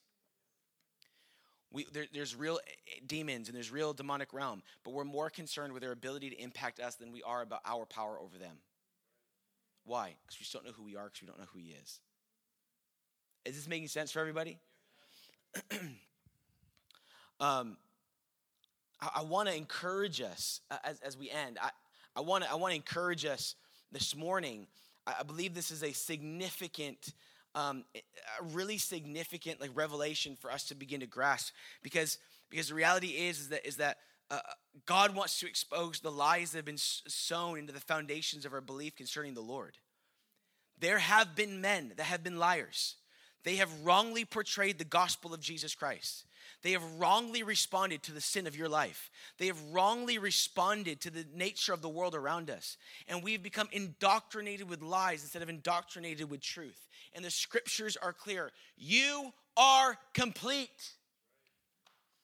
We, 1.72 1.86
there, 1.92 2.06
there's 2.12 2.34
real 2.34 2.58
eh, 2.66 3.00
demons 3.06 3.48
and 3.48 3.56
there's 3.56 3.70
real 3.70 3.92
demonic 3.92 4.32
realm, 4.32 4.62
but 4.84 4.94
we're 4.94 5.04
more 5.04 5.28
concerned 5.28 5.72
with 5.72 5.82
their 5.82 5.92
ability 5.92 6.30
to 6.30 6.40
impact 6.40 6.80
us 6.80 6.94
than 6.94 7.12
we 7.12 7.22
are 7.22 7.42
about 7.42 7.60
our 7.66 7.84
power 7.84 8.18
over 8.18 8.38
them. 8.38 8.56
Why? 9.84 10.14
Because 10.22 10.38
we 10.38 10.44
just 10.44 10.52
don't 10.52 10.64
know 10.64 10.72
who 10.72 10.84
we 10.84 10.96
are, 10.96 11.04
because 11.04 11.22
we 11.22 11.28
don't 11.28 11.38
know 11.38 11.46
who 11.52 11.58
He 11.58 11.74
is. 11.82 12.00
Is 13.44 13.56
this 13.56 13.68
making 13.68 13.88
sense 13.88 14.10
for 14.10 14.20
everybody? 14.20 14.58
um, 17.40 17.76
I, 19.00 19.10
I 19.16 19.22
want 19.22 19.48
to 19.48 19.54
encourage 19.54 20.20
us 20.20 20.60
uh, 20.70 20.78
as, 20.84 20.98
as 21.00 21.16
we 21.16 21.30
end. 21.30 21.58
I, 21.60 21.70
I 22.16 22.22
want 22.22 22.44
to 22.44 22.50
I 22.50 22.54
want 22.54 22.72
to 22.72 22.76
encourage 22.76 23.26
us 23.26 23.54
this 23.92 24.16
morning. 24.16 24.66
I 25.06 25.22
believe 25.22 25.54
this 25.54 25.70
is 25.70 25.84
a 25.84 25.92
significant, 25.92 27.12
um, 27.54 27.84
a 27.94 28.42
really 28.42 28.78
significant 28.78 29.60
like 29.60 29.70
revelation 29.74 30.34
for 30.40 30.50
us 30.50 30.64
to 30.68 30.74
begin 30.74 31.00
to 31.00 31.06
grasp 31.06 31.52
because 31.82 32.18
because 32.50 32.68
the 32.68 32.74
reality 32.74 33.08
is 33.08 33.40
is 33.40 33.48
that 33.50 33.66
is 33.66 33.76
that 33.76 33.98
uh, 34.30 34.38
God 34.86 35.14
wants 35.14 35.38
to 35.40 35.46
expose 35.46 36.00
the 36.00 36.10
lies 36.10 36.52
that 36.52 36.58
have 36.58 36.64
been 36.64 36.78
sown 36.78 37.58
into 37.58 37.72
the 37.72 37.80
foundations 37.80 38.46
of 38.46 38.52
our 38.52 38.62
belief 38.62 38.96
concerning 38.96 39.34
the 39.34 39.42
Lord. 39.42 39.76
There 40.78 40.98
have 40.98 41.36
been 41.36 41.60
men 41.60 41.92
that 41.96 42.04
have 42.04 42.24
been 42.24 42.38
liars. 42.38 42.96
They 43.44 43.56
have 43.56 43.84
wrongly 43.84 44.24
portrayed 44.24 44.78
the 44.78 44.84
gospel 44.84 45.32
of 45.32 45.40
Jesus 45.40 45.74
Christ. 45.74 46.24
They 46.66 46.72
have 46.72 46.98
wrongly 46.98 47.44
responded 47.44 48.02
to 48.02 48.12
the 48.12 48.20
sin 48.20 48.48
of 48.48 48.56
your 48.56 48.68
life. 48.68 49.08
They 49.38 49.46
have 49.46 49.62
wrongly 49.70 50.18
responded 50.18 51.00
to 51.02 51.10
the 51.10 51.24
nature 51.32 51.72
of 51.72 51.80
the 51.80 51.88
world 51.88 52.16
around 52.16 52.50
us. 52.50 52.76
And 53.06 53.22
we've 53.22 53.40
become 53.40 53.68
indoctrinated 53.70 54.68
with 54.68 54.82
lies 54.82 55.22
instead 55.22 55.42
of 55.42 55.48
indoctrinated 55.48 56.28
with 56.28 56.40
truth. 56.40 56.88
And 57.14 57.24
the 57.24 57.30
scriptures 57.30 57.96
are 57.96 58.12
clear 58.12 58.50
you 58.76 59.32
are 59.56 59.96
complete. 60.12 60.90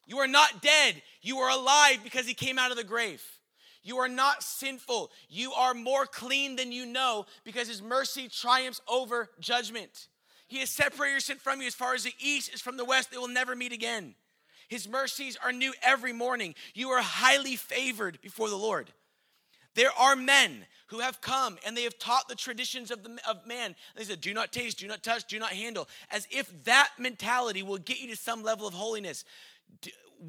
You 0.09 0.19
are 0.19 0.27
not 0.27 0.61
dead. 0.61 1.01
You 1.21 1.39
are 1.39 1.51
alive 1.51 2.01
because 2.03 2.27
he 2.27 2.35
came 2.35 2.59
out 2.59 2.73
of 2.73 2.77
the 2.77 2.83
grave. 2.83 3.23
You 3.85 3.99
are 3.99 4.09
not 4.09 4.43
sinful. 4.43 5.13
You 5.29 5.53
are 5.53 5.73
more 5.73 6.05
clean 6.05 6.57
than 6.57 6.73
you 6.73 6.85
know 6.85 7.27
because 7.45 7.69
his 7.69 7.81
mercy 7.81 8.29
triumphs 8.29 8.81
over 8.89 9.31
judgment. 9.39 10.09
He 10.49 10.59
has 10.59 10.71
separated 10.71 11.13
your 11.13 11.21
sin 11.21 11.37
from 11.37 11.61
you 11.61 11.69
as 11.69 11.77
far 11.77 11.95
as 11.95 12.03
the 12.03 12.15
east 12.19 12.53
is 12.53 12.61
from 12.61 12.77
the 12.77 12.85
west. 12.85 13.13
They 13.13 13.19
will 13.19 13.29
never 13.29 13.55
meet 13.55 13.71
again. 13.71 14.17
His 14.73 14.89
mercies 14.89 15.37
are 15.45 15.53
new 15.53 15.75
every 15.83 16.15
morning. 16.15 16.55
You 16.73 16.89
are 16.93 17.03
highly 17.03 17.57
favored 17.57 18.19
before 18.23 18.49
the 18.49 18.57
Lord. 18.57 18.91
There 19.75 19.91
are 19.99 20.17
men 20.17 20.65
who 20.87 21.01
have 21.01 21.21
come 21.21 21.59
and 21.67 21.77
they 21.77 21.83
have 21.83 21.99
taught 21.99 22.27
the 22.27 22.35
traditions 22.35 22.91
of, 22.91 23.03
the, 23.03 23.19
of 23.29 23.47
man. 23.47 23.75
They 23.99 24.05
said, 24.05 24.23
do 24.23 24.33
not 24.33 24.51
taste, 24.51 24.79
do 24.79 24.87
not 24.87 25.03
touch, 25.03 25.27
do 25.27 25.39
not 25.39 25.53
handle, 25.53 25.91
as 26.11 26.27
if 26.31 26.51
that 26.65 26.89
mentality 26.99 27.63
will 27.63 27.77
get 27.77 28.01
you 28.01 28.09
to 28.09 28.17
some 28.17 28.43
level 28.43 28.67
of 28.67 28.73
holiness. 28.73 29.27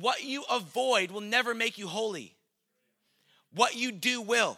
What 0.02 0.26
you 0.26 0.44
avoid 0.52 1.10
will 1.12 1.22
never 1.22 1.54
make 1.56 1.78
you 1.78 1.88
holy. 1.88 2.36
What 3.56 3.78
you 3.78 3.94
do 3.94 4.20
will. 4.20 4.58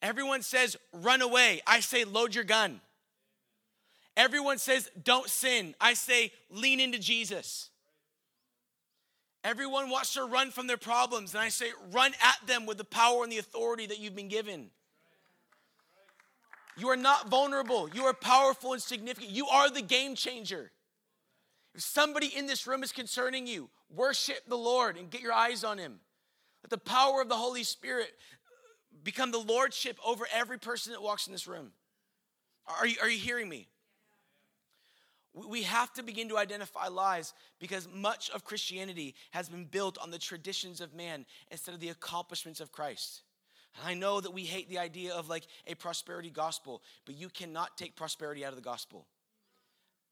Everyone 0.00 0.40
says, 0.40 0.78
run 0.94 1.20
away. 1.20 1.60
I 1.66 1.80
say, 1.80 2.04
load 2.04 2.34
your 2.34 2.44
gun. 2.44 2.80
Everyone 4.16 4.56
says, 4.56 4.90
don't 5.04 5.28
sin. 5.28 5.74
I 5.78 5.92
say, 5.92 6.32
lean 6.50 6.80
into 6.80 6.98
Jesus. 6.98 7.68
Everyone 9.44 9.90
wants 9.90 10.14
to 10.14 10.24
run 10.24 10.50
from 10.50 10.68
their 10.68 10.76
problems, 10.76 11.34
and 11.34 11.42
I 11.42 11.48
say, 11.48 11.70
run 11.90 12.12
at 12.22 12.46
them 12.46 12.64
with 12.64 12.78
the 12.78 12.84
power 12.84 13.24
and 13.24 13.32
the 13.32 13.38
authority 13.38 13.86
that 13.86 13.98
you've 13.98 14.14
been 14.14 14.28
given. 14.28 14.70
You 16.76 16.88
are 16.88 16.96
not 16.96 17.28
vulnerable. 17.28 17.90
You 17.92 18.04
are 18.04 18.14
powerful 18.14 18.72
and 18.72 18.80
significant. 18.80 19.32
You 19.32 19.48
are 19.48 19.68
the 19.68 19.82
game 19.82 20.14
changer. 20.14 20.70
If 21.74 21.82
somebody 21.82 22.26
in 22.26 22.46
this 22.46 22.66
room 22.66 22.82
is 22.82 22.92
concerning 22.92 23.46
you, 23.46 23.68
worship 23.90 24.46
the 24.46 24.56
Lord 24.56 24.96
and 24.96 25.10
get 25.10 25.20
your 25.20 25.32
eyes 25.32 25.64
on 25.64 25.78
Him. 25.78 26.00
Let 26.62 26.70
the 26.70 26.78
power 26.78 27.20
of 27.20 27.28
the 27.28 27.36
Holy 27.36 27.64
Spirit 27.64 28.12
become 29.02 29.32
the 29.32 29.38
lordship 29.38 29.98
over 30.06 30.26
every 30.32 30.58
person 30.58 30.92
that 30.92 31.02
walks 31.02 31.26
in 31.26 31.32
this 31.32 31.46
room. 31.46 31.72
Are 32.78 32.86
you, 32.86 32.96
are 33.02 33.08
you 33.08 33.18
hearing 33.18 33.48
me? 33.48 33.68
We 35.34 35.62
have 35.62 35.92
to 35.94 36.02
begin 36.02 36.28
to 36.28 36.36
identify 36.36 36.88
lies 36.88 37.32
because 37.58 37.88
much 37.92 38.30
of 38.30 38.44
Christianity 38.44 39.14
has 39.30 39.48
been 39.48 39.64
built 39.64 39.96
on 39.98 40.10
the 40.10 40.18
traditions 40.18 40.80
of 40.80 40.94
man 40.94 41.24
instead 41.50 41.74
of 41.74 41.80
the 41.80 41.88
accomplishments 41.88 42.60
of 42.60 42.70
Christ. 42.70 43.22
And 43.78 43.88
I 43.88 43.94
know 43.94 44.20
that 44.20 44.34
we 44.34 44.42
hate 44.42 44.68
the 44.68 44.78
idea 44.78 45.14
of 45.14 45.30
like 45.30 45.46
a 45.66 45.74
prosperity 45.74 46.28
gospel, 46.28 46.82
but 47.06 47.16
you 47.16 47.30
cannot 47.30 47.78
take 47.78 47.96
prosperity 47.96 48.44
out 48.44 48.50
of 48.50 48.56
the 48.56 48.62
gospel. 48.62 49.06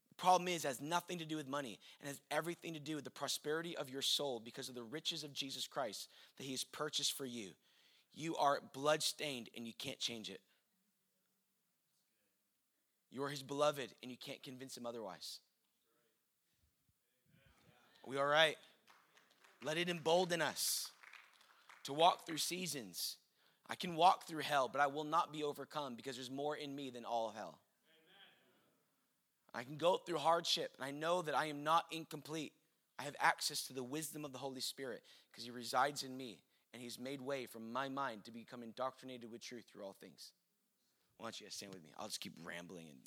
The 0.09 0.15
problem 0.23 0.49
is, 0.49 0.65
it 0.65 0.69
has 0.69 0.81
nothing 0.81 1.19
to 1.19 1.27
do 1.27 1.37
with 1.37 1.49
money 1.49 1.79
and 2.01 2.09
has 2.09 2.21
everything 2.31 2.73
to 2.75 2.81
do 2.81 2.95
with 2.95 3.05
the 3.05 3.11
prosperity 3.11 3.77
of 3.77 3.91
your 3.91 4.03
soul 4.03 4.41
because 4.43 4.71
of 4.71 4.75
the 4.75 4.83
riches 4.83 5.23
of 5.23 5.35
Jesus 5.35 5.67
Christ 5.67 6.09
that 6.39 6.45
He 6.45 6.53
has 6.53 6.65
purchased 6.65 7.17
for 7.17 7.27
you. 7.27 7.51
You 8.15 8.37
are 8.37 8.61
bloodstained 8.73 9.51
and 9.55 9.67
you 9.67 9.73
can't 9.79 9.99
change 9.99 10.31
it. 10.31 10.41
You 13.11 13.25
are 13.25 13.29
his 13.29 13.43
beloved, 13.43 13.91
and 14.03 14.11
you 14.11 14.17
can't 14.17 14.43
convince 14.43 14.77
him 14.77 14.87
otherwise. 14.87 15.41
Are 18.05 18.11
we 18.11 18.17
all 18.17 18.27
right? 18.27 18.57
Let 19.63 19.77
it 19.77 19.89
embolden 19.89 20.41
us 20.41 20.91
to 21.85 21.93
walk 21.93 22.27
through 22.27 22.39
seasons. 22.39 23.17
I 23.69 23.75
can 23.75 23.95
walk 23.95 24.27
through 24.27 24.43
hell, 24.43 24.69
but 24.69 24.81
I 24.81 24.87
will 24.87 25.05
not 25.05 25.33
be 25.33 25.43
overcome 25.43 25.95
because 25.95 26.17
there's 26.17 26.31
more 26.31 26.57
in 26.57 26.75
me 26.75 26.91
than 26.91 27.05
all 27.05 27.31
hell. 27.31 27.59
I 29.53 29.65
can 29.65 29.77
go 29.77 29.97
through 29.97 30.19
hardship, 30.19 30.73
and 30.77 30.85
I 30.85 30.93
know 30.93 31.23
that 31.23 31.37
I 31.37 31.47
am 31.47 31.65
not 31.65 31.85
incomplete. 31.91 32.53
I 32.99 33.03
have 33.03 33.17
access 33.19 33.67
to 33.67 33.73
the 33.73 33.83
wisdom 33.83 34.25
of 34.25 34.33
the 34.33 34.39
Holy 34.39 34.61
Spirit 34.61 35.03
because 35.31 35.45
He 35.45 35.51
resides 35.51 36.05
in 36.05 36.17
me, 36.17 36.39
and 36.73 36.81
He's 36.81 36.99
made 36.99 37.21
way 37.21 37.47
from 37.47 37.73
my 37.73 37.89
mind 37.89 38.25
to 38.25 38.31
become 38.31 38.63
indoctrinated 38.63 39.31
with 39.31 39.43
truth 39.43 39.65
through 39.73 39.85
all 39.85 39.97
things. 40.01 40.33
Why 41.21 41.27
don't 41.27 41.39
you 41.39 41.47
guys 41.47 41.55
stand 41.55 41.75
with 41.75 41.83
me? 41.83 41.91
I'll 41.99 42.07
just 42.07 42.21
keep 42.21 42.33
rambling 42.43 42.87
and. 42.89 42.99